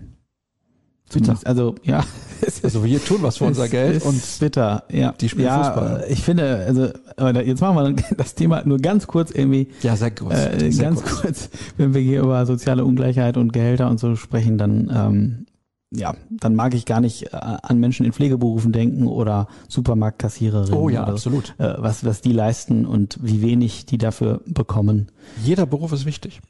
Bitter. 1.12 1.38
Also, 1.44 1.76
ja. 1.84 2.04
Also 2.62 2.84
wir 2.84 3.04
tun 3.04 3.18
was 3.22 3.38
für 3.38 3.46
unser 3.46 3.66
Es 3.66 3.72
Geld 3.72 4.06
und 4.06 4.22
bitter, 4.40 4.84
ja. 4.92 5.12
die 5.14 5.28
spielen 5.28 5.48
ja, 5.48 5.64
Fußball. 5.64 6.06
Ich 6.08 6.22
finde, 6.22 6.92
also, 7.18 7.40
jetzt 7.40 7.62
machen 7.62 7.98
wir 7.98 8.16
das 8.18 8.36
Thema 8.36 8.62
nur 8.64 8.78
ganz 8.78 9.08
kurz 9.08 9.32
irgendwie. 9.32 9.70
ja, 9.82 9.96
sehr 9.96 10.12
groß. 10.12 10.34
Äh, 10.34 10.72
sehr 10.72 10.86
ganz 10.86 11.04
kurz. 11.04 11.50
wenn 11.78 11.96
wir 11.96 12.02
hier 12.02 12.22
über 12.22 12.46
soziale 12.46 12.86
Ungleichheit 12.86 13.38
und 13.38 13.54
Gehälter 13.54 13.90
und 13.90 14.00
so 14.00 14.16
sprechen, 14.16 14.60
dann 14.60 14.92
ähm, 14.94 15.46
ja, 15.92 16.16
dann 16.30 16.54
mag 16.54 16.74
ich 16.74 16.86
gar 16.86 17.00
nicht 17.00 17.34
äh, 17.34 17.38
an 17.38 17.80
Menschen 17.80 18.06
in 18.06 18.14
Pflegeberufen 18.14 18.72
denken 18.72 19.08
oder 19.08 19.48
Supermarktkassiererinnen. 19.70 20.74
Oh 20.74 20.90
ja, 20.90 21.04
oder, 21.04 21.14
absolut. 21.14 21.56
Äh, 21.58 21.76
was, 21.78 22.04
was 22.04 22.22
die 22.22 22.34
leisten 22.34 22.86
und 22.86 23.18
wie 23.22 23.42
wenig 23.42 23.86
die 23.86 23.98
dafür 23.98 24.42
bekommen. 24.46 25.08
Jeder 25.44 25.66
Beruf 25.66 25.94
ist 25.94 26.06
wichtig. 26.06 26.42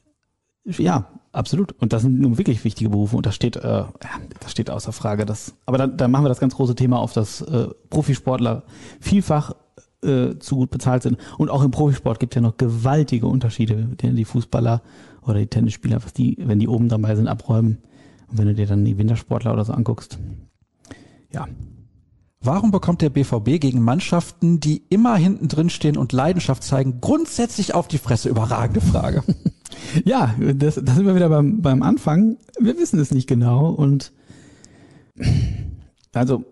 Ja, 0.76 1.08
absolut. 1.32 1.72
Und 1.80 1.92
das 1.92 2.02
sind 2.02 2.20
nun 2.20 2.36
wirklich 2.36 2.64
wichtige 2.64 2.90
Berufe 2.90 3.16
und 3.16 3.24
das 3.24 3.34
steht, 3.34 3.56
äh, 3.56 3.60
ja, 3.62 3.90
das 4.40 4.50
steht 4.50 4.70
außer 4.70 4.92
Frage. 4.92 5.24
Das, 5.24 5.54
aber 5.66 5.78
dann, 5.78 5.96
dann 5.96 6.10
machen 6.10 6.24
wir 6.24 6.28
das 6.28 6.40
ganz 6.40 6.54
große 6.54 6.74
Thema 6.74 6.98
auf, 6.98 7.12
dass 7.12 7.40
äh, 7.40 7.68
Profisportler 7.88 8.64
vielfach 9.00 9.54
äh, 10.02 10.38
zu 10.38 10.56
gut 10.56 10.70
bezahlt 10.70 11.02
sind. 11.02 11.18
Und 11.38 11.50
auch 11.50 11.62
im 11.62 11.70
Profisport 11.70 12.20
gibt 12.20 12.34
es 12.34 12.36
ja 12.36 12.42
noch 12.42 12.56
gewaltige 12.58 13.26
Unterschiede, 13.26 13.88
die 14.00 14.24
Fußballer 14.24 14.82
oder 15.22 15.38
die 15.38 15.46
Tennisspieler, 15.46 16.04
was 16.04 16.12
die, 16.12 16.36
wenn 16.38 16.58
die 16.58 16.68
oben 16.68 16.88
dabei 16.88 17.16
sind, 17.16 17.28
abräumen. 17.28 17.78
Und 18.28 18.38
wenn 18.38 18.46
du 18.46 18.54
dir 18.54 18.66
dann 18.66 18.84
die 18.84 18.98
Wintersportler 18.98 19.54
oder 19.54 19.64
so 19.64 19.72
anguckst. 19.72 20.18
Ja, 21.32 21.46
Warum 22.40 22.70
bekommt 22.70 23.02
der 23.02 23.10
BVB 23.10 23.60
gegen 23.60 23.82
Mannschaften, 23.82 24.60
die 24.60 24.84
immer 24.90 25.16
hinten 25.16 25.48
drin 25.48 25.70
stehen 25.70 25.96
und 25.96 26.12
Leidenschaft 26.12 26.62
zeigen, 26.62 27.00
grundsätzlich 27.00 27.74
auf 27.74 27.88
die 27.88 27.98
Fresse? 27.98 28.28
Überragende 28.28 28.80
Frage. 28.80 29.24
Ja, 30.04 30.34
das, 30.38 30.80
da 30.82 30.94
sind 30.94 31.06
wir 31.06 31.14
wieder 31.14 31.28
beim, 31.28 31.62
beim 31.62 31.82
Anfang. 31.82 32.36
Wir 32.58 32.76
wissen 32.78 32.98
es 33.00 33.10
nicht 33.10 33.28
genau 33.28 33.70
und 33.70 34.12
also 36.12 36.44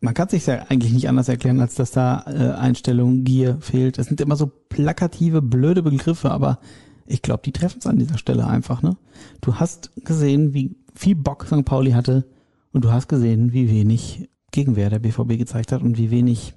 man 0.00 0.14
kann 0.14 0.28
sich 0.28 0.46
ja 0.46 0.66
eigentlich 0.68 0.92
nicht 0.92 1.08
anders 1.08 1.28
erklären, 1.28 1.60
als 1.60 1.76
dass 1.76 1.92
da 1.92 2.24
äh, 2.26 2.58
Einstellung, 2.58 3.22
Gier 3.24 3.58
fehlt. 3.60 3.98
Es 3.98 4.08
sind 4.08 4.20
immer 4.20 4.36
so 4.36 4.50
plakative, 4.68 5.40
blöde 5.40 5.82
Begriffe, 5.82 6.30
aber 6.30 6.58
ich 7.06 7.22
glaube, 7.22 7.42
die 7.44 7.52
treffen 7.52 7.78
es 7.78 7.86
an 7.86 7.98
dieser 7.98 8.18
Stelle 8.18 8.46
einfach. 8.46 8.82
Ne? 8.82 8.96
Du 9.40 9.56
hast 9.56 9.92
gesehen, 10.04 10.54
wie 10.54 10.76
viel 10.94 11.14
Bock 11.14 11.46
St. 11.46 11.64
Pauli 11.64 11.92
hatte 11.92 12.26
und 12.72 12.84
du 12.84 12.90
hast 12.90 13.08
gesehen, 13.08 13.52
wie 13.52 13.70
wenig 13.70 14.28
Gegenwehr 14.50 14.90
der 14.90 14.98
BVB 14.98 15.38
gezeigt 15.38 15.72
hat 15.72 15.82
und 15.82 15.98
wie 15.98 16.10
wenig 16.10 16.54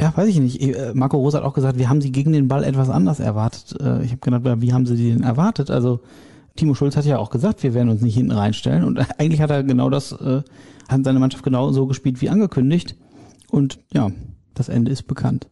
ja, 0.00 0.14
weiß 0.16 0.28
ich 0.28 0.38
nicht. 0.38 0.60
Äh, 0.60 0.92
Marco 0.94 1.16
Rose 1.16 1.38
hat 1.38 1.44
auch 1.44 1.54
gesagt, 1.54 1.78
wir 1.78 1.88
haben 1.88 2.00
sie 2.00 2.12
gegen 2.12 2.32
den 2.32 2.48
Ball 2.48 2.64
etwas 2.64 2.90
anders 2.90 3.20
erwartet. 3.20 3.80
Äh, 3.80 4.04
Ich 4.04 4.12
habe 4.12 4.20
gedacht, 4.20 4.60
wie 4.60 4.72
haben 4.72 4.86
sie 4.86 4.96
die 4.96 5.12
denn 5.12 5.22
erwartet? 5.22 5.70
Also 5.70 6.00
Timo 6.56 6.74
Schulz 6.74 6.96
hat 6.96 7.04
ja 7.04 7.18
auch 7.18 7.30
gesagt, 7.30 7.62
wir 7.62 7.74
werden 7.74 7.88
uns 7.88 8.02
nicht 8.02 8.14
hinten 8.14 8.32
reinstellen. 8.32 8.84
Und 8.84 8.98
eigentlich 9.18 9.40
hat 9.40 9.50
er 9.50 9.62
genau 9.62 9.90
das, 9.90 10.12
äh, 10.12 10.42
hat 10.88 11.04
seine 11.04 11.18
Mannschaft 11.18 11.44
genau 11.44 11.72
so 11.72 11.86
gespielt 11.86 12.20
wie 12.20 12.28
angekündigt. 12.30 12.96
Und 13.50 13.78
ja, 13.92 14.10
das 14.54 14.68
Ende 14.68 14.90
ist 14.90 15.06
bekannt. 15.06 15.48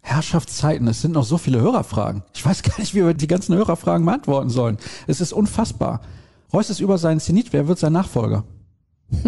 Herrschaftszeiten, 0.00 0.86
es 0.86 1.02
sind 1.02 1.12
noch 1.12 1.24
so 1.24 1.36
viele 1.36 1.60
Hörerfragen. 1.60 2.22
Ich 2.32 2.46
weiß 2.46 2.62
gar 2.62 2.78
nicht, 2.78 2.94
wie 2.94 3.04
wir 3.04 3.14
die 3.14 3.26
ganzen 3.26 3.56
Hörerfragen 3.56 4.06
beantworten 4.06 4.50
sollen. 4.50 4.78
Es 5.08 5.20
ist 5.20 5.32
unfassbar. 5.32 6.00
Reus 6.52 6.70
ist 6.70 6.80
über 6.80 6.96
seinen 6.96 7.18
Zenit. 7.18 7.52
Wer 7.52 7.66
wird 7.68 7.78
sein 7.78 7.92
Nachfolger? 7.92 8.44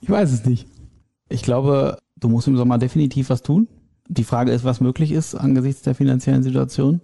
Ich 0.00 0.10
weiß 0.10 0.32
es 0.32 0.44
nicht. 0.44 0.66
Ich 1.28 1.42
glaube, 1.42 1.96
du 2.22 2.28
musst 2.28 2.48
im 2.48 2.56
Sommer 2.56 2.78
definitiv 2.78 3.30
was 3.30 3.42
tun. 3.42 3.68
Die 4.08 4.24
Frage 4.24 4.52
ist, 4.52 4.64
was 4.64 4.80
möglich 4.80 5.12
ist 5.12 5.34
angesichts 5.34 5.82
der 5.82 5.94
finanziellen 5.94 6.42
Situation. 6.42 7.00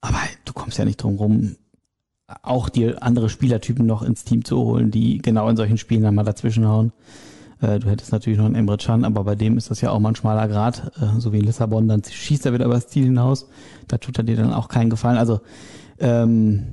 Aber 0.00 0.18
du 0.44 0.52
kommst 0.52 0.78
ja 0.78 0.84
nicht 0.84 1.02
drum 1.02 1.16
rum, 1.16 1.56
auch 2.42 2.68
dir 2.68 3.02
andere 3.02 3.28
Spielertypen 3.28 3.86
noch 3.86 4.02
ins 4.02 4.24
Team 4.24 4.44
zu 4.44 4.58
holen, 4.58 4.90
die 4.90 5.18
genau 5.18 5.48
in 5.48 5.56
solchen 5.56 5.78
Spielen 5.78 6.02
dann 6.02 6.14
mal 6.14 6.24
dazwischenhauen. 6.24 6.92
Äh, 7.60 7.78
Du 7.80 7.90
hättest 7.90 8.12
natürlich 8.12 8.38
noch 8.38 8.46
einen 8.46 8.54
Emre 8.54 8.76
Can, 8.76 9.04
aber 9.04 9.24
bei 9.24 9.34
dem 9.34 9.56
ist 9.56 9.70
das 9.70 9.80
ja 9.80 9.90
auch 9.90 9.98
mal 9.98 10.10
ein 10.10 10.16
schmaler 10.16 10.48
Grad, 10.48 10.92
äh, 11.00 11.18
so 11.18 11.32
wie 11.32 11.38
in 11.38 11.44
Lissabon, 11.44 11.88
dann 11.88 12.02
schießt 12.04 12.46
er 12.46 12.54
wieder 12.54 12.66
übers 12.66 12.88
Ziel 12.88 13.04
hinaus. 13.04 13.48
Da 13.88 13.98
tut 13.98 14.16
er 14.18 14.24
dir 14.24 14.36
dann 14.36 14.52
auch 14.52 14.68
keinen 14.68 14.90
Gefallen. 14.90 15.18
Also 15.18 15.40
ähm, 15.98 16.66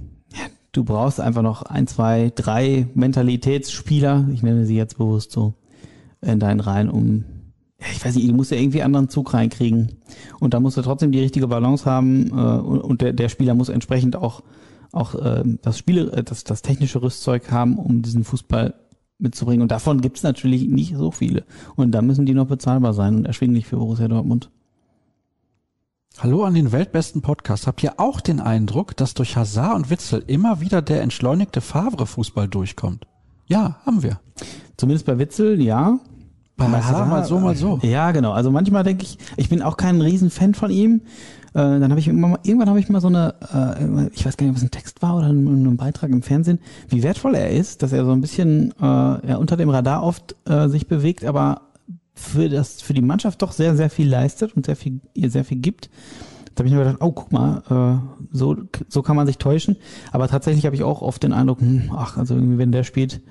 du 0.72 0.84
brauchst 0.84 1.20
einfach 1.20 1.42
noch 1.42 1.64
ein, 1.64 1.88
zwei, 1.88 2.32
drei 2.36 2.88
Mentalitätsspieler, 2.94 4.28
ich 4.32 4.44
nenne 4.44 4.66
sie 4.66 4.78
jetzt 4.78 4.98
bewusst 4.98 5.32
so, 5.32 5.56
in 6.22 6.40
deinen 6.40 6.60
Reihen, 6.60 6.90
um, 6.90 7.24
ich 7.80 8.04
weiß 8.04 8.16
nicht, 8.16 8.28
du 8.28 8.34
musst 8.34 8.52
ja 8.52 8.58
irgendwie 8.58 8.82
anderen 8.82 9.10
Zug 9.10 9.34
reinkriegen. 9.34 9.98
Und 10.40 10.54
da 10.54 10.60
musst 10.60 10.78
du 10.78 10.82
trotzdem 10.82 11.12
die 11.12 11.20
richtige 11.20 11.48
Balance 11.48 11.86
haben 11.86 12.30
äh, 12.30 12.34
und, 12.34 12.82
und 12.82 13.02
der, 13.02 13.14
der 13.14 13.30
Spieler 13.30 13.54
muss 13.54 13.70
entsprechend 13.70 14.16
auch, 14.16 14.44
auch 14.92 15.16
äh, 15.16 15.44
das 15.62 15.78
Spiele, 15.78 16.12
äh, 16.12 16.24
das, 16.24 16.44
das 16.44 16.62
technische 16.62 17.02
Rüstzeug 17.02 17.52
haben, 17.52 17.78
um 17.78 18.02
diesen 18.02 18.24
Fußball 18.24 18.74
mitzubringen. 19.20 19.62
Und 19.62 19.72
davon 19.72 20.02
gibt 20.02 20.18
es 20.18 20.24
natürlich 20.24 20.68
nicht 20.68 20.96
so 20.96 21.12
viele. 21.12 21.44
Und 21.76 21.92
da 21.92 22.02
müssen 22.02 22.26
die 22.26 22.34
noch 22.34 22.48
bezahlbar 22.48 22.94
sein 22.94 23.16
und 23.16 23.26
erschwinglich 23.26 23.68
für 23.68 23.78
Borussia 23.78 24.08
Dortmund. 24.08 24.50
Hallo 26.20 26.44
an 26.46 26.56
den 26.56 26.72
weltbesten 26.72 27.22
Podcast. 27.22 27.68
Habt 27.68 27.84
ihr 27.84 28.00
auch 28.00 28.22
den 28.22 28.40
Eindruck, 28.40 28.98
dass 28.98 29.14
durch 29.14 29.38
Hazard 29.38 29.76
und 29.76 29.90
Witzel 29.92 30.24
immer 30.26 30.62
wieder 30.62 30.82
der 30.82 31.04
entschleunigte 31.04 31.62
Favre-Fußball 31.62 32.48
durchkommt? 32.48 33.06
Ja, 33.46 33.80
haben 33.86 34.02
wir. 34.02 34.20
Zumindest 34.78 35.06
bei 35.06 35.20
Witzel, 35.20 35.62
ja. 35.62 36.00
Bei 36.58 36.66
Hazard 36.66 37.08
mal 37.08 37.24
so, 37.24 37.40
mal 37.40 37.56
so. 37.56 37.80
Ja, 37.84 38.12
genau. 38.12 38.32
Also 38.32 38.50
manchmal 38.50 38.84
denke 38.84 39.04
ich, 39.04 39.20
ich 39.38 39.48
bin 39.48 39.62
auch 39.62 39.78
kein 39.78 40.02
Riesenfan 40.02 40.56
von 40.56 40.72
ihm. 40.72 41.02
Äh, 41.54 41.80
dann 41.80 41.90
habe 41.90 42.00
ich 42.00 42.08
immer 42.08 42.28
mal, 42.28 42.40
irgendwann 42.44 42.70
habe 42.70 42.80
ich 42.80 42.90
mal 42.90 43.00
so 43.00 43.08
eine, 43.08 43.36
äh, 43.54 44.10
ich 44.14 44.26
weiß 44.26 44.38
gar 44.38 44.46
nicht, 44.46 44.52
ob 44.52 44.58
es 44.58 44.64
ein 44.64 44.72
Text 44.72 45.02
war 45.02 45.18
oder 45.18 45.28
ein, 45.28 45.66
ein 45.66 45.78
Beitrag 45.78 46.10
im 46.10 46.24
Fernsehen, 46.24 46.60
wie 46.90 47.04
wertvoll 47.04 47.36
er 47.36 47.52
ist, 47.52 47.84
dass 47.84 47.94
er 47.94 48.06
so 48.06 48.12
ein 48.12 48.22
bisschen 48.22 48.74
äh, 48.80 48.84
ja, 48.84 49.38
unter 49.38 49.56
dem 49.56 49.70
Radar 49.70 50.04
oft 50.04 50.36
äh, 50.46 50.68
sich 50.68 50.88
bewegt, 50.88 51.26
aber 51.26 51.62
für 52.16 52.50
das 52.50 52.82
für 52.82 52.94
die 52.94 53.02
Mannschaft 53.02 53.44
doch 53.44 53.52
sehr 53.52 53.76
sehr 53.76 53.92
viel 53.92 54.10
leistet 54.10 54.56
und 54.56 54.66
sehr 54.66 54.76
viel 54.76 55.00
ihr 55.14 55.30
sehr 55.30 55.46
viel 55.46 55.58
gibt. 55.58 55.90
Da 56.56 56.62
habe 56.62 56.70
ich 56.70 56.74
mir 56.74 56.84
gedacht, 56.84 56.98
oh 57.02 57.12
guck 57.12 57.32
mal, 57.32 57.62
äh, 57.70 58.36
so 58.36 58.58
so 58.90 59.04
kann 59.04 59.16
man 59.16 59.28
sich 59.28 59.38
täuschen. 59.38 59.78
Aber 60.12 60.28
tatsächlich 60.28 60.66
habe 60.66 60.76
ich 60.76 60.84
auch 60.84 61.04
oft 61.04 61.22
den 61.22 61.34
Eindruck, 61.34 61.62
hm, 61.62 61.92
ach 61.96 62.18
also 62.18 62.34
irgendwie 62.34 62.58
wenn 62.58 62.72
der 62.72 62.84
spielt, 62.84 63.22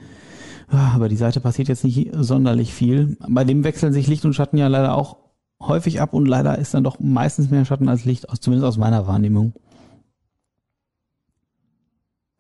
aber 0.68 1.08
die 1.08 1.16
Seite 1.16 1.40
passiert 1.40 1.68
jetzt 1.68 1.84
nicht 1.84 2.10
sonderlich 2.12 2.72
viel. 2.72 3.16
Bei 3.28 3.44
dem 3.44 3.64
wechseln 3.64 3.92
sich 3.92 4.06
Licht 4.06 4.24
und 4.24 4.34
Schatten 4.34 4.58
ja 4.58 4.66
leider 4.66 4.94
auch 4.94 5.16
häufig 5.60 6.00
ab 6.00 6.12
und 6.12 6.26
leider 6.26 6.58
ist 6.58 6.74
dann 6.74 6.84
doch 6.84 6.98
meistens 6.98 7.50
mehr 7.50 7.64
Schatten 7.64 7.88
als 7.88 8.04
Licht, 8.04 8.26
zumindest 8.40 8.66
aus 8.66 8.76
meiner 8.76 9.06
Wahrnehmung. 9.06 9.52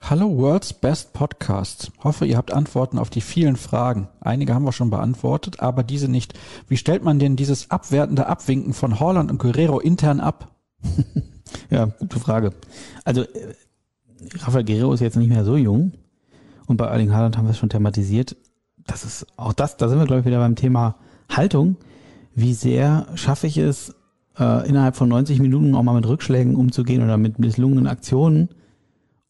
Hallo 0.00 0.36
World's 0.36 0.72
Best 0.72 1.14
Podcast. 1.14 1.90
Hoffe, 2.04 2.26
ihr 2.26 2.36
habt 2.36 2.52
Antworten 2.52 2.98
auf 2.98 3.10
die 3.10 3.20
vielen 3.20 3.56
Fragen. 3.56 4.08
Einige 4.20 4.54
haben 4.54 4.64
wir 4.64 4.72
schon 4.72 4.90
beantwortet, 4.90 5.60
aber 5.60 5.82
diese 5.82 6.08
nicht. 6.08 6.34
Wie 6.68 6.76
stellt 6.76 7.02
man 7.02 7.18
denn 7.18 7.34
dieses 7.34 7.70
abwertende 7.70 8.26
Abwinken 8.26 8.72
von 8.72 9.00
Holland 9.00 9.30
und 9.30 9.38
Guerrero 9.38 9.78
intern 9.80 10.20
ab? 10.20 10.54
Ja, 11.70 11.86
gute 11.86 12.18
Frage. 12.18 12.50
Also 13.04 13.22
äh, 13.22 13.54
Rafael 14.38 14.64
Guerrero 14.64 14.92
ist 14.92 15.00
jetzt 15.00 15.16
nicht 15.16 15.28
mehr 15.28 15.44
so 15.44 15.56
jung 15.56 15.92
und 16.66 16.76
bei 16.76 16.86
Erling 16.86 17.12
Haaland 17.12 17.36
haben 17.36 17.46
wir 17.46 17.52
es 17.52 17.58
schon 17.58 17.68
thematisiert. 17.68 18.36
Das 18.86 19.04
ist 19.04 19.26
auch 19.36 19.52
das, 19.52 19.76
da 19.76 19.88
sind 19.88 19.98
wir 19.98 20.06
glaube 20.06 20.20
ich 20.20 20.26
wieder 20.26 20.38
beim 20.38 20.56
Thema 20.56 20.96
Haltung. 21.30 21.76
Wie 22.34 22.54
sehr 22.54 23.06
schaffe 23.14 23.46
ich 23.46 23.58
es, 23.58 23.94
äh, 24.38 24.68
innerhalb 24.68 24.96
von 24.96 25.08
90 25.08 25.40
Minuten 25.40 25.74
auch 25.74 25.82
mal 25.82 25.94
mit 25.94 26.06
Rückschlägen 26.06 26.54
umzugehen 26.54 27.02
oder 27.02 27.16
mit 27.16 27.38
misslungenen 27.38 27.86
Aktionen? 27.86 28.48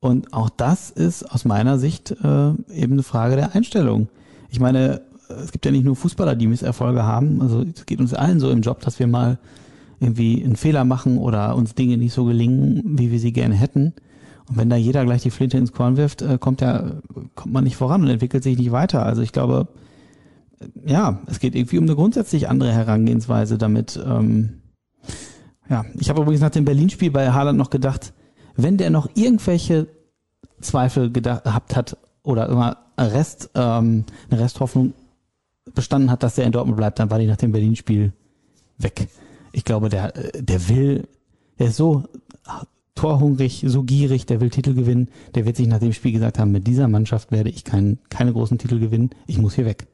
Und 0.01 0.33
auch 0.33 0.51
das 0.51 0.91
ist 0.91 1.25
aus 1.25 1.45
meiner 1.45 1.79
Sicht 1.79 2.11
äh, 2.11 2.51
eben 2.73 2.93
eine 2.93 3.03
Frage 3.03 3.37
der 3.37 3.55
Einstellung. 3.55 4.09
Ich 4.51 4.61
meine, 4.61 5.03
es 5.29 5.53
gibt 5.53 5.65
ja 5.65 5.73
nicht 5.73 5.85
nur 5.85 5.97
Fußballer, 5.97 6.37
die 6.37 6.47
Misserfolge 6.47 7.03
haben. 7.03 7.41
Also 7.41 7.63
es 7.63 7.87
geht 7.87 8.01
uns 8.01 8.15
allen 8.15 8.41
so 8.41 8.51
im 8.51 8.61
Job, 8.61 8.81
dass 8.81 8.99
wir 8.99 9.07
mal 9.07 9.39
irgendwie 9.99 10.45
einen 10.45 10.57
Fehler 10.57 10.85
machen 10.85 11.19
oder 11.19 11.57
uns 11.57 11.75
Dinge 11.75 11.97
nicht 11.97 12.13
so 12.13 12.25
gelingen, 12.25 12.83
wie 12.99 13.11
wir 13.11 13.19
sie 13.19 13.33
gerne 13.33 13.55
hätten. 13.55 13.95
Und 14.49 14.57
wenn 14.57 14.71
da 14.71 14.77
jeder 14.77 15.05
gleich 15.05 15.23
die 15.23 15.31
Flinte 15.31 15.59
ins 15.59 15.73
Korn 15.73 15.97
wirft, 15.97 16.23
äh, 16.23 16.39
kommt 16.39 16.61
ja, 16.61 16.93
kommt 17.35 17.53
man 17.53 17.65
nicht 17.65 17.77
voran 17.77 18.03
und 18.03 18.09
entwickelt 18.09 18.43
sich 18.43 18.59
nicht 18.59 18.73
weiter. 18.73 19.05
Also 19.05 19.23
ich 19.23 19.33
glaube, 19.33 19.69
äh, 20.61 20.93
ja, 20.93 21.21
es 21.27 21.41
geht 21.41 21.55
irgendwie 21.55 21.79
um 21.79 21.85
eine 21.85 21.97
grundsätzlich 21.97 22.49
andere 22.49 22.73
Herangehensweise 22.73 23.59
damit. 23.59 23.99
Ähm, 24.05 24.63
ja, 25.69 25.85
ich 25.99 26.09
habe 26.09 26.23
übrigens 26.23 26.43
nach 26.43 26.51
dem 26.51 26.65
Berlin-Spiel 26.65 27.11
bei 27.11 27.33
Haaland 27.33 27.59
noch 27.59 27.71
gedacht, 27.71 28.13
wenn 28.55 28.77
der 28.77 28.91
noch 28.91 29.09
irgendwelche 29.15 29.89
Zweifel 30.61 31.11
gedacht, 31.11 31.45
gehabt 31.45 31.77
hat 31.77 31.97
oder 32.23 32.49
immer 32.49 32.79
Rest, 32.99 33.51
ähm, 33.55 34.05
eine 34.31 34.41
Resthoffnung 34.41 34.95
bestanden 35.75 36.11
hat, 36.11 36.23
dass 36.23 36.37
der 36.37 36.47
in 36.47 36.53
Dortmund 36.53 36.77
bleibt, 36.77 36.99
dann 36.99 37.11
war 37.11 37.19
die 37.19 37.27
nach 37.27 37.37
dem 37.37 37.53
Berlin-Spiel 37.53 38.13
weg. 38.79 39.09
Ich 39.53 39.65
glaube, 39.65 39.89
der, 39.89 40.17
äh, 40.17 40.43
der 40.43 40.69
will, 40.69 41.09
der 41.59 41.69
ist 41.69 41.77
so 41.77 42.05
torhungrig, 42.97 43.65
so 43.67 43.85
gierig, 43.85 44.27
der 44.27 44.41
will 44.41 44.51
Titel 44.51 44.75
gewinnen, 44.75 45.09
der 45.37 45.47
wird 45.47 45.57
sich 45.57 45.69
nach 45.69 45.79
dem 45.79 45.93
Spiel 45.93 46.13
gesagt 46.13 46.39
haben, 46.39 46.51
mit 46.51 46.67
dieser 46.67 46.89
Mannschaft 46.89 47.31
werde 47.31 47.51
ich 47.51 47.63
kein, 47.63 47.99
keine 48.09 48.33
großen 48.33 48.59
Titel 48.59 48.81
gewinnen, 48.81 49.11
ich 49.27 49.39
muss 49.39 49.55
hier 49.55 49.67
weg. 49.67 49.87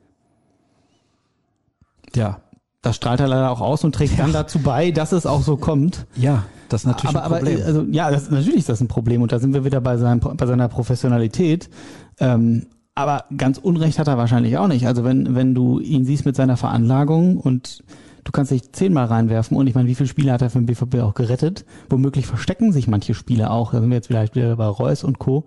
Ja. 2.14 2.40
Das 2.80 2.96
strahlt 2.96 3.20
er 3.20 3.28
leider 3.28 3.50
auch 3.52 3.60
aus 3.60 3.84
und 3.84 3.94
trägt 3.94 4.18
dann 4.18 4.32
dazu 4.32 4.58
bei, 4.58 4.90
dass 4.90 5.12
es 5.12 5.24
auch 5.24 5.42
so 5.42 5.56
kommt. 5.56 6.04
Ja, 6.16 6.46
das 6.68 6.80
ist 6.80 6.86
natürlich 6.88 7.14
aber, 7.14 7.36
ein 7.36 7.42
Problem. 7.42 7.56
Aber, 7.58 7.66
also, 7.66 7.82
ja, 7.92 8.10
das, 8.10 8.28
natürlich 8.28 8.58
ist 8.58 8.68
das 8.68 8.80
ein 8.80 8.88
Problem 8.88 9.22
und 9.22 9.30
da 9.30 9.38
sind 9.38 9.54
wir 9.54 9.64
wieder 9.64 9.80
bei, 9.80 9.96
seinem, 9.98 10.18
bei 10.18 10.46
seiner 10.46 10.66
Professionalität. 10.66 11.70
Ähm, 12.18 12.66
aber 12.96 13.24
ganz 13.36 13.58
Unrecht 13.58 13.98
hat 13.98 14.08
er 14.08 14.18
wahrscheinlich 14.18 14.58
auch 14.58 14.66
nicht. 14.66 14.86
Also 14.86 15.04
wenn, 15.04 15.34
wenn 15.34 15.54
du 15.54 15.78
ihn 15.78 16.04
siehst 16.04 16.26
mit 16.26 16.34
seiner 16.34 16.56
Veranlagung 16.56 17.36
und 17.38 17.84
du 18.24 18.32
kannst 18.32 18.50
dich 18.50 18.72
zehnmal 18.72 19.06
reinwerfen 19.06 19.56
und 19.56 19.66
ich 19.66 19.74
meine, 19.74 19.88
wie 19.88 19.94
viele 19.94 20.08
Spiele 20.08 20.32
hat 20.32 20.42
er 20.42 20.50
für 20.50 20.58
den 20.58 20.66
BVB 20.66 20.96
auch 20.96 21.14
gerettet? 21.14 21.64
Womöglich 21.88 22.26
verstecken 22.26 22.72
sich 22.72 22.88
manche 22.88 23.14
Spiele 23.14 23.50
auch. 23.50 23.72
Da 23.72 23.80
sind 23.80 23.90
wir 23.90 23.96
jetzt 23.96 24.06
vielleicht 24.06 24.34
wieder 24.34 24.56
bei 24.56 24.66
Reus 24.66 25.04
und 25.04 25.18
Co. 25.18 25.44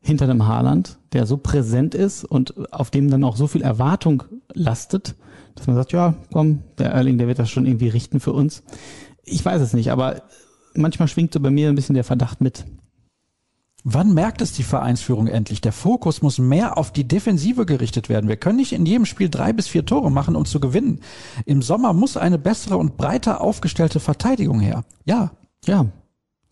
hinter 0.00 0.26
dem 0.26 0.46
Haaland, 0.46 0.98
der 1.12 1.26
so 1.26 1.36
präsent 1.36 1.94
ist 1.94 2.24
und 2.24 2.72
auf 2.72 2.90
dem 2.90 3.10
dann 3.10 3.24
auch 3.24 3.36
so 3.36 3.46
viel 3.46 3.62
Erwartung 3.62 4.24
lastet, 4.52 5.14
dass 5.54 5.66
man 5.66 5.76
sagt, 5.76 5.92
ja, 5.92 6.14
komm, 6.32 6.60
der 6.78 6.92
Erling, 6.92 7.18
der 7.18 7.28
wird 7.28 7.38
das 7.38 7.50
schon 7.50 7.66
irgendwie 7.66 7.88
richten 7.88 8.20
für 8.20 8.32
uns. 8.32 8.62
Ich 9.24 9.44
weiß 9.44 9.60
es 9.62 9.72
nicht, 9.72 9.92
aber 9.92 10.22
manchmal 10.74 11.08
schwingt 11.08 11.32
so 11.32 11.40
bei 11.40 11.50
mir 11.50 11.68
ein 11.68 11.74
bisschen 11.74 11.94
der 11.94 12.04
Verdacht 12.04 12.40
mit. 12.40 12.64
Wann 13.84 14.14
merkt 14.14 14.40
es 14.42 14.52
die 14.52 14.62
Vereinsführung 14.62 15.26
endlich? 15.26 15.60
Der 15.60 15.72
Fokus 15.72 16.22
muss 16.22 16.38
mehr 16.38 16.78
auf 16.78 16.92
die 16.92 17.06
Defensive 17.06 17.66
gerichtet 17.66 18.08
werden. 18.08 18.28
Wir 18.28 18.36
können 18.36 18.56
nicht 18.56 18.72
in 18.72 18.86
jedem 18.86 19.06
Spiel 19.06 19.28
drei 19.28 19.52
bis 19.52 19.66
vier 19.66 19.84
Tore 19.84 20.10
machen, 20.10 20.36
um 20.36 20.44
zu 20.44 20.60
gewinnen. 20.60 21.00
Im 21.46 21.62
Sommer 21.62 21.92
muss 21.92 22.16
eine 22.16 22.38
bessere 22.38 22.76
und 22.76 22.96
breiter 22.96 23.40
aufgestellte 23.40 23.98
Verteidigung 23.98 24.60
her. 24.60 24.84
Ja. 25.04 25.32
Ja. 25.66 25.86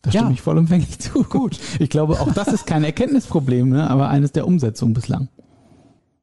Da 0.02 0.10
stimme 0.10 0.28
ja. 0.28 0.32
ich 0.32 0.42
vollumfänglich 0.42 0.98
zu. 0.98 1.22
Gut. 1.22 1.60
Ich 1.78 1.90
glaube, 1.90 2.20
auch 2.20 2.32
das 2.32 2.48
ist 2.48 2.66
kein 2.66 2.82
Erkenntnisproblem, 2.82 3.68
ne? 3.68 3.88
aber 3.88 4.08
eines 4.08 4.32
der 4.32 4.46
Umsetzung 4.46 4.92
bislang. 4.92 5.28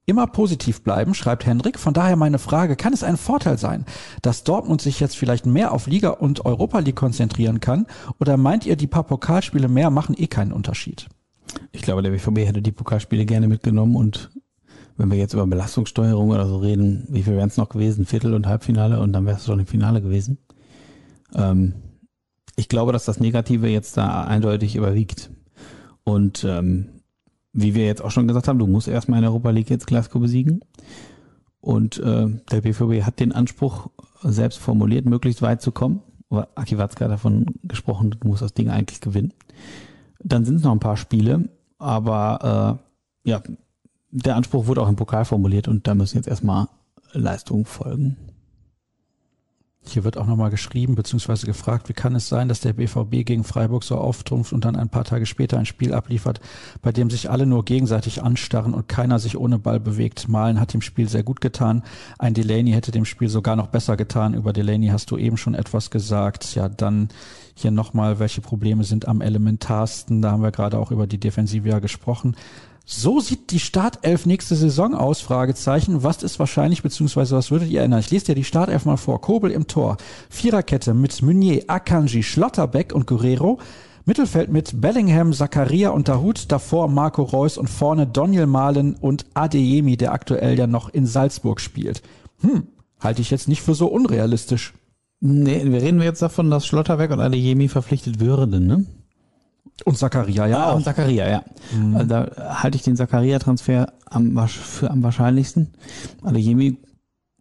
Immer 0.09 0.25
positiv 0.25 0.83
bleiben, 0.83 1.13
schreibt 1.13 1.45
Hendrik. 1.45 1.77
Von 1.77 1.93
daher 1.93 2.15
meine 2.15 2.39
Frage, 2.39 2.77
kann 2.77 2.93
es 2.93 3.03
ein 3.03 3.17
Vorteil 3.17 3.57
sein, 3.57 3.83
dass 4.21 4.45
Dortmund 4.45 4.81
sich 4.81 5.01
jetzt 5.01 5.17
vielleicht 5.17 5.45
mehr 5.45 5.73
auf 5.73 5.85
Liga 5.85 6.11
und 6.11 6.45
Europa 6.45 6.79
League 6.79 6.95
konzentrieren 6.95 7.59
kann? 7.59 7.87
Oder 8.17 8.37
meint 8.37 8.65
ihr, 8.65 8.77
die 8.77 8.87
paar 8.87 9.03
Pokalspiele 9.03 9.67
mehr 9.67 9.89
machen 9.89 10.15
eh 10.17 10.27
keinen 10.27 10.53
Unterschied? 10.53 11.09
Ich 11.73 11.81
glaube, 11.81 12.03
der 12.03 12.11
BVB 12.11 12.47
hätte 12.47 12.61
die 12.61 12.71
Pokalspiele 12.71 13.25
gerne 13.25 13.49
mitgenommen 13.49 13.97
und 13.97 14.29
wenn 14.95 15.11
wir 15.11 15.17
jetzt 15.17 15.33
über 15.33 15.45
Belastungssteuerung 15.45 16.29
oder 16.29 16.47
so 16.47 16.55
reden, 16.55 17.05
wie 17.09 17.23
viel 17.23 17.35
wären 17.35 17.49
es 17.49 17.57
noch 17.57 17.67
gewesen? 17.67 18.05
Viertel- 18.05 18.33
und 18.33 18.47
Halbfinale 18.47 19.01
und 19.01 19.11
dann 19.11 19.25
wäre 19.25 19.35
es 19.35 19.45
schon 19.45 19.59
im 19.59 19.67
Finale 19.67 20.01
gewesen. 20.01 20.37
Ähm, 21.35 21.73
ich 22.55 22.69
glaube, 22.69 22.93
dass 22.93 23.03
das 23.03 23.19
Negative 23.19 23.67
jetzt 23.67 23.97
da 23.97 24.23
eindeutig 24.23 24.77
überwiegt. 24.77 25.31
Und 26.05 26.45
ähm, 26.45 26.96
wie 27.57 27.73
wir 27.73 27.87
jetzt 27.87 28.03
auch 28.03 28.11
schon 28.11 28.27
gesagt 28.27 28.47
haben, 28.47 28.59
du 28.59 28.67
musst 28.67 28.87
erstmal 28.87 29.17
in 29.17 29.23
der 29.23 29.31
Europa 29.31 29.49
League 29.49 29.71
jetzt 29.71 29.87
Glasgow 29.87 30.21
besiegen. 30.21 30.61
Und 31.59 31.97
äh, 31.97 32.27
der 32.51 32.61
BVB 32.61 33.03
hat 33.03 33.19
den 33.19 33.31
Anspruch 33.31 33.89
selbst 34.21 34.59
formuliert, 34.59 35.05
möglichst 35.05 35.41
weit 35.41 35.63
zu 35.63 35.71
kommen. 35.71 36.01
Aber 36.29 36.49
Aki 36.53 36.77
Watzke 36.77 37.05
hat 37.05 37.11
davon 37.11 37.47
gesprochen, 37.63 38.11
du 38.11 38.27
musst 38.27 38.43
das 38.43 38.53
Ding 38.53 38.69
eigentlich 38.69 39.01
gewinnen. 39.01 39.33
Dann 40.23 40.45
sind 40.45 40.57
es 40.57 40.63
noch 40.63 40.71
ein 40.71 40.79
paar 40.79 40.97
Spiele, 40.97 41.49
aber 41.79 42.79
äh, 43.25 43.29
ja, 43.29 43.41
der 44.11 44.35
Anspruch 44.35 44.67
wurde 44.67 44.83
auch 44.83 44.89
im 44.89 44.95
Pokal 44.95 45.25
formuliert 45.25 45.67
und 45.67 45.87
da 45.87 45.95
müssen 45.95 46.17
jetzt 46.17 46.27
erstmal 46.27 46.67
Leistungen 47.11 47.65
folgen. 47.65 48.17
Hier 49.89 50.03
wird 50.03 50.17
auch 50.17 50.25
nochmal 50.25 50.49
geschrieben 50.49 50.95
bzw. 50.95 51.45
gefragt, 51.45 51.89
wie 51.89 51.93
kann 51.93 52.15
es 52.15 52.27
sein, 52.27 52.47
dass 52.47 52.59
der 52.59 52.73
BVB 52.73 53.25
gegen 53.25 53.43
Freiburg 53.43 53.83
so 53.83 53.95
auftrumpft 53.95 54.53
und 54.53 54.65
dann 54.65 54.75
ein 54.75 54.89
paar 54.89 55.03
Tage 55.03 55.25
später 55.25 55.57
ein 55.57 55.65
Spiel 55.65 55.93
abliefert, 55.93 56.39
bei 56.81 56.91
dem 56.91 57.09
sich 57.09 57.29
alle 57.29 57.45
nur 57.45 57.65
gegenseitig 57.65 58.21
anstarren 58.21 58.73
und 58.73 58.87
keiner 58.87 59.19
sich 59.19 59.37
ohne 59.37 59.59
Ball 59.59 59.79
bewegt. 59.79 60.27
Malen 60.27 60.59
hat 60.59 60.73
dem 60.73 60.81
Spiel 60.81 61.09
sehr 61.09 61.23
gut 61.23 61.41
getan. 61.41 61.83
Ein 62.19 62.33
Delaney 62.33 62.71
hätte 62.71 62.91
dem 62.91 63.05
Spiel 63.05 63.29
sogar 63.29 63.55
noch 63.55 63.67
besser 63.67 63.97
getan. 63.97 64.33
Über 64.33 64.53
Delaney 64.53 64.87
hast 64.87 65.11
du 65.11 65.17
eben 65.17 65.37
schon 65.37 65.55
etwas 65.55 65.89
gesagt. 65.89 66.55
Ja, 66.55 66.69
dann 66.69 67.09
hier 67.55 67.71
nochmal, 67.71 68.19
welche 68.19 68.41
Probleme 68.41 68.83
sind 68.83 69.07
am 69.07 69.21
elementarsten. 69.21 70.21
Da 70.21 70.31
haben 70.31 70.43
wir 70.43 70.51
gerade 70.51 70.77
auch 70.77 70.91
über 70.91 71.07
die 71.07 71.19
Defensive 71.19 71.67
ja 71.67 71.79
gesprochen. 71.79 72.35
So 72.89 73.19
sieht 73.19 73.51
die 73.51 73.59
Startelf 73.59 74.25
nächste 74.25 74.55
Saison 74.55 74.95
aus, 74.95 75.19
Fragezeichen. 75.19 76.03
Was 76.03 76.23
ist 76.23 76.39
wahrscheinlich, 76.39 76.83
beziehungsweise 76.83 77.35
was 77.35 77.51
würdet 77.51 77.69
ihr 77.69 77.81
erinnern? 77.81 77.99
Ich 77.99 78.11
lese 78.11 78.27
dir 78.27 78.35
die 78.35 78.45
Startelf 78.45 78.85
mal 78.85 78.95
vor. 78.95 79.19
Kobel 79.19 79.51
im 79.51 79.67
Tor. 79.67 79.97
Viererkette 80.29 80.93
mit 80.93 81.21
Meunier, 81.21 81.65
Akanji, 81.67 82.23
Schlotterbeck 82.23 82.95
und 82.95 83.05
Guerrero. 83.05 83.59
Mittelfeld 84.05 84.49
mit 84.49 84.79
Bellingham, 84.79 85.33
Zakaria 85.33 85.89
und 85.89 86.07
Dahut, 86.07 86.45
davor 86.47 86.87
Marco 86.87 87.23
Reus 87.23 87.57
und 87.57 87.69
vorne 87.69 88.07
Daniel 88.07 88.47
Malen 88.47 88.95
und 88.95 89.25
Adeyemi, 89.33 89.97
der 89.97 90.13
aktuell 90.13 90.57
ja 90.57 90.65
noch 90.65 90.87
in 90.87 91.05
Salzburg 91.05 91.59
spielt. 91.59 92.01
Hm, 92.39 92.67
halte 93.01 93.21
ich 93.21 93.31
jetzt 93.31 93.49
nicht 93.49 93.63
für 93.63 93.73
so 93.73 93.87
unrealistisch. 93.87 94.73
Nee, 95.19 95.61
wir 95.65 95.81
reden 95.81 96.01
jetzt 96.01 96.21
davon, 96.21 96.49
dass 96.49 96.65
Schlotterbeck 96.65 97.11
und 97.11 97.19
Adeyemi 97.19 97.67
verpflichtet 97.67 98.21
würden, 98.21 98.65
ne? 98.65 98.85
Und 99.85 99.97
Zakaria, 99.97 100.47
ja. 100.47 100.67
Ah, 100.67 100.71
und 100.73 100.83
Zakaria, 100.83 101.29
ja. 101.29 101.43
Mhm. 101.75 101.95
Also 101.95 102.07
da 102.07 102.61
halte 102.61 102.77
ich 102.77 102.83
den 102.83 102.95
Zakaria-Transfer 102.95 103.93
am, 104.05 104.47
für 104.47 104.89
am 104.89 105.03
wahrscheinlichsten. 105.03 105.69
Adeyemi 106.23 106.77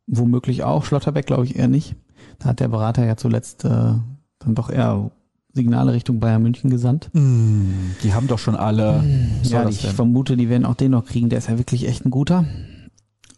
womöglich 0.07 0.63
auch, 0.63 0.85
Schlotterbeck 0.85 1.27
glaube 1.27 1.45
ich 1.45 1.57
eher 1.57 1.69
nicht. 1.69 1.97
Da 2.39 2.51
hat 2.51 2.61
der 2.61 2.69
Berater 2.69 3.05
ja 3.05 3.17
zuletzt 3.17 3.65
äh, 3.65 3.69
dann 3.69 4.55
doch 4.55 4.71
eher 4.71 5.11
Signale 5.53 5.95
Richtung 5.95 6.21
Bayern 6.21 6.43
München 6.43 6.69
gesandt. 6.69 7.09
Mm, 7.15 7.95
die 8.03 8.13
haben 8.13 8.27
doch 8.27 8.39
schon 8.39 8.57
alle. 8.57 9.03
Mm, 9.03 9.43
ja, 9.43 9.69
ich 9.69 9.87
vermute, 9.87 10.37
die 10.37 10.51
werden 10.51 10.67
auch 10.67 10.75
den 10.75 10.91
noch 10.91 11.07
kriegen. 11.07 11.31
Der 11.31 11.39
ist 11.39 11.49
ja 11.49 11.57
wirklich 11.57 11.89
echt 11.89 12.05
ein 12.05 12.11
guter. 12.11 12.45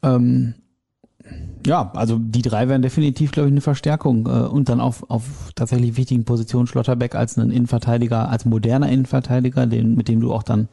Ähm, 0.02 0.54
ja, 1.66 1.90
also 1.94 2.18
die 2.18 2.42
drei 2.42 2.68
wären 2.68 2.82
definitiv, 2.82 3.32
glaube 3.32 3.48
ich, 3.48 3.52
eine 3.52 3.60
Verstärkung 3.60 4.26
äh, 4.26 4.46
und 4.46 4.68
dann 4.68 4.80
auf, 4.80 5.08
auf 5.10 5.24
tatsächlich 5.54 5.96
wichtigen 5.96 6.24
Positionen 6.24 6.66
Schlotterbeck 6.66 7.14
als 7.14 7.38
einen 7.38 7.50
Innenverteidiger, 7.50 8.28
als 8.28 8.44
moderner 8.44 8.88
Innenverteidiger, 8.88 9.66
den, 9.66 9.94
mit 9.94 10.08
dem 10.08 10.20
du 10.20 10.32
auch 10.32 10.42
dann 10.42 10.68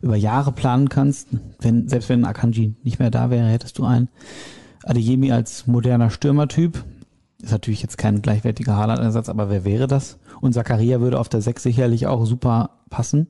über 0.00 0.16
Jahre 0.16 0.52
planen 0.52 0.88
kannst. 0.88 1.28
Wenn, 1.60 1.88
selbst 1.88 2.08
wenn 2.08 2.24
Akanji 2.24 2.74
nicht 2.82 2.98
mehr 2.98 3.10
da 3.10 3.30
wäre, 3.30 3.48
hättest 3.48 3.78
du 3.78 3.84
einen. 3.84 4.08
Adeyemi 4.84 5.32
als 5.32 5.66
moderner 5.66 6.10
Stürmertyp. 6.10 6.84
Ist 7.40 7.52
natürlich 7.52 7.82
jetzt 7.82 7.98
kein 7.98 8.22
gleichwertiger 8.22 8.76
Haaland-Ersatz, 8.76 9.28
aber 9.28 9.50
wer 9.50 9.64
wäre 9.64 9.88
das? 9.88 10.18
Und 10.40 10.54
Zakaria 10.54 11.00
würde 11.00 11.18
auf 11.18 11.28
der 11.28 11.40
6 11.40 11.62
sicherlich 11.62 12.06
auch 12.06 12.24
super 12.24 12.70
passen. 12.88 13.26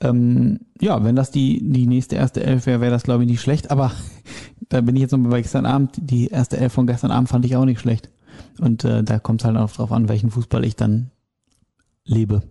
Ähm, 0.00 0.60
ja, 0.80 1.02
wenn 1.02 1.16
das 1.16 1.30
die, 1.30 1.60
die 1.62 1.86
nächste 1.86 2.16
erste 2.16 2.42
Elf 2.44 2.66
wäre, 2.66 2.80
wäre 2.80 2.92
das 2.92 3.02
glaube 3.02 3.24
ich 3.24 3.30
nicht 3.30 3.40
schlecht, 3.40 3.70
aber 3.70 3.92
da 4.70 4.80
bin 4.80 4.96
ich 4.96 5.02
jetzt 5.02 5.10
noch 5.10 5.18
bei 5.18 5.42
gestern 5.42 5.66
Abend. 5.66 5.98
Die 6.00 6.28
erste 6.28 6.56
Elf 6.56 6.72
von 6.72 6.86
gestern 6.86 7.10
Abend 7.10 7.28
fand 7.28 7.44
ich 7.44 7.56
auch 7.56 7.64
nicht 7.64 7.80
schlecht. 7.80 8.08
Und 8.58 8.84
äh, 8.84 9.02
da 9.02 9.18
kommt 9.18 9.42
es 9.42 9.44
halt 9.44 9.56
auch 9.56 9.70
drauf 9.70 9.92
an, 9.92 10.08
welchen 10.08 10.30
Fußball 10.30 10.64
ich 10.64 10.76
dann 10.76 11.10
lebe. 12.04 12.42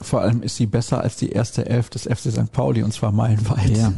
Vor 0.00 0.22
allem 0.22 0.42
ist 0.42 0.56
sie 0.56 0.66
besser 0.66 1.00
als 1.00 1.16
die 1.16 1.30
erste 1.30 1.66
Elf 1.66 1.90
des 1.90 2.04
FC 2.04 2.30
St. 2.30 2.52
Pauli 2.52 2.82
und 2.82 2.92
zwar 2.92 3.12
meilenweit. 3.12 3.76
Ja. 3.76 3.92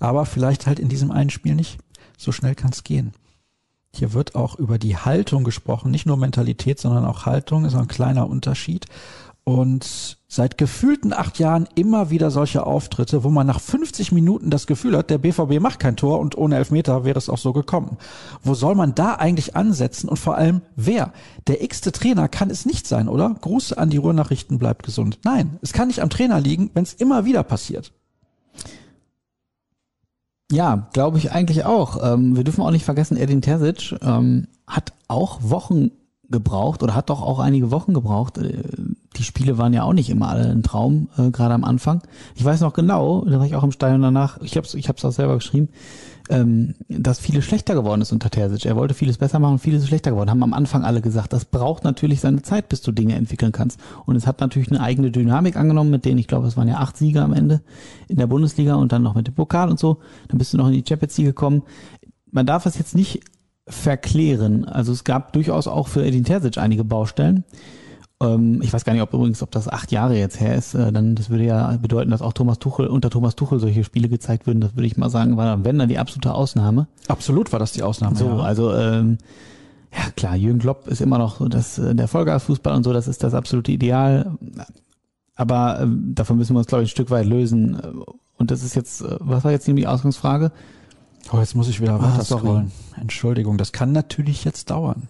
Aber 0.00 0.26
vielleicht 0.26 0.66
halt 0.66 0.78
in 0.78 0.88
diesem 0.88 1.10
einen 1.10 1.30
Spiel 1.30 1.54
nicht. 1.54 1.78
So 2.18 2.32
schnell 2.32 2.54
kann 2.54 2.70
es 2.72 2.84
gehen. 2.84 3.12
Hier 3.94 4.12
wird 4.12 4.34
auch 4.34 4.56
über 4.56 4.78
die 4.78 4.96
Haltung 4.96 5.42
gesprochen, 5.42 5.90
nicht 5.90 6.06
nur 6.06 6.16
Mentalität, 6.16 6.78
sondern 6.78 7.04
auch 7.04 7.26
Haltung 7.26 7.64
ist 7.64 7.74
ein 7.74 7.88
kleiner 7.88 8.28
Unterschied. 8.28 8.86
Und 9.50 10.16
seit 10.28 10.58
gefühlten 10.58 11.12
acht 11.12 11.40
Jahren 11.40 11.66
immer 11.74 12.10
wieder 12.10 12.30
solche 12.30 12.64
Auftritte, 12.64 13.24
wo 13.24 13.30
man 13.30 13.48
nach 13.48 13.58
50 13.58 14.12
Minuten 14.12 14.48
das 14.48 14.68
Gefühl 14.68 14.96
hat, 14.96 15.10
der 15.10 15.18
BVB 15.18 15.58
macht 15.58 15.80
kein 15.80 15.96
Tor 15.96 16.20
und 16.20 16.38
ohne 16.38 16.54
Elfmeter 16.54 17.04
wäre 17.04 17.18
es 17.18 17.28
auch 17.28 17.36
so 17.36 17.52
gekommen. 17.52 17.96
Wo 18.44 18.54
soll 18.54 18.76
man 18.76 18.94
da 18.94 19.16
eigentlich 19.16 19.56
ansetzen 19.56 20.08
und 20.08 20.18
vor 20.18 20.36
allem 20.36 20.60
wer? 20.76 21.12
Der 21.48 21.64
x-te 21.64 21.90
Trainer 21.90 22.28
kann 22.28 22.48
es 22.48 22.64
nicht 22.64 22.86
sein, 22.86 23.08
oder? 23.08 23.34
Gruß 23.40 23.72
an 23.72 23.90
die 23.90 23.96
Ruhrnachrichten, 23.96 24.60
bleibt 24.60 24.84
gesund. 24.84 25.18
Nein, 25.24 25.58
es 25.62 25.72
kann 25.72 25.88
nicht 25.88 26.00
am 26.00 26.10
Trainer 26.10 26.38
liegen, 26.38 26.70
wenn 26.74 26.84
es 26.84 26.94
immer 26.94 27.24
wieder 27.24 27.42
passiert. 27.42 27.92
Ja, 30.52 30.88
glaube 30.92 31.18
ich 31.18 31.32
eigentlich 31.32 31.64
auch. 31.64 31.98
Ähm, 32.04 32.36
wir 32.36 32.44
dürfen 32.44 32.62
auch 32.62 32.70
nicht 32.70 32.84
vergessen, 32.84 33.16
Edin 33.16 33.42
Terzic 33.42 33.96
ähm, 34.00 34.46
hat 34.68 34.92
auch 35.08 35.40
Wochen 35.42 35.90
gebraucht 36.28 36.84
oder 36.84 36.94
hat 36.94 37.10
doch 37.10 37.20
auch 37.20 37.40
einige 37.40 37.72
Wochen 37.72 37.94
gebraucht. 37.94 38.38
Die 39.20 39.26
Spiele 39.26 39.58
waren 39.58 39.74
ja 39.74 39.82
auch 39.82 39.92
nicht 39.92 40.08
immer 40.08 40.30
alle 40.30 40.50
ein 40.50 40.62
Traum, 40.62 41.10
äh, 41.18 41.30
gerade 41.30 41.52
am 41.52 41.62
Anfang. 41.62 42.00
Ich 42.34 42.42
weiß 42.42 42.62
noch 42.62 42.72
genau, 42.72 43.22
da 43.26 43.38
war 43.38 43.44
ich 43.44 43.54
auch 43.54 43.62
im 43.62 43.70
Stadion 43.70 44.00
danach, 44.00 44.40
ich 44.40 44.56
habe 44.56 44.66
es 44.66 44.72
ich 44.72 44.88
hab's 44.88 45.04
auch 45.04 45.12
selber 45.12 45.34
geschrieben, 45.34 45.68
ähm, 46.30 46.74
dass 46.88 47.18
vieles 47.18 47.44
schlechter 47.44 47.74
geworden 47.74 48.00
ist 48.00 48.12
unter 48.12 48.30
Terzic. 48.30 48.64
Er 48.64 48.76
wollte 48.76 48.94
vieles 48.94 49.18
besser 49.18 49.38
machen, 49.38 49.58
vieles 49.58 49.86
schlechter 49.86 50.12
geworden. 50.12 50.30
Haben 50.30 50.42
am 50.42 50.54
Anfang 50.54 50.84
alle 50.84 51.02
gesagt, 51.02 51.34
das 51.34 51.44
braucht 51.44 51.84
natürlich 51.84 52.20
seine 52.20 52.40
Zeit, 52.40 52.70
bis 52.70 52.80
du 52.80 52.92
Dinge 52.92 53.14
entwickeln 53.14 53.52
kannst. 53.52 53.78
Und 54.06 54.16
es 54.16 54.26
hat 54.26 54.40
natürlich 54.40 54.70
eine 54.70 54.80
eigene 54.80 55.10
Dynamik 55.10 55.56
angenommen, 55.56 55.90
mit 55.90 56.06
denen, 56.06 56.16
ich 56.16 56.26
glaube, 56.26 56.46
es 56.46 56.56
waren 56.56 56.68
ja 56.68 56.78
acht 56.78 56.96
Sieger 56.96 57.22
am 57.22 57.34
Ende 57.34 57.60
in 58.08 58.16
der 58.16 58.26
Bundesliga 58.26 58.76
und 58.76 58.90
dann 58.90 59.02
noch 59.02 59.14
mit 59.14 59.26
dem 59.26 59.34
Pokal 59.34 59.68
und 59.68 59.78
so. 59.78 59.98
Dann 60.28 60.38
bist 60.38 60.54
du 60.54 60.56
noch 60.56 60.68
in 60.68 60.72
die 60.72 60.84
Champions 60.88 61.18
League 61.18 61.26
gekommen. 61.26 61.62
Man 62.30 62.46
darf 62.46 62.64
es 62.64 62.78
jetzt 62.78 62.94
nicht 62.94 63.20
verklären. 63.68 64.64
Also 64.64 64.92
es 64.92 65.04
gab 65.04 65.34
durchaus 65.34 65.68
auch 65.68 65.88
für 65.88 66.06
Edin 66.06 66.24
Terzic 66.24 66.56
einige 66.56 66.84
Baustellen. 66.84 67.44
Ähm, 68.22 68.60
ich 68.62 68.72
weiß 68.72 68.84
gar 68.84 68.92
nicht, 68.92 69.02
ob 69.02 69.12
übrigens, 69.14 69.42
ob 69.42 69.50
das 69.50 69.68
acht 69.68 69.92
Jahre 69.92 70.16
jetzt 70.16 70.40
her 70.40 70.54
ist. 70.54 70.74
Äh, 70.74 70.92
dann, 70.92 71.14
das 71.14 71.30
würde 71.30 71.44
ja 71.44 71.76
bedeuten, 71.80 72.10
dass 72.10 72.22
auch 72.22 72.32
Thomas 72.32 72.58
Tuchel, 72.58 72.86
unter 72.88 73.10
Thomas 73.10 73.34
Tuchel 73.36 73.60
solche 73.60 73.82
Spiele 73.84 74.08
gezeigt 74.08 74.46
würden. 74.46 74.60
Das 74.60 74.74
würde 74.76 74.86
ich 74.86 74.96
mal 74.96 75.08
sagen, 75.10 75.36
war 75.36 75.46
dann, 75.46 75.64
wenn 75.64 75.78
dann 75.78 75.88
die 75.88 75.98
absolute 75.98 76.34
Ausnahme. 76.34 76.86
Absolut 77.08 77.52
war 77.52 77.58
das 77.58 77.72
die 77.72 77.82
Ausnahme. 77.82 78.16
So, 78.16 78.26
ja. 78.26 78.38
also 78.40 78.74
ähm, 78.74 79.18
ja 79.92 80.10
klar, 80.16 80.36
Jürgen 80.36 80.58
Klopp 80.60 80.86
ist 80.86 81.00
immer 81.00 81.18
noch 81.18 81.38
so 81.38 81.48
das, 81.48 81.78
äh, 81.78 81.94
der 81.94 82.08
Vollgasfußball 82.08 82.74
und 82.74 82.84
so, 82.84 82.92
das 82.92 83.08
ist 83.08 83.22
das 83.24 83.34
absolute 83.34 83.72
Ideal. 83.72 84.32
Aber 85.34 85.80
ähm, 85.80 86.12
davon 86.14 86.36
müssen 86.36 86.54
wir 86.54 86.58
uns, 86.58 86.66
glaube 86.66 86.84
ich, 86.84 86.88
ein 86.88 86.92
Stück 86.92 87.10
weit 87.10 87.26
lösen. 87.26 87.80
Und 88.36 88.50
das 88.50 88.62
ist 88.62 88.74
jetzt, 88.74 89.00
äh, 89.00 89.16
was 89.20 89.44
war 89.44 89.50
jetzt 89.50 89.66
die 89.66 89.86
Ausgangsfrage? 89.86 90.52
Oh, 91.32 91.38
jetzt 91.38 91.54
muss 91.54 91.68
ich 91.68 91.80
wieder 91.80 91.94
Ah, 91.94 92.02
weiter 92.02 92.24
sorry. 92.24 92.40
scrollen. 92.42 92.72
Entschuldigung, 93.00 93.56
das 93.56 93.72
kann 93.72 93.92
natürlich 93.92 94.44
jetzt 94.44 94.70
dauern. 94.70 95.08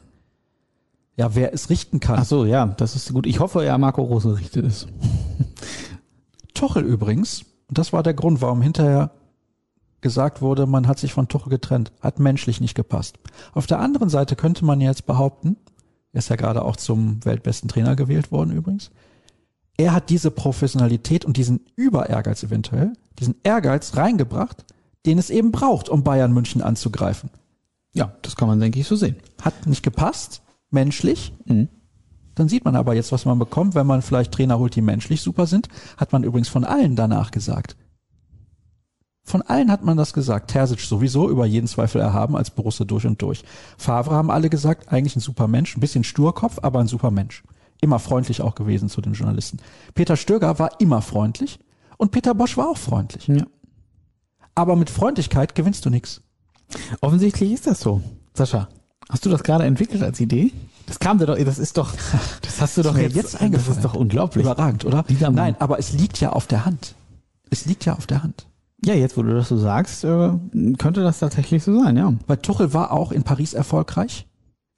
Ja, 1.16 1.34
wer 1.34 1.52
es 1.52 1.70
richten 1.70 2.00
kann. 2.00 2.18
Ach 2.20 2.24
so, 2.24 2.44
ja, 2.44 2.66
das 2.66 2.96
ist 2.96 3.12
gut. 3.12 3.26
Ich 3.26 3.40
hoffe, 3.40 3.64
ja, 3.64 3.76
Marco 3.78 4.02
Rose 4.02 4.36
richtet 4.36 4.64
es. 4.64 4.86
Tuchel 6.54 6.84
übrigens, 6.84 7.44
und 7.68 7.78
das 7.78 7.92
war 7.92 8.02
der 8.02 8.14
Grund, 8.14 8.40
warum 8.40 8.62
hinterher 8.62 9.10
gesagt 10.00 10.40
wurde, 10.40 10.66
man 10.66 10.86
hat 10.86 10.98
sich 10.98 11.12
von 11.12 11.28
Tuchel 11.28 11.50
getrennt, 11.50 11.92
hat 12.00 12.18
menschlich 12.18 12.60
nicht 12.60 12.74
gepasst. 12.74 13.18
Auf 13.52 13.66
der 13.66 13.80
anderen 13.80 14.08
Seite 14.08 14.36
könnte 14.36 14.64
man 14.64 14.80
jetzt 14.80 15.06
behaupten, 15.06 15.56
er 16.12 16.18
ist 16.18 16.30
ja 16.30 16.36
gerade 16.36 16.64
auch 16.64 16.76
zum 16.76 17.24
weltbesten 17.24 17.68
Trainer 17.68 17.96
gewählt 17.96 18.32
worden 18.32 18.52
übrigens, 18.52 18.90
er 19.76 19.94
hat 19.94 20.10
diese 20.10 20.30
Professionalität 20.30 21.24
und 21.24 21.36
diesen 21.36 21.60
Überehrgeiz 21.76 22.42
eventuell, 22.42 22.92
diesen 23.18 23.36
Ehrgeiz 23.42 23.96
reingebracht, 23.96 24.64
den 25.06 25.18
es 25.18 25.30
eben 25.30 25.52
braucht, 25.52 25.88
um 25.88 26.04
Bayern 26.04 26.32
München 26.32 26.60
anzugreifen. 26.60 27.30
Ja, 27.94 28.12
das 28.22 28.36
kann 28.36 28.48
man, 28.48 28.60
denke 28.60 28.78
ich, 28.78 28.86
so 28.86 28.96
sehen. 28.96 29.16
Hat 29.40 29.66
nicht 29.66 29.82
gepasst, 29.82 30.42
menschlich, 30.70 31.32
Mhm. 31.46 31.68
dann 32.34 32.48
sieht 32.48 32.64
man 32.64 32.76
aber 32.76 32.94
jetzt, 32.94 33.12
was 33.12 33.24
man 33.24 33.38
bekommt, 33.38 33.74
wenn 33.74 33.86
man 33.86 34.02
vielleicht 34.02 34.32
Trainer 34.32 34.58
holt, 34.58 34.74
die 34.76 34.82
menschlich 34.82 35.20
super 35.20 35.46
sind. 35.46 35.68
Hat 35.96 36.12
man 36.12 36.24
übrigens 36.24 36.48
von 36.48 36.64
allen 36.64 36.96
danach 36.96 37.30
gesagt. 37.30 37.76
Von 39.22 39.42
allen 39.42 39.70
hat 39.70 39.84
man 39.84 39.96
das 39.96 40.12
gesagt. 40.12 40.50
Terzic 40.50 40.80
sowieso 40.80 41.28
über 41.28 41.46
jeden 41.46 41.68
Zweifel 41.68 42.00
erhaben 42.00 42.36
als 42.36 42.50
Borussia 42.50 42.84
durch 42.86 43.06
und 43.06 43.20
durch. 43.22 43.44
Favre 43.76 44.14
haben 44.14 44.30
alle 44.30 44.50
gesagt, 44.50 44.90
eigentlich 44.92 45.14
ein 45.16 45.20
super 45.20 45.46
Mensch, 45.46 45.76
ein 45.76 45.80
bisschen 45.80 46.04
Sturkopf, 46.04 46.58
aber 46.62 46.80
ein 46.80 46.88
super 46.88 47.10
Mensch. 47.10 47.44
Immer 47.80 47.98
freundlich 47.98 48.42
auch 48.42 48.54
gewesen 48.54 48.88
zu 48.88 49.00
den 49.00 49.12
Journalisten. 49.12 49.58
Peter 49.94 50.16
Stöger 50.16 50.58
war 50.58 50.80
immer 50.80 51.02
freundlich 51.02 51.58
und 51.96 52.10
Peter 52.10 52.34
Bosch 52.34 52.56
war 52.56 52.68
auch 52.70 52.76
freundlich. 52.76 53.28
Ja. 53.28 53.44
Aber 54.54 54.74
mit 54.76 54.90
Freundlichkeit 54.90 55.54
gewinnst 55.54 55.84
du 55.86 55.90
nichts. 55.90 56.22
Offensichtlich 57.00 57.52
ist 57.52 57.66
das 57.66 57.80
so. 57.80 58.02
Sascha, 58.34 58.68
hast 59.10 59.26
du 59.26 59.30
das 59.30 59.42
gerade 59.42 59.64
entwickelt 59.64 60.02
als 60.02 60.20
Idee? 60.20 60.52
Das 60.86 60.98
kam 60.98 61.18
dir 61.18 61.26
doch, 61.26 61.36
das 61.38 61.58
ist 61.58 61.76
doch, 61.76 61.92
das 62.42 62.60
hast 62.60 62.76
du 62.76 62.82
doch 62.82 62.96
jetzt, 62.96 63.14
jetzt 63.14 63.34
Das 63.34 63.40
eingefallen. 63.40 63.76
ist 63.78 63.84
doch 63.84 63.94
unglaublich. 63.94 64.44
Überragend, 64.44 64.84
oder? 64.84 65.04
Nein, 65.30 65.56
aber 65.58 65.78
es 65.78 65.92
liegt 65.92 66.18
ja 66.20 66.30
auf 66.30 66.46
der 66.46 66.64
Hand. 66.64 66.94
Es 67.50 67.66
liegt 67.66 67.84
ja 67.84 67.94
auf 67.94 68.06
der 68.06 68.22
Hand. 68.22 68.46
Ja, 68.84 68.94
jetzt, 68.94 69.16
wo 69.16 69.22
du 69.22 69.34
das 69.34 69.48
so 69.48 69.58
sagst, 69.58 70.04
äh, 70.04 70.30
könnte 70.78 71.02
das 71.02 71.18
tatsächlich 71.18 71.62
so 71.62 71.82
sein, 71.82 71.96
ja. 71.96 72.14
Weil 72.26 72.38
Tuchel 72.38 72.72
war 72.72 72.92
auch 72.92 73.12
in 73.12 73.24
Paris 73.24 73.52
erfolgreich. 73.52 74.26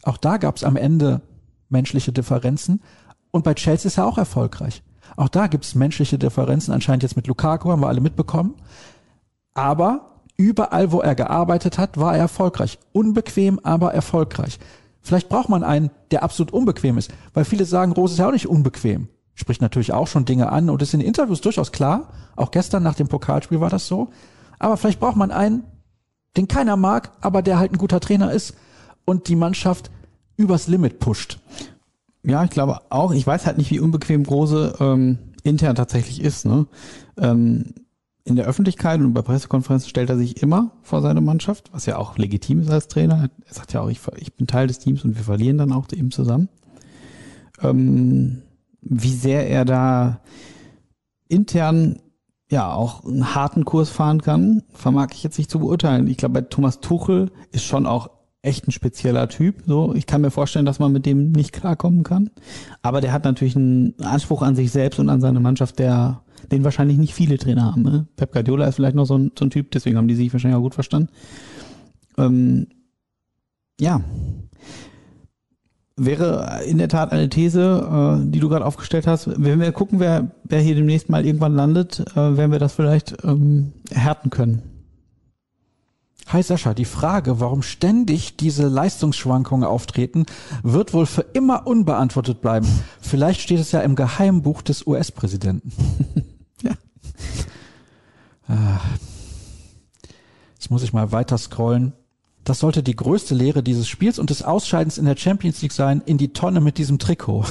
Auch 0.02 0.16
da 0.16 0.38
gab 0.38 0.56
es 0.56 0.64
am 0.64 0.74
Ende 0.76 1.20
menschliche 1.68 2.12
Differenzen. 2.12 2.82
Und 3.30 3.44
bei 3.44 3.54
Chelsea 3.54 3.86
ist 3.88 3.98
er 3.98 4.06
auch 4.06 4.18
erfolgreich. 4.18 4.82
Auch 5.16 5.28
da 5.28 5.46
gibt 5.46 5.64
es 5.64 5.74
menschliche 5.74 6.18
Differenzen. 6.18 6.74
Anscheinend 6.74 7.04
jetzt 7.04 7.16
mit 7.16 7.26
Lukaku 7.28 7.70
haben 7.70 7.80
wir 7.80 7.88
alle 7.88 8.00
mitbekommen. 8.00 8.54
Aber 9.54 10.11
überall, 10.36 10.92
wo 10.92 11.00
er 11.00 11.14
gearbeitet 11.14 11.78
hat, 11.78 11.98
war 11.98 12.14
er 12.14 12.20
erfolgreich. 12.20 12.78
Unbequem, 12.92 13.58
aber 13.62 13.94
erfolgreich. 13.94 14.58
Vielleicht 15.00 15.28
braucht 15.28 15.48
man 15.48 15.64
einen, 15.64 15.90
der 16.10 16.22
absolut 16.22 16.52
unbequem 16.52 16.98
ist. 16.98 17.12
Weil 17.34 17.44
viele 17.44 17.64
sagen, 17.64 17.92
Rose 17.92 18.14
ist 18.14 18.18
ja 18.18 18.28
auch 18.28 18.32
nicht 18.32 18.48
unbequem. 18.48 19.08
Spricht 19.34 19.62
natürlich 19.62 19.92
auch 19.92 20.06
schon 20.06 20.24
Dinge 20.24 20.50
an 20.52 20.70
und 20.70 20.82
ist 20.82 20.94
in 20.94 21.00
Interviews 21.00 21.40
durchaus 21.40 21.72
klar. 21.72 22.12
Auch 22.36 22.50
gestern 22.50 22.82
nach 22.82 22.94
dem 22.94 23.08
Pokalspiel 23.08 23.60
war 23.60 23.70
das 23.70 23.86
so. 23.86 24.10
Aber 24.58 24.76
vielleicht 24.76 25.00
braucht 25.00 25.16
man 25.16 25.30
einen, 25.30 25.64
den 26.36 26.48
keiner 26.48 26.76
mag, 26.76 27.12
aber 27.20 27.42
der 27.42 27.58
halt 27.58 27.72
ein 27.72 27.78
guter 27.78 28.00
Trainer 28.00 28.30
ist 28.30 28.54
und 29.04 29.28
die 29.28 29.36
Mannschaft 29.36 29.90
übers 30.36 30.68
Limit 30.68 31.00
pusht. 31.00 31.38
Ja, 32.22 32.44
ich 32.44 32.50
glaube 32.50 32.80
auch. 32.90 33.12
Ich 33.12 33.26
weiß 33.26 33.46
halt 33.46 33.58
nicht, 33.58 33.70
wie 33.70 33.80
unbequem 33.80 34.24
Rose 34.24 34.76
ähm, 34.78 35.18
intern 35.42 35.74
tatsächlich 35.74 36.20
ist. 36.20 36.46
Ne? 36.46 36.66
Ähm, 37.18 37.74
in 38.24 38.36
der 38.36 38.46
Öffentlichkeit 38.46 39.00
und 39.00 39.12
bei 39.12 39.22
Pressekonferenzen 39.22 39.88
stellt 39.88 40.10
er 40.10 40.16
sich 40.16 40.42
immer 40.42 40.70
vor 40.82 41.02
seine 41.02 41.20
Mannschaft, 41.20 41.70
was 41.72 41.86
ja 41.86 41.98
auch 41.98 42.18
legitim 42.18 42.60
ist 42.60 42.70
als 42.70 42.88
Trainer. 42.88 43.30
Er 43.46 43.54
sagt 43.54 43.72
ja 43.72 43.80
auch, 43.80 43.88
ich, 43.88 44.00
ich 44.18 44.34
bin 44.34 44.46
Teil 44.46 44.68
des 44.68 44.78
Teams 44.78 45.04
und 45.04 45.16
wir 45.16 45.24
verlieren 45.24 45.58
dann 45.58 45.72
auch 45.72 45.86
eben 45.92 46.10
zusammen. 46.10 46.48
Ähm, 47.60 48.42
wie 48.80 49.12
sehr 49.12 49.48
er 49.48 49.64
da 49.64 50.20
intern 51.28 51.98
ja 52.50 52.72
auch 52.72 53.04
einen 53.04 53.34
harten 53.34 53.64
Kurs 53.64 53.88
fahren 53.90 54.20
kann, 54.20 54.62
vermag 54.72 55.08
ich 55.12 55.22
jetzt 55.22 55.38
nicht 55.38 55.50
zu 55.50 55.58
beurteilen. 55.58 56.06
Ich 56.06 56.18
glaube, 56.18 56.34
bei 56.34 56.40
Thomas 56.42 56.80
Tuchel 56.80 57.30
ist 57.50 57.64
schon 57.64 57.86
auch 57.86 58.10
echt 58.42 58.66
ein 58.68 58.72
spezieller 58.72 59.28
Typ. 59.28 59.62
So, 59.66 59.94
ich 59.94 60.06
kann 60.06 60.20
mir 60.20 60.30
vorstellen, 60.30 60.66
dass 60.66 60.78
man 60.78 60.92
mit 60.92 61.06
dem 61.06 61.32
nicht 61.32 61.52
klarkommen 61.52 62.02
kann. 62.02 62.30
Aber 62.82 63.00
der 63.00 63.12
hat 63.12 63.24
natürlich 63.24 63.56
einen 63.56 63.94
Anspruch 64.02 64.42
an 64.42 64.56
sich 64.56 64.70
selbst 64.70 64.98
und 64.98 65.08
an 65.08 65.20
seine 65.20 65.40
Mannschaft, 65.40 65.78
der 65.78 66.21
den 66.50 66.64
wahrscheinlich 66.64 66.98
nicht 66.98 67.14
viele 67.14 67.38
Trainer 67.38 67.64
haben. 67.64 67.82
Ne? 67.82 68.06
Pep 68.16 68.32
Guardiola 68.32 68.66
ist 68.66 68.76
vielleicht 68.76 68.96
noch 68.96 69.06
so 69.06 69.16
ein, 69.16 69.32
so 69.38 69.44
ein 69.44 69.50
Typ, 69.50 69.70
deswegen 69.70 69.96
haben 69.96 70.08
die 70.08 70.14
sich 70.14 70.32
wahrscheinlich 70.32 70.58
auch 70.58 70.62
gut 70.62 70.74
verstanden. 70.74 71.08
Ähm, 72.18 72.66
ja, 73.80 74.02
wäre 75.96 76.62
in 76.66 76.78
der 76.78 76.88
Tat 76.88 77.12
eine 77.12 77.28
These, 77.28 78.20
äh, 78.20 78.30
die 78.30 78.40
du 78.40 78.48
gerade 78.48 78.64
aufgestellt 78.64 79.06
hast. 79.06 79.28
Wenn 79.42 79.60
wir 79.60 79.72
gucken, 79.72 80.00
wer, 80.00 80.30
wer 80.44 80.60
hier 80.60 80.74
demnächst 80.74 81.08
mal 81.08 81.24
irgendwann 81.24 81.54
landet, 81.54 82.00
äh, 82.12 82.36
werden 82.36 82.52
wir 82.52 82.58
das 82.58 82.74
vielleicht 82.74 83.24
ähm, 83.24 83.72
erhärten 83.90 84.30
können. 84.30 84.62
Hi 86.28 86.42
Sascha, 86.42 86.72
die 86.72 86.86
Frage, 86.86 87.40
warum 87.40 87.62
ständig 87.62 88.36
diese 88.36 88.68
Leistungsschwankungen 88.68 89.68
auftreten, 89.68 90.24
wird 90.62 90.94
wohl 90.94 91.04
für 91.04 91.26
immer 91.32 91.66
unbeantwortet 91.66 92.40
bleiben. 92.40 92.66
Vielleicht 93.00 93.40
steht 93.40 93.58
es 93.58 93.72
ja 93.72 93.80
im 93.80 93.96
Geheimbuch 93.96 94.62
des 94.62 94.86
US-Präsidenten. 94.86 95.72
Jetzt 100.54 100.70
muss 100.70 100.82
ich 100.82 100.92
mal 100.92 101.12
weiter 101.12 101.38
scrollen. 101.38 101.92
Das 102.44 102.58
sollte 102.58 102.82
die 102.82 102.96
größte 102.96 103.34
Lehre 103.34 103.62
dieses 103.62 103.88
Spiels 103.88 104.18
und 104.18 104.30
des 104.30 104.42
Ausscheidens 104.42 104.98
in 104.98 105.04
der 105.04 105.16
Champions 105.16 105.62
League 105.62 105.72
sein, 105.72 106.02
in 106.04 106.18
die 106.18 106.32
Tonne 106.32 106.60
mit 106.60 106.78
diesem 106.78 106.98
Trikot. 106.98 107.44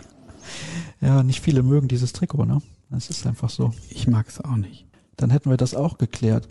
ja, 1.00 1.22
nicht 1.22 1.40
viele 1.40 1.62
mögen 1.62 1.88
dieses 1.88 2.12
Trikot, 2.12 2.44
ne? 2.44 2.62
Das 2.88 3.10
ist 3.10 3.26
einfach 3.26 3.50
so. 3.50 3.72
Ich 3.88 4.08
mag 4.08 4.28
es 4.28 4.40
auch 4.40 4.56
nicht. 4.56 4.86
Dann 5.16 5.30
hätten 5.30 5.50
wir 5.50 5.56
das 5.56 5.74
auch 5.74 5.98
geklärt. 5.98 6.48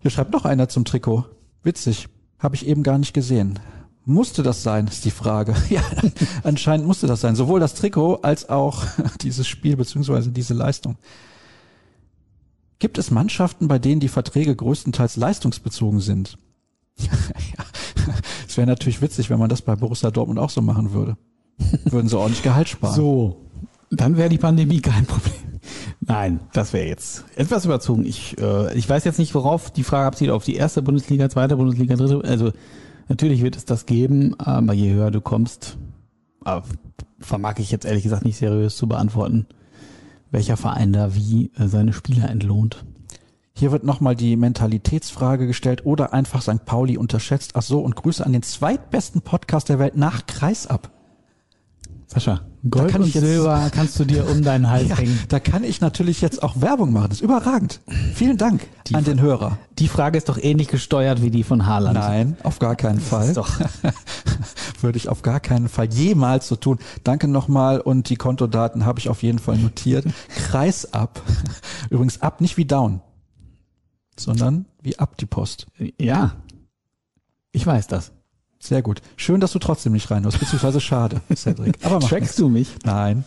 Hier 0.00 0.10
schreibt 0.10 0.32
noch 0.32 0.44
einer 0.44 0.68
zum 0.68 0.84
Trikot. 0.84 1.24
Witzig. 1.62 2.08
Habe 2.38 2.54
ich 2.54 2.66
eben 2.66 2.82
gar 2.82 2.98
nicht 2.98 3.12
gesehen. 3.12 3.58
Musste 4.04 4.42
das 4.42 4.62
sein, 4.62 4.86
ist 4.86 5.04
die 5.04 5.10
Frage. 5.10 5.54
Ja, 5.68 5.82
anscheinend 6.44 6.86
musste 6.86 7.06
das 7.06 7.20
sein. 7.20 7.34
Sowohl 7.34 7.60
das 7.60 7.74
Trikot 7.74 8.20
als 8.22 8.48
auch 8.48 8.84
dieses 9.20 9.48
Spiel 9.48 9.76
beziehungsweise 9.76 10.30
diese 10.30 10.54
Leistung. 10.54 10.96
Gibt 12.78 12.98
es 12.98 13.10
Mannschaften, 13.10 13.68
bei 13.68 13.78
denen 13.78 14.00
die 14.00 14.08
Verträge 14.08 14.54
größtenteils 14.54 15.16
leistungsbezogen 15.16 16.00
sind? 16.00 16.38
es 18.48 18.56
wäre 18.56 18.66
natürlich 18.66 19.00
witzig, 19.00 19.30
wenn 19.30 19.38
man 19.38 19.48
das 19.48 19.62
bei 19.62 19.76
Borussia 19.76 20.10
Dortmund 20.10 20.38
auch 20.38 20.50
so 20.50 20.62
machen 20.62 20.92
würde. 20.92 21.16
Würden 21.84 22.08
sie 22.08 22.18
ordentlich 22.18 22.42
Gehalt 22.42 22.68
sparen. 22.68 22.94
So, 22.94 23.46
dann 23.90 24.16
wäre 24.16 24.28
die 24.28 24.38
Pandemie 24.38 24.80
kein 24.80 25.06
Problem. 25.06 25.34
Nein, 26.00 26.40
das 26.52 26.72
wäre 26.72 26.86
jetzt 26.86 27.24
etwas 27.34 27.64
überzogen. 27.64 28.04
Ich, 28.04 28.38
äh, 28.38 28.76
ich 28.76 28.88
weiß 28.88 29.04
jetzt 29.04 29.18
nicht, 29.18 29.34
worauf 29.34 29.70
die 29.70 29.82
Frage 29.82 30.06
abzielt, 30.06 30.30
auf 30.30 30.44
die 30.44 30.54
erste 30.54 30.82
Bundesliga, 30.82 31.28
zweite 31.28 31.56
Bundesliga, 31.56 31.96
dritte. 31.96 32.22
Also 32.28 32.52
natürlich 33.08 33.42
wird 33.42 33.56
es 33.56 33.64
das 33.64 33.86
geben, 33.86 34.38
aber 34.38 34.74
je 34.74 34.92
höher 34.92 35.10
du 35.10 35.20
kommst, 35.20 35.78
äh, 36.44 36.60
vermag 37.18 37.58
ich 37.58 37.70
jetzt 37.70 37.86
ehrlich 37.86 38.04
gesagt 38.04 38.24
nicht 38.24 38.36
seriös 38.36 38.76
zu 38.76 38.86
beantworten, 38.86 39.46
welcher 40.36 40.58
Verein 40.58 40.92
da 40.92 41.14
wie 41.14 41.50
äh, 41.58 41.66
seine 41.66 41.94
Spieler 41.94 42.28
entlohnt. 42.28 42.84
Hier 43.54 43.72
wird 43.72 43.84
nochmal 43.84 44.14
die 44.14 44.36
Mentalitätsfrage 44.36 45.46
gestellt 45.46 45.86
oder 45.86 46.12
einfach 46.12 46.42
St. 46.42 46.66
Pauli 46.66 46.98
unterschätzt. 46.98 47.52
Ach 47.54 47.62
so, 47.62 47.80
und 47.80 47.96
Grüße 47.96 48.24
an 48.24 48.34
den 48.34 48.42
zweitbesten 48.42 49.22
Podcast 49.22 49.70
der 49.70 49.78
Welt 49.78 49.96
nach 49.96 50.26
Kreisab. 50.26 50.90
Sascha, 52.16 52.40
Gold 52.70 52.92
kann 52.92 53.02
und 53.02 53.08
ich 53.08 53.14
jetzt- 53.14 53.24
Silber 53.26 53.70
kannst 53.74 54.00
du 54.00 54.06
dir 54.06 54.26
um 54.26 54.42
deinen 54.42 54.70
Hals 54.70 54.88
Ja, 54.88 54.96
hängen. 54.96 55.18
da 55.28 55.38
kann 55.38 55.64
ich 55.64 55.82
natürlich 55.82 56.22
jetzt 56.22 56.42
auch 56.42 56.58
Werbung 56.62 56.90
machen. 56.90 57.08
Das 57.10 57.18
ist 57.18 57.22
überragend. 57.24 57.80
Vielen 58.14 58.38
Dank 58.38 58.66
an 58.94 59.04
den 59.04 59.20
Hörer. 59.20 59.58
Die 59.78 59.86
Frage 59.88 60.16
ist 60.16 60.30
doch 60.30 60.38
ähnlich 60.38 60.68
gesteuert 60.68 61.20
wie 61.20 61.30
die 61.30 61.42
von 61.42 61.66
Haaland. 61.66 61.98
Nein, 61.98 62.36
auf 62.42 62.58
gar 62.58 62.74
keinen 62.74 63.00
Fall. 63.00 63.34
doch- 63.34 63.60
Würde 64.80 64.96
ich 64.96 65.10
auf 65.10 65.20
gar 65.20 65.40
keinen 65.40 65.68
Fall 65.68 65.92
jemals 65.92 66.48
so 66.48 66.56
tun. 66.56 66.78
Danke 67.04 67.28
nochmal 67.28 67.80
und 67.80 68.08
die 68.08 68.16
Kontodaten 68.16 68.86
habe 68.86 68.98
ich 68.98 69.10
auf 69.10 69.22
jeden 69.22 69.38
Fall 69.38 69.58
notiert. 69.58 70.06
Kreisab. 70.48 71.20
Übrigens 71.90 72.22
ab 72.22 72.40
nicht 72.40 72.56
wie 72.56 72.64
down, 72.64 73.00
sondern 74.18 74.64
wie 74.82 74.98
ab 74.98 75.18
die 75.18 75.26
Post. 75.26 75.66
Ja, 76.00 76.32
ich 77.52 77.66
weiß 77.66 77.86
das. 77.88 78.12
Sehr 78.58 78.82
gut. 78.82 79.00
Schön, 79.16 79.40
dass 79.40 79.52
du 79.52 79.58
trotzdem 79.58 79.92
nicht 79.92 80.10
reinhörst, 80.10 80.38
beziehungsweise 80.40 80.80
schade, 80.80 81.20
Cedric. 81.34 81.78
Aber 81.84 82.00
Trackst 82.00 82.38
du 82.38 82.48
mich? 82.48 82.68
Nein. 82.84 83.24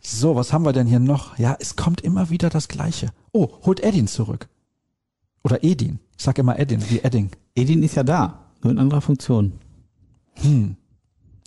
So, 0.00 0.36
was 0.36 0.52
haben 0.52 0.64
wir 0.64 0.72
denn 0.72 0.86
hier 0.86 1.00
noch? 1.00 1.36
Ja, 1.38 1.56
es 1.58 1.74
kommt 1.74 2.00
immer 2.02 2.30
wieder 2.30 2.48
das 2.48 2.68
Gleiche. 2.68 3.08
Oh, 3.32 3.48
holt 3.64 3.82
Edin 3.82 4.06
zurück. 4.06 4.48
Oder 5.42 5.64
Edin. 5.64 5.98
Ich 6.16 6.24
sag 6.24 6.38
immer 6.38 6.58
Edin, 6.58 6.82
wie 6.90 7.00
Edding. 7.00 7.30
Edin 7.54 7.82
ist 7.82 7.96
ja 7.96 8.04
da, 8.04 8.40
nur 8.62 8.72
in 8.72 8.78
anderer 8.78 9.00
Funktion. 9.00 9.52
Hm. 10.34 10.76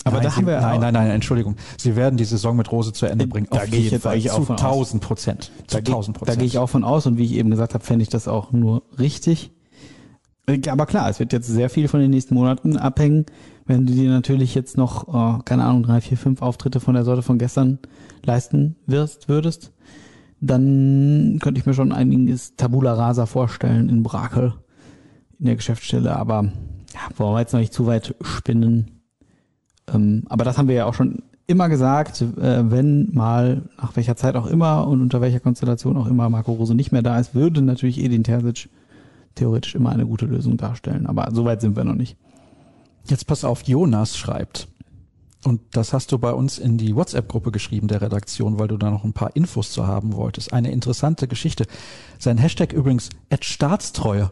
Aber 0.06 0.18
Nein, 0.18 0.24
da 0.24 0.30
Sie- 0.30 0.36
haben 0.38 0.48
wir. 0.48 0.62
nein, 0.62 0.80
Nein, 0.80 0.94
nein, 0.94 1.08
nein, 1.08 1.12
Entschuldigung. 1.12 1.56
Sie 1.78 1.96
werden 1.96 2.18
die 2.18 2.26
Saison 2.26 2.56
mit 2.56 2.72
Rose 2.72 2.92
zu 2.94 3.06
Ende 3.06 3.28
bringen. 3.28 3.48
Da 3.52 3.66
gehe 3.66 3.80
ich 3.82 3.92
jetzt 3.92 4.08
eigentlich 4.08 4.32
auch 4.32 4.40
zu 4.40 4.46
von 4.46 4.56
aus. 4.56 4.62
1000 4.62 5.04
Prozent. 5.04 5.52
Zu 5.68 5.76
Da, 5.78 5.82
ge 5.82 5.94
1000 5.94 6.16
da 6.16 6.20
Prozent. 6.20 6.40
gehe 6.40 6.48
ich 6.48 6.58
auch 6.58 6.68
von 6.70 6.84
aus 6.84 7.06
und 7.06 7.18
wie 7.18 7.26
ich 7.26 7.34
eben 7.34 7.50
gesagt 7.52 7.74
habe, 7.74 7.84
fände 7.84 8.04
ich 8.04 8.10
das 8.10 8.28
auch 8.28 8.52
nur 8.52 8.84
richtig. 8.98 9.52
Äh, 10.48 10.60
Aber 10.70 10.86
klar, 10.86 11.10
es 11.10 11.20
wird 11.20 11.34
jetzt 11.34 11.48
sehr 11.48 11.70
viel 11.70 11.88
von 11.88 12.00
den 12.00 12.12
nächsten 12.12 12.36
Monaten 12.36 12.78
abhängen. 12.78 13.26
Wenn 13.66 13.86
du 13.86 13.94
dir 13.94 14.10
natürlich 14.10 14.56
jetzt 14.56 14.78
noch, 14.78 15.08
äh, 15.08 15.42
keine 15.46 15.64
Ahnung, 15.64 15.84
drei, 15.84 16.02
vier, 16.02 16.18
fünf 16.18 16.42
Auftritte 16.42 16.80
von 16.80 16.96
der 16.96 17.04
Sorte 17.04 17.22
von 17.22 17.38
gestern 17.38 17.80
leisten 18.26 18.76
wirst, 18.86 19.30
würdest, 19.30 19.72
dann 20.42 21.40
könnte 21.42 21.60
ich 21.60 21.66
mir 21.66 21.74
schon 21.74 21.92
einiges 21.92 22.56
Tabula 22.56 22.94
Rasa 22.94 23.26
vorstellen 23.26 23.90
in 23.90 24.04
Brakel 24.04 24.54
in 25.38 25.46
der 25.46 25.56
Geschäftsstelle. 25.56 26.16
Aber 26.16 26.44
ja, 26.94 27.18
wollen 27.18 27.36
wir 27.36 27.42
jetzt 27.42 27.54
noch 27.54 27.60
nicht 27.60 27.74
zu 27.74 27.86
weit 27.86 28.16
spinnen. 28.22 29.02
Ähm, 29.94 30.24
aber 30.30 30.46
das 30.46 30.58
haben 30.58 30.68
wir 30.68 30.76
ja 30.76 30.86
auch 30.86 30.94
schon 30.94 31.24
immer 31.48 31.68
gesagt, 31.68 32.22
äh, 32.22 32.72
wenn 32.72 33.14
mal, 33.14 33.64
nach 33.82 33.96
welcher 33.96 34.16
Zeit 34.16 34.36
auch 34.36 34.46
immer 34.46 34.88
und 34.88 35.02
unter 35.02 35.20
welcher 35.20 35.40
Konstellation 35.40 35.98
auch 35.98 36.08
immer 36.08 36.30
Marco 36.30 36.54
Rose 36.54 36.76
nicht 36.76 36.92
mehr 36.92 37.02
da 37.02 37.20
ist, 37.20 37.34
würde 37.34 37.62
natürlich 37.62 38.00
Edin 38.04 38.24
Terzic 38.24 38.70
theoretisch 39.36 39.76
immer 39.76 39.92
eine 39.92 40.06
gute 40.06 40.26
Lösung 40.26 40.58
darstellen. 40.58 41.06
Aber 41.06 41.30
so 41.34 41.46
weit 41.46 41.62
sind 41.62 41.76
wir 41.76 41.84
noch 41.84 41.96
nicht. 41.96 42.18
Jetzt 43.06 43.28
pass 43.28 43.44
auf, 43.44 43.64
Jonas 43.64 44.18
schreibt. 44.18 44.68
Und 45.46 45.62
das 45.72 45.94
hast 45.94 46.12
du 46.12 46.18
bei 46.18 46.34
uns 46.34 46.58
in 46.58 46.78
die 46.78 46.96
WhatsApp-Gruppe 46.96 47.52
geschrieben 47.52 47.88
der 47.88 48.02
Redaktion, 48.02 48.60
weil 48.60 48.68
du 48.68 48.78
da 48.78 48.92
noch 48.92 49.06
ein 49.06 49.14
paar 49.14 49.36
Infos 49.36 49.72
zu 49.72 49.88
haben 49.88 50.14
wolltest. 50.14 50.52
Eine 50.52 50.72
interessante 50.72 51.28
Geschichte. 51.28 51.66
Sein 52.18 52.38
Hashtag 52.38 52.74
übrigens 52.74 53.10
Staatstreue. 53.40 54.32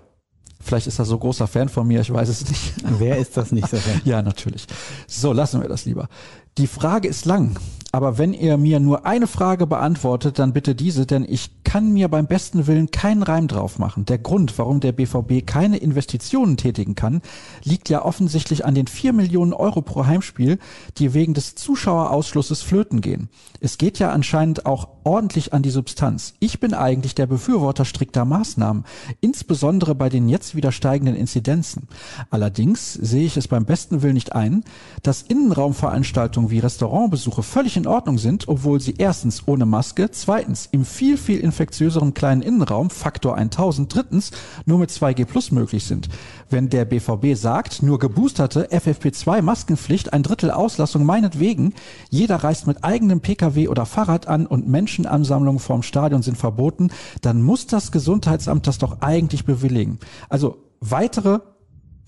Vielleicht 0.60 0.88
ist 0.88 1.00
er 1.00 1.06
so 1.06 1.18
großer 1.18 1.48
Fan 1.48 1.70
von 1.70 1.88
mir, 1.88 2.02
ich 2.02 2.12
weiß 2.12 2.28
es 2.28 2.50
nicht. 2.50 2.74
Wer 2.98 3.18
ist 3.18 3.38
das 3.38 3.52
nicht? 3.52 3.70
Sascha? 3.70 3.92
Ja, 4.04 4.22
natürlich. 4.22 4.68
So, 5.08 5.32
lassen 5.32 5.62
wir 5.62 5.70
das 5.70 5.86
lieber. 5.86 6.10
Die 6.58 6.68
Frage 6.68 7.08
ist 7.08 7.26
lang, 7.26 7.58
aber 7.98 8.20
wenn 8.20 8.34
ihr 8.34 8.58
mir 8.58 8.80
nur 8.80 9.08
eine 9.08 9.26
Frage 9.26 9.66
beantwortet, 9.66 10.38
dann 10.38 10.54
bitte 10.54 10.76
diese, 10.76 11.08
denn 11.08 11.26
ich 11.28 11.64
kann 11.64 11.94
mir 11.94 12.10
beim 12.10 12.28
besten 12.28 12.68
Willen 12.68 12.92
keinen 12.92 13.24
Reim 13.24 13.48
drauf 13.48 13.80
machen. 13.80 14.06
Der 14.06 14.20
Grund, 14.20 14.56
warum 14.60 14.82
der 14.82 14.92
BVB 14.92 15.48
keine 15.48 15.78
Investitionen 15.78 16.58
tätigen 16.58 16.94
kann, 16.94 17.24
liegt 17.64 17.90
ja 17.90 18.06
offensichtlich 18.06 18.66
an 18.66 18.76
den 18.76 18.86
4 18.86 19.14
Millionen 19.14 19.52
Euro 19.52 19.82
pro 19.82 20.06
Heimspiel, 20.06 20.60
die 21.00 21.16
wegen 21.16 21.34
des 21.34 21.56
Zuschauerausschlusses 21.56 22.62
flöten 22.62 23.02
gehen. 23.02 23.30
Es 23.62 23.80
geht 23.80 23.98
ja 23.98 24.12
anscheinend 24.12 24.68
auch 24.68 24.90
ordentlich 25.04 25.54
an 25.54 25.64
die 25.64 25.72
Substanz. 25.72 26.36
Ich 26.40 26.60
bin 26.60 26.76
eigentlich 26.76 27.16
der 27.16 27.26
Befürworter 27.26 27.86
strikter 27.86 28.26
Maßnahmen, 28.26 28.84
insbesondere 29.22 29.96
bei 29.96 30.10
den 30.10 30.30
jetzt 30.30 30.54
wieder 30.54 30.72
steigenden 30.72 31.16
Inzidenzen. 31.16 31.88
Allerdings 32.30 32.94
sehe 32.94 33.26
ich 33.26 33.38
es 33.38 33.48
beim 33.48 33.66
besten 33.66 34.04
Willen 34.04 34.14
nicht 34.14 34.34
ein, 34.34 34.64
dass 35.02 35.24
Innenraumveranstaltungen 35.24 36.52
wie 36.52 36.60
Restaurantbesuche 36.60 37.42
völlig 37.42 37.76
in 37.76 37.87
Ordnung 37.88 38.18
sind, 38.18 38.48
obwohl 38.48 38.80
sie 38.80 38.96
erstens 38.98 39.48
ohne 39.48 39.66
Maske, 39.66 40.12
zweitens 40.12 40.68
im 40.72 40.86
viel, 40.86 41.18
viel 41.18 41.40
infektiöseren 41.40 42.14
kleinen 42.14 42.42
Innenraum, 42.42 42.90
Faktor 42.90 43.36
1000, 43.36 43.94
drittens 43.94 44.32
nur 44.66 44.80
mit 44.80 44.90
2G 44.90 45.26
plus 45.26 45.52
möglich 45.52 45.86
sind. 45.86 46.10
Wenn 46.50 46.70
der 46.70 46.86
BVB 46.86 47.36
sagt, 47.36 47.84
nur 47.84 48.00
geboosterte 48.00 48.68
FFP2 48.70 49.42
Maskenpflicht, 49.42 50.14
ein 50.14 50.24
Drittel 50.24 50.52
Auslassung 50.52 51.06
meinetwegen, 51.06 51.74
jeder 52.10 52.38
reist 52.38 52.68
mit 52.68 52.84
eigenem 52.84 53.22
Pkw 53.22 53.68
oder 53.68 53.86
Fahrrad 53.86 54.28
an 54.28 54.46
und 54.46 54.68
Menschenansammlungen 54.68 55.60
vorm 55.60 55.84
Stadion 55.84 56.22
sind 56.22 56.38
verboten, 56.38 56.92
dann 57.22 57.42
muss 57.42 57.68
das 57.68 57.92
Gesundheitsamt 57.92 58.68
das 58.68 58.78
doch 58.78 59.02
eigentlich 59.02 59.46
bewilligen. 59.46 60.00
Also 60.30 60.58
weitere 60.80 61.40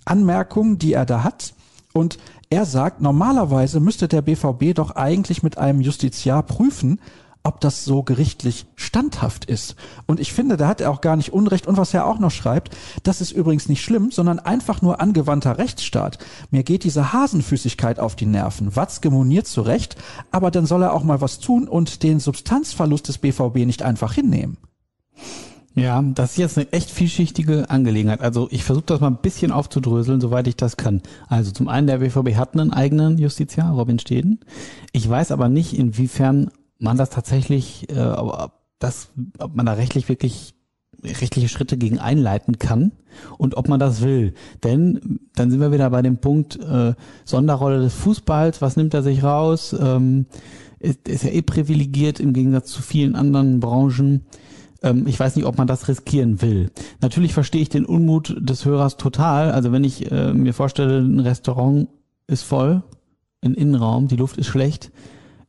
Anmerkungen, 0.05 0.77
die 0.77 0.93
er 0.93 1.05
da 1.05 1.23
hat. 1.23 1.53
Und 1.93 2.17
er 2.49 2.65
sagt, 2.65 3.01
normalerweise 3.01 3.79
müsste 3.79 4.07
der 4.07 4.23
BVB 4.23 4.73
doch 4.73 4.91
eigentlich 4.91 5.43
mit 5.43 5.57
einem 5.57 5.81
Justiziar 5.81 6.41
prüfen, 6.41 6.99
ob 7.43 7.61
das 7.61 7.85
so 7.85 8.03
gerichtlich 8.03 8.65
standhaft 8.75 9.45
ist. 9.45 9.75
Und 10.07 10.19
ich 10.19 10.33
finde, 10.33 10.57
da 10.57 10.67
hat 10.67 10.81
er 10.81 10.91
auch 10.91 11.01
gar 11.01 11.15
nicht 11.15 11.31
Unrecht. 11.31 11.67
Und 11.67 11.77
was 11.77 11.93
er 11.93 12.05
auch 12.05 12.19
noch 12.19 12.31
schreibt, 12.31 12.75
das 13.03 13.21
ist 13.21 13.31
übrigens 13.31 13.69
nicht 13.69 13.83
schlimm, 13.83 14.11
sondern 14.11 14.39
einfach 14.39 14.81
nur 14.81 14.99
angewandter 14.99 15.57
Rechtsstaat. 15.57 16.17
Mir 16.51 16.63
geht 16.63 16.83
diese 16.83 17.13
Hasenfüßigkeit 17.13 17.99
auf 17.99 18.15
die 18.15 18.25
Nerven. 18.25 18.75
Watzke 18.75 19.09
moniert 19.09 19.47
zu 19.47 19.61
Recht, 19.61 19.95
aber 20.31 20.51
dann 20.51 20.65
soll 20.65 20.83
er 20.83 20.93
auch 20.93 21.03
mal 21.03 21.21
was 21.21 21.39
tun 21.39 21.67
und 21.67 22.03
den 22.03 22.19
Substanzverlust 22.19 23.07
des 23.07 23.19
BVB 23.19 23.65
nicht 23.65 23.83
einfach 23.83 24.13
hinnehmen. 24.13 24.57
Ja, 25.81 26.01
das 26.01 26.31
ist 26.31 26.37
jetzt 26.37 26.57
eine 26.57 26.71
echt 26.71 26.91
vielschichtige 26.91 27.69
Angelegenheit. 27.69 28.21
Also 28.21 28.47
ich 28.51 28.63
versuche 28.63 28.85
das 28.85 28.99
mal 28.99 29.07
ein 29.07 29.21
bisschen 29.21 29.51
aufzudröseln, 29.51 30.21
soweit 30.21 30.47
ich 30.47 30.55
das 30.55 30.77
kann. 30.77 31.01
Also 31.27 31.51
zum 31.51 31.67
einen, 31.67 31.87
der 31.87 31.99
BVB 31.99 32.35
hat 32.35 32.53
einen 32.53 32.73
eigenen 32.73 33.17
Justiziar, 33.17 33.73
Robin 33.73 33.99
Steden. 33.99 34.39
Ich 34.91 35.09
weiß 35.09 35.31
aber 35.31 35.49
nicht, 35.49 35.77
inwiefern 35.77 36.51
man 36.79 36.97
das 36.97 37.09
tatsächlich, 37.09 37.89
äh, 37.89 37.99
ob, 37.99 38.53
das, 38.79 39.09
ob 39.37 39.55
man 39.55 39.65
da 39.65 39.73
rechtlich 39.73 40.09
wirklich 40.09 40.53
rechtliche 41.03 41.47
Schritte 41.47 41.77
gegen 41.77 41.99
einleiten 41.99 42.59
kann 42.59 42.91
und 43.37 43.55
ob 43.55 43.69
man 43.69 43.79
das 43.79 44.01
will. 44.01 44.33
Denn 44.63 45.19
dann 45.35 45.49
sind 45.49 45.61
wir 45.61 45.71
wieder 45.71 45.89
bei 45.89 46.01
dem 46.01 46.17
Punkt 46.17 46.59
äh, 46.59 46.93
Sonderrolle 47.23 47.79
des 47.79 47.93
Fußballs. 47.93 48.61
Was 48.61 48.75
nimmt 48.75 48.93
er 48.93 49.03
sich 49.03 49.23
raus? 49.23 49.75
Ähm, 49.79 50.25
ist, 50.79 51.07
ist 51.07 51.23
er 51.23 51.33
eh 51.33 51.41
privilegiert 51.41 52.19
im 52.19 52.33
Gegensatz 52.33 52.71
zu 52.71 52.81
vielen 52.81 53.15
anderen 53.15 53.59
Branchen. 53.59 54.25
Ähm, 54.81 55.07
ich 55.07 55.19
weiß 55.19 55.35
nicht, 55.35 55.45
ob 55.45 55.57
man 55.57 55.67
das 55.67 55.87
riskieren 55.87 56.41
will. 56.41 56.71
Natürlich 57.01 57.33
verstehe 57.33 57.61
ich 57.61 57.69
den 57.69 57.85
Unmut 57.85 58.35
des 58.39 58.65
Hörers 58.65 58.97
total. 58.97 59.51
Also 59.51 59.71
wenn 59.71 59.83
ich 59.83 60.11
äh, 60.11 60.33
mir 60.33 60.53
vorstelle, 60.53 60.99
ein 60.99 61.19
Restaurant 61.19 61.89
ist 62.27 62.43
voll, 62.43 62.83
ein 63.41 63.53
Innenraum, 63.53 64.07
die 64.07 64.15
Luft 64.15 64.37
ist 64.37 64.47
schlecht, 64.47 64.91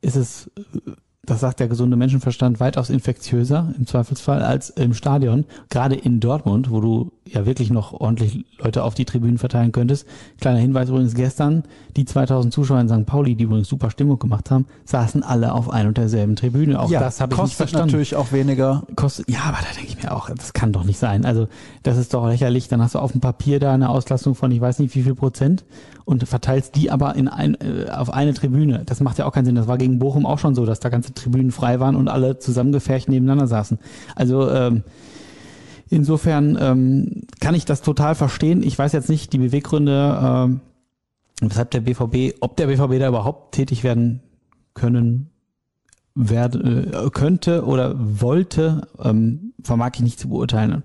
ist 0.01 0.15
es, 0.15 0.51
äh, 0.57 0.91
das 1.31 1.39
sagt 1.39 1.61
der 1.61 1.69
gesunde 1.69 1.95
Menschenverstand, 1.95 2.59
weitaus 2.59 2.89
infektiöser 2.89 3.73
im 3.77 3.87
Zweifelsfall 3.87 4.41
als 4.41 4.69
im 4.69 4.93
Stadion. 4.93 5.45
Gerade 5.69 5.95
in 5.95 6.19
Dortmund, 6.19 6.69
wo 6.69 6.81
du 6.81 7.13
ja 7.25 7.45
wirklich 7.45 7.69
noch 7.69 7.93
ordentlich 7.93 8.43
Leute 8.59 8.83
auf 8.83 8.95
die 8.95 9.05
Tribünen 9.05 9.37
verteilen 9.37 9.71
könntest. 9.71 10.05
Kleiner 10.41 10.59
Hinweis 10.59 10.89
übrigens 10.89 11.15
gestern, 11.15 11.63
die 11.95 12.03
2000 12.03 12.53
Zuschauer 12.53 12.81
in 12.81 12.89
St. 12.89 13.05
Pauli, 13.05 13.35
die 13.35 13.45
übrigens 13.45 13.69
super 13.69 13.89
Stimmung 13.91 14.19
gemacht 14.19 14.51
haben, 14.51 14.65
saßen 14.83 15.23
alle 15.23 15.53
auf 15.53 15.69
ein 15.69 15.87
und 15.87 15.97
derselben 15.97 16.35
Tribüne. 16.35 16.77
Auch 16.77 16.91
das 16.91 17.21
habe 17.21 17.33
ich 17.33 17.37
nicht 17.37 17.43
kostet 17.43 17.57
verstanden 17.57 17.87
natürlich 17.87 18.17
auch 18.17 18.33
weniger. 18.33 18.83
kostet, 18.97 19.29
ja, 19.29 19.43
aber 19.45 19.59
da 19.59 19.73
denke 19.73 19.87
ich 19.87 20.03
mir 20.03 20.11
auch, 20.13 20.29
das 20.31 20.51
kann 20.51 20.73
doch 20.73 20.83
nicht 20.83 20.99
sein. 20.99 21.23
Also, 21.23 21.47
das 21.83 21.97
ist 21.97 22.13
doch 22.13 22.27
lächerlich. 22.27 22.67
Dann 22.67 22.81
hast 22.81 22.95
du 22.95 22.99
auf 22.99 23.13
dem 23.13 23.21
Papier 23.21 23.61
da 23.61 23.73
eine 23.73 23.87
Auslastung 23.87 24.35
von 24.35 24.51
ich 24.51 24.59
weiß 24.59 24.79
nicht 24.79 24.93
wie 24.95 25.03
viel 25.03 25.15
Prozent 25.15 25.63
und 26.11 26.27
verteilst 26.27 26.75
die 26.75 26.91
aber 26.91 27.15
in 27.15 27.27
ein, 27.27 27.55
äh, 27.55 27.89
auf 27.89 28.13
eine 28.13 28.33
Tribüne. 28.33 28.83
Das 28.85 28.99
macht 28.99 29.17
ja 29.17 29.25
auch 29.25 29.31
keinen 29.31 29.45
Sinn. 29.45 29.55
Das 29.55 29.67
war 29.67 29.77
gegen 29.77 29.97
Bochum 29.97 30.25
auch 30.25 30.39
schon 30.39 30.55
so, 30.55 30.65
dass 30.65 30.79
da 30.79 30.89
ganze 30.89 31.13
Tribünen 31.13 31.51
frei 31.51 31.79
waren 31.79 31.95
und 31.95 32.07
alle 32.07 32.37
zusammengefärcht 32.37 33.09
nebeneinander 33.09 33.47
saßen. 33.47 33.79
Also, 34.15 34.49
ähm, 34.49 34.83
insofern 35.89 36.57
ähm, 36.59 37.23
kann 37.39 37.55
ich 37.55 37.65
das 37.65 37.81
total 37.81 38.15
verstehen. 38.15 38.61
Ich 38.63 38.77
weiß 38.77 38.91
jetzt 38.91 39.09
nicht 39.09 39.33
die 39.33 39.37
Beweggründe, 39.37 40.19
ähm, 40.21 40.61
weshalb 41.41 41.71
der 41.71 41.81
BVB, 41.81 42.35
ob 42.41 42.57
der 42.57 42.67
BVB 42.67 42.99
da 42.99 43.07
überhaupt 43.07 43.55
tätig 43.55 43.83
werden 43.83 44.21
können 44.73 45.29
werde, 46.13 46.91
äh, 46.91 47.09
könnte 47.09 47.65
oder 47.65 47.95
wollte, 47.97 48.87
ähm, 49.01 49.53
vermag 49.63 49.91
ich 49.95 50.01
nicht 50.01 50.19
zu 50.19 50.29
beurteilen. 50.29 50.83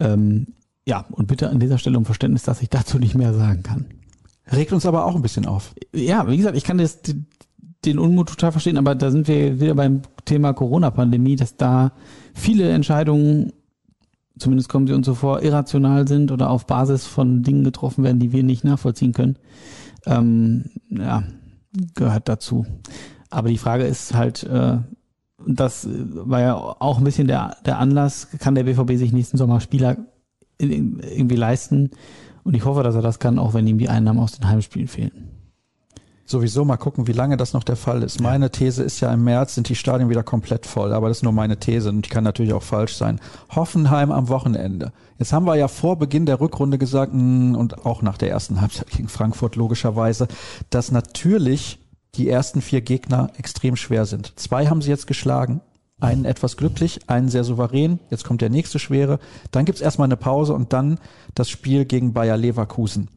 Ähm, 0.00 0.48
ja, 0.84 1.04
und 1.12 1.28
bitte 1.28 1.48
an 1.48 1.60
dieser 1.60 1.78
Stelle 1.78 1.96
um 1.96 2.04
Verständnis, 2.04 2.42
dass 2.42 2.60
ich 2.60 2.70
dazu 2.70 2.98
nicht 2.98 3.14
mehr 3.14 3.34
sagen 3.34 3.62
kann. 3.62 3.86
Regt 4.50 4.72
uns 4.72 4.86
aber 4.86 5.06
auch 5.06 5.14
ein 5.14 5.22
bisschen 5.22 5.46
auf. 5.46 5.74
Ja, 5.94 6.28
wie 6.28 6.36
gesagt, 6.36 6.56
ich 6.56 6.64
kann 6.64 6.78
das, 6.78 7.00
den 7.84 7.98
Unmut 7.98 8.28
total 8.28 8.52
verstehen, 8.52 8.78
aber 8.78 8.94
da 8.94 9.10
sind 9.10 9.28
wir 9.28 9.60
wieder 9.60 9.74
beim 9.74 10.02
Thema 10.24 10.52
Corona-Pandemie, 10.52 11.36
dass 11.36 11.56
da 11.56 11.92
viele 12.34 12.70
Entscheidungen, 12.70 13.52
zumindest 14.38 14.68
kommen 14.68 14.86
sie 14.86 14.94
uns 14.94 15.06
so 15.06 15.14
vor, 15.14 15.42
irrational 15.42 16.08
sind 16.08 16.32
oder 16.32 16.50
auf 16.50 16.66
Basis 16.66 17.06
von 17.06 17.42
Dingen 17.42 17.64
getroffen 17.64 18.04
werden, 18.04 18.18
die 18.18 18.32
wir 18.32 18.42
nicht 18.42 18.64
nachvollziehen 18.64 19.12
können. 19.12 19.36
Ähm, 20.06 20.64
ja, 20.90 21.22
gehört 21.94 22.28
dazu. 22.28 22.66
Aber 23.30 23.48
die 23.48 23.58
Frage 23.58 23.84
ist 23.84 24.14
halt, 24.14 24.42
äh, 24.44 24.78
das 25.46 25.88
war 25.88 26.40
ja 26.40 26.54
auch 26.54 26.98
ein 26.98 27.04
bisschen 27.04 27.26
der, 27.26 27.56
der 27.64 27.78
Anlass, 27.78 28.28
kann 28.38 28.54
der 28.54 28.64
BVB 28.64 28.96
sich 28.96 29.12
nächsten 29.12 29.38
Sommer 29.38 29.60
Spieler 29.60 29.96
irgendwie 30.58 31.36
leisten? 31.36 31.90
Und 32.44 32.54
ich 32.54 32.64
hoffe, 32.64 32.82
dass 32.82 32.94
er 32.94 33.02
das 33.02 33.18
kann, 33.18 33.38
auch 33.38 33.54
wenn 33.54 33.66
ihm 33.66 33.78
die 33.78 33.88
Einnahmen 33.88 34.20
aus 34.20 34.32
den 34.32 34.48
Heimspielen 34.48 34.88
fehlen. 34.88 35.30
Sowieso 36.24 36.64
mal 36.64 36.76
gucken, 36.76 37.08
wie 37.08 37.12
lange 37.12 37.36
das 37.36 37.52
noch 37.52 37.64
der 37.64 37.76
Fall 37.76 38.02
ist. 38.02 38.20
Meine 38.20 38.50
These 38.50 38.82
ist 38.82 39.00
ja, 39.00 39.12
im 39.12 39.24
März 39.24 39.54
sind 39.54 39.68
die 39.68 39.74
Stadien 39.74 40.08
wieder 40.08 40.22
komplett 40.22 40.66
voll, 40.66 40.92
aber 40.92 41.08
das 41.08 41.18
ist 41.18 41.22
nur 41.24 41.32
meine 41.32 41.58
These 41.58 41.90
und 41.90 42.06
die 42.06 42.10
kann 42.10 42.24
natürlich 42.24 42.52
auch 42.52 42.62
falsch 42.62 42.94
sein. 42.94 43.20
Hoffenheim 43.50 44.12
am 44.12 44.28
Wochenende. 44.28 44.92
Jetzt 45.18 45.32
haben 45.32 45.46
wir 45.46 45.56
ja 45.56 45.68
vor 45.68 45.98
Beginn 45.98 46.24
der 46.24 46.40
Rückrunde 46.40 46.78
gesagt, 46.78 47.12
mh, 47.12 47.58
und 47.58 47.84
auch 47.84 48.02
nach 48.02 48.18
der 48.18 48.30
ersten 48.30 48.60
Halbzeit 48.60 48.90
gegen 48.90 49.08
Frankfurt 49.08 49.56
logischerweise, 49.56 50.28
dass 50.70 50.92
natürlich 50.92 51.80
die 52.14 52.28
ersten 52.28 52.62
vier 52.62 52.82
Gegner 52.82 53.30
extrem 53.36 53.76
schwer 53.76 54.06
sind. 54.06 54.32
Zwei 54.38 54.68
haben 54.68 54.80
sie 54.80 54.90
jetzt 54.90 55.06
geschlagen. 55.06 55.60
Einen 56.02 56.24
etwas 56.24 56.56
glücklich, 56.56 57.08
einen 57.08 57.28
sehr 57.28 57.44
souverän. 57.44 58.00
Jetzt 58.10 58.24
kommt 58.24 58.40
der 58.40 58.50
nächste 58.50 58.80
schwere. 58.80 59.20
Dann 59.52 59.64
gibt's 59.64 59.80
erstmal 59.80 60.06
eine 60.06 60.16
Pause 60.16 60.52
und 60.52 60.72
dann 60.72 60.98
das 61.36 61.48
Spiel 61.48 61.84
gegen 61.84 62.12
Bayer 62.12 62.36
Leverkusen. 62.36 63.08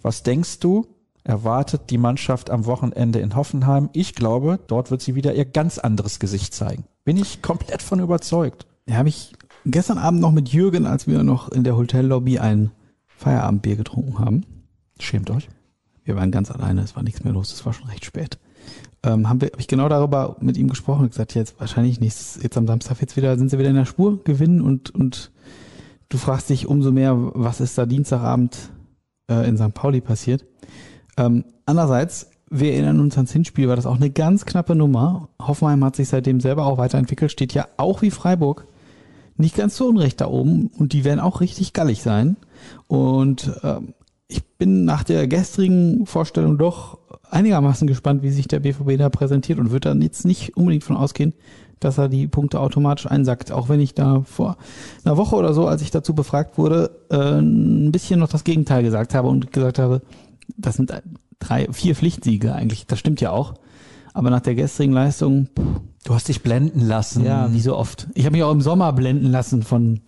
Was 0.00 0.22
denkst 0.22 0.58
du, 0.60 0.86
erwartet 1.22 1.90
die 1.90 1.98
Mannschaft 1.98 2.48
am 2.48 2.64
Wochenende 2.64 3.18
in 3.18 3.36
Hoffenheim? 3.36 3.90
Ich 3.92 4.14
glaube, 4.14 4.58
dort 4.68 4.90
wird 4.90 5.02
sie 5.02 5.14
wieder 5.14 5.34
ihr 5.34 5.44
ganz 5.44 5.76
anderes 5.76 6.18
Gesicht 6.18 6.54
zeigen. 6.54 6.84
Bin 7.04 7.18
ich 7.18 7.42
komplett 7.42 7.82
von 7.82 8.00
überzeugt. 8.00 8.66
Ja, 8.88 8.96
habe 8.96 9.10
ich 9.10 9.34
gestern 9.66 9.98
Abend 9.98 10.22
noch 10.22 10.32
mit 10.32 10.48
Jürgen, 10.48 10.86
als 10.86 11.06
wir 11.06 11.22
noch 11.22 11.50
in 11.50 11.62
der 11.62 11.76
Hotellobby 11.76 12.38
ein 12.38 12.70
Feierabendbier 13.06 13.76
getrunken 13.76 14.18
haben. 14.18 14.46
Schämt 14.98 15.28
euch. 15.28 15.50
Wir 16.04 16.16
waren 16.16 16.30
ganz 16.30 16.50
alleine, 16.50 16.80
es 16.80 16.96
war 16.96 17.02
nichts 17.02 17.22
mehr 17.22 17.34
los, 17.34 17.52
es 17.52 17.66
war 17.66 17.74
schon 17.74 17.88
recht 17.88 18.06
spät. 18.06 18.38
Ähm, 19.02 19.28
haben 19.28 19.40
wir, 19.40 19.48
habe 19.48 19.60
ich 19.60 19.68
genau 19.68 19.88
darüber 19.88 20.36
mit 20.40 20.56
ihm 20.56 20.68
gesprochen 20.68 21.02
und 21.02 21.10
gesagt, 21.10 21.34
jetzt 21.34 21.58
wahrscheinlich 21.58 22.00
nächstes, 22.00 22.42
jetzt 22.42 22.58
am 22.58 22.66
Samstag 22.66 23.00
jetzt 23.00 23.16
wieder, 23.16 23.38
sind 23.38 23.50
sie 23.50 23.58
wieder 23.58 23.70
in 23.70 23.76
der 23.76 23.86
Spur, 23.86 24.22
gewinnen 24.24 24.60
und, 24.60 24.94
und 24.94 25.30
du 26.10 26.18
fragst 26.18 26.50
dich 26.50 26.66
umso 26.66 26.92
mehr, 26.92 27.16
was 27.16 27.60
ist 27.60 27.78
da 27.78 27.86
Dienstagabend 27.86 28.70
äh, 29.30 29.48
in 29.48 29.56
St. 29.56 29.72
Pauli 29.72 30.02
passiert. 30.02 30.44
Ähm, 31.16 31.44
andererseits, 31.64 32.30
wir 32.50 32.72
erinnern 32.74 33.00
uns 33.00 33.16
ans 33.16 33.32
Hinspiel, 33.32 33.68
war 33.68 33.76
das 33.76 33.86
auch 33.86 33.96
eine 33.96 34.10
ganz 34.10 34.44
knappe 34.44 34.74
Nummer. 34.74 35.28
Hoffenheim 35.40 35.82
hat 35.84 35.96
sich 35.96 36.08
seitdem 36.08 36.40
selber 36.40 36.66
auch 36.66 36.76
weiterentwickelt, 36.76 37.32
steht 37.32 37.54
ja 37.54 37.68
auch 37.78 38.02
wie 38.02 38.10
Freiburg 38.10 38.66
nicht 39.40 39.56
ganz 39.56 39.76
so 39.76 39.88
unrecht 39.88 40.20
da 40.20 40.26
oben 40.26 40.66
und 40.78 40.92
die 40.92 41.04
werden 41.04 41.20
auch 41.20 41.40
richtig 41.40 41.72
gallig 41.72 42.02
sein. 42.02 42.36
Und 42.86 43.50
ähm, 43.62 43.94
ich 44.30 44.44
bin 44.58 44.84
nach 44.84 45.04
der 45.04 45.26
gestrigen 45.26 46.06
Vorstellung 46.06 46.56
doch 46.58 46.98
einigermaßen 47.30 47.86
gespannt, 47.86 48.22
wie 48.22 48.30
sich 48.30 48.48
der 48.48 48.60
BVB 48.60 48.96
da 48.98 49.08
präsentiert 49.08 49.58
und 49.58 49.70
würde 49.70 49.88
dann 49.88 50.02
jetzt 50.02 50.24
nicht 50.24 50.56
unbedingt 50.56 50.84
von 50.84 50.96
ausgehen, 50.96 51.32
dass 51.80 51.98
er 51.98 52.08
die 52.08 52.26
Punkte 52.28 52.60
automatisch 52.60 53.06
einsackt. 53.06 53.52
Auch 53.52 53.68
wenn 53.68 53.80
ich 53.80 53.94
da 53.94 54.22
vor 54.24 54.56
einer 55.04 55.16
Woche 55.16 55.36
oder 55.36 55.54
so, 55.54 55.66
als 55.66 55.82
ich 55.82 55.90
dazu 55.90 56.14
befragt 56.14 56.58
wurde, 56.58 56.90
äh, 57.10 57.16
ein 57.40 57.92
bisschen 57.92 58.20
noch 58.20 58.28
das 58.28 58.44
Gegenteil 58.44 58.82
gesagt 58.82 59.14
habe 59.14 59.28
und 59.28 59.52
gesagt 59.52 59.78
habe, 59.78 60.02
das 60.56 60.76
sind 60.76 60.92
drei, 61.38 61.68
vier 61.72 61.94
Pflichtsiege 61.94 62.54
eigentlich. 62.54 62.86
Das 62.86 62.98
stimmt 62.98 63.20
ja 63.20 63.30
auch. 63.30 63.54
Aber 64.12 64.30
nach 64.30 64.40
der 64.40 64.54
gestrigen 64.54 64.92
Leistung, 64.92 65.48
Du 66.04 66.14
hast 66.14 66.28
dich 66.28 66.42
blenden 66.42 66.80
lassen. 66.80 67.24
ja, 67.24 67.52
wie 67.52 67.60
so 67.60 67.76
oft. 67.76 68.08
Ich 68.14 68.24
habe 68.24 68.32
mich 68.32 68.42
auch 68.42 68.50
im 68.52 68.62
Sommer 68.62 68.92
blenden 68.92 69.26
lassen 69.26 69.62
von 69.62 70.00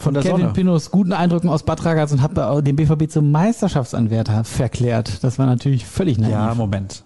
von 0.00 0.14
der 0.14 0.22
Kevin 0.22 0.40
Sonne. 0.40 0.52
Pinos 0.52 0.90
guten 0.90 1.12
Eindrücken 1.12 1.48
aus 1.48 1.62
Bad 1.62 1.84
Ragaz 1.84 2.12
und 2.12 2.22
habe 2.22 2.62
den 2.62 2.76
BVB 2.76 3.10
zum 3.10 3.30
Meisterschaftsanwärter 3.30 4.44
verklärt. 4.44 5.22
Das 5.22 5.38
war 5.38 5.46
natürlich 5.46 5.86
völlig 5.86 6.18
naiv. 6.18 6.32
Ja, 6.32 6.54
Moment. 6.54 7.04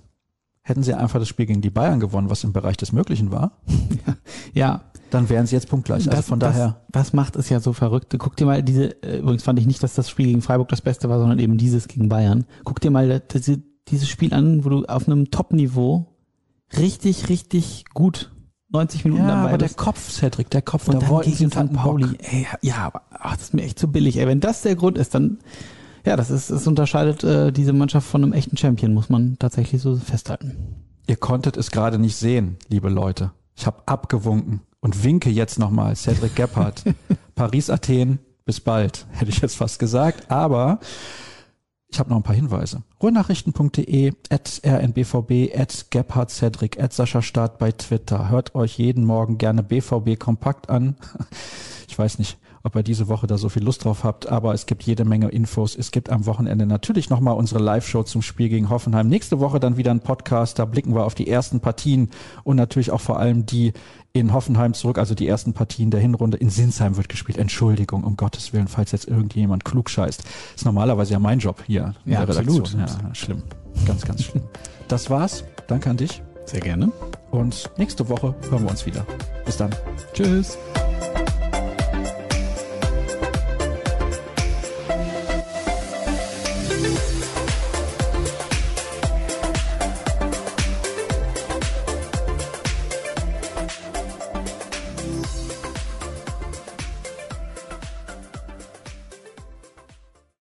Hätten 0.63 0.83
sie 0.83 0.95
einfach 0.95 1.19
das 1.19 1.29
Spiel 1.29 1.47
gegen 1.47 1.61
die 1.61 1.71
Bayern 1.71 2.01
gewonnen, 2.01 2.31
was 2.31 2.43
im 2.43 2.53
Bereich 2.53 2.79
des 2.79 2.93
Möglichen 2.93 3.31
war, 3.31 3.53
ja, 4.55 4.81
dann 5.11 5.29
wären 5.29 5.47
sie 5.47 5.55
jetzt 5.55 5.69
punktgleich. 5.69 6.11
Also 6.11 6.23
von 6.23 6.41
daher. 6.41 6.81
Das, 6.91 7.05
das 7.05 7.13
macht 7.13 7.37
es 7.37 7.49
ja 7.51 7.61
so 7.61 7.73
verrückt. 7.73 8.15
Guck 8.19 8.37
dir 8.37 8.47
mal 8.47 8.63
diese, 8.63 9.03
äh, 9.03 9.19
übrigens 9.19 9.43
fand 9.43 9.59
ich 9.59 9.67
nicht, 9.67 9.83
dass 9.83 9.95
das 9.95 10.09
Spiel 10.09 10.27
gegen 10.27 10.43
Freiburg 10.43 10.69
das 10.69 10.81
Beste 10.81 11.09
war, 11.09 11.19
sondern 11.19 11.39
eben 11.39 11.59
dieses 11.59 11.87
gegen 11.87 12.09
Bayern. 12.09 12.47
Guck 12.65 12.81
dir 12.81 12.91
mal 12.91 13.21
diese, 13.21 13.63
dieses 13.89 14.09
Spiel 14.09 14.33
an, 14.33 14.65
wo 14.65 14.71
du 14.71 14.85
auf 14.87 15.07
einem 15.07 15.31
Top-Niveau 15.31 16.07
richtig, 16.77 17.29
richtig 17.29 17.85
gut 17.93 18.34
90 18.75 19.05
Minuten 19.05 19.23
Ja, 19.23 19.29
dabei 19.29 19.49
aber 19.49 19.59
der 19.59 19.67
bist. 19.67 19.79
Kopf, 19.79 20.11
Cedric, 20.11 20.51
der 20.51 20.63
Kopf, 20.63 20.89
Und 20.89 20.95
da 20.95 21.01
dann 21.01 21.09
wollten 21.09 21.31
gegen 21.31 21.51
sie 21.51 21.57
St. 21.57 21.73
Pauli. 21.73 22.19
Ey, 22.19 22.47
ja, 22.61 22.77
aber 22.77 23.03
ach, 23.11 23.37
das 23.37 23.45
ist 23.45 23.55
mir 23.55 23.63
echt 23.63 23.79
zu 23.79 23.89
billig. 23.89 24.19
Ey, 24.19 24.27
wenn 24.27 24.41
das 24.41 24.63
der 24.63 24.77
Grund 24.77 24.99
ist, 24.99 25.15
dann 25.15 25.39
ja, 26.05 26.17
das 26.17 26.31
ist, 26.31 26.51
das 26.51 26.67
unterscheidet 26.67 27.25
äh, 27.25 27.51
diese 27.51 27.73
Mannschaft 27.73 28.07
von 28.07 28.23
einem 28.23 28.35
echten 28.35 28.57
Champion, 28.59 28.93
muss 28.93 29.09
man 29.09 29.39
tatsächlich 29.39 29.81
so 29.81 29.97
festhalten. 29.97 30.55
Ihr 31.07 31.17
konntet 31.17 31.57
es 31.57 31.71
gerade 31.71 31.99
nicht 31.99 32.17
sehen, 32.17 32.57
liebe 32.69 32.91
Leute. 32.91 33.33
Ich 33.57 33.67
habe 33.67 33.83
abgewunken 33.87 34.61
und 34.81 35.03
winke 35.05 35.31
jetzt 35.31 35.59
nochmal. 35.59 35.97
Cedric 35.97 36.37
Gebhardt. 36.37 36.85
Paris, 37.35 37.71
Athen, 37.71 38.19
bis 38.45 38.61
bald, 38.61 39.07
hätte 39.13 39.31
ich 39.31 39.41
jetzt 39.41 39.57
fast 39.57 39.79
gesagt. 39.79 40.31
Aber 40.31 40.79
ich 41.95 42.01
habe 42.01 42.11
noch 42.11 42.17
ein 42.17 42.25
paar 42.25 42.35
Hinweise. 42.35 42.83
Ruhrnachrichten.de, 43.01 44.15
at 44.29 44.61
rnbvb, 44.67 45.57
at 45.57 45.87
Gebhardt 45.91 46.31
Cedric, 46.31 46.83
at 46.83 46.93
Sascha 46.93 47.23
Staat 47.23 47.59
bei 47.59 47.71
Twitter. 47.71 48.31
Hört 48.31 48.57
euch 48.57 48.79
jeden 48.79 49.05
Morgen 49.05 49.39
gerne 49.39 49.63
BVB 49.63 50.19
kompakt 50.19 50.69
an. 50.69 50.97
Ich 51.87 51.99
weiß 51.99 52.19
nicht, 52.19 52.39
ob 52.65 52.75
ihr 52.75 52.83
diese 52.83 53.07
Woche 53.07 53.29
da 53.29 53.39
so 53.39 53.49
viel 53.49 53.63
Lust 53.63 53.85
drauf 53.85 54.03
habt, 54.03 54.29
aber 54.29 54.53
es 54.53 54.67
gibt 54.67 54.83
jede 54.83 55.05
Menge 55.05 55.29
Infos. 55.29 55.77
Es 55.77 55.93
gibt 55.93 56.11
am 56.11 56.27
Wochenende 56.27 56.67
natürlich 56.67 57.09
nochmal 57.09 57.37
unsere 57.37 57.63
Live-Show 57.63 58.03
zum 58.03 58.21
Spiel 58.21 58.49
gegen 58.49 58.69
Hoffenheim. 58.69 59.07
Nächste 59.07 59.39
Woche 59.39 59.61
dann 59.61 59.77
wieder 59.77 59.93
ein 59.93 60.01
Podcast, 60.01 60.59
da 60.59 60.65
blicken 60.65 60.93
wir 60.93 61.05
auf 61.05 61.15
die 61.15 61.29
ersten 61.29 61.61
Partien 61.61 62.11
und 62.43 62.57
natürlich 62.57 62.91
auch 62.91 63.01
vor 63.01 63.21
allem 63.21 63.47
die 63.47 63.75
in 64.17 64.33
Hoffenheim 64.33 64.75
zurück, 64.75 64.97
also 64.99 65.15
die 65.17 65.27
ersten 65.27 65.55
Partien 65.55 65.91
der 65.91 65.99
Hinrunde. 65.99 66.37
In 66.37 66.49
Sinsheim 66.49 66.97
wird 66.97 67.09
gespielt. 67.09 67.37
Entschuldigung, 67.37 68.05
um 68.05 68.17
Gottes 68.17 68.53
Willen, 68.53 68.69
falls 68.69 68.93
jetzt 68.93 69.09
irgendjemand 69.09 69.65
klug 69.65 69.91
scheißt. 69.91 70.23
Ist 70.55 70.65
normalerweise 70.65 71.13
ja 71.13 71.19
mein 71.19 71.41
Job 71.41 71.65
hier 71.67 71.95
in 72.07 72.13
Ja, 72.13 72.25
der 72.25 72.37
absolut. 72.37 72.73
Redaktion. 72.73 73.09
Ja, 73.09 73.15
schlimm. 73.15 73.43
Ganz, 73.85 74.05
ganz 74.05 74.23
schlimm. 74.23 74.45
Das 74.87 75.11
war's. 75.11 75.43
Danke 75.67 75.91
an 75.91 75.97
dich. 75.97 76.23
Sehr 76.47 76.61
gerne. 76.61 76.93
Und 77.33 77.69
nächste 77.77 78.09
Woche 78.09 78.37
hören 78.49 78.63
wir 78.63 78.71
uns 78.71 78.87
wieder. 78.87 79.05
Bis 79.45 79.57
dann. 79.57 79.75
Tschüss. 80.13 80.57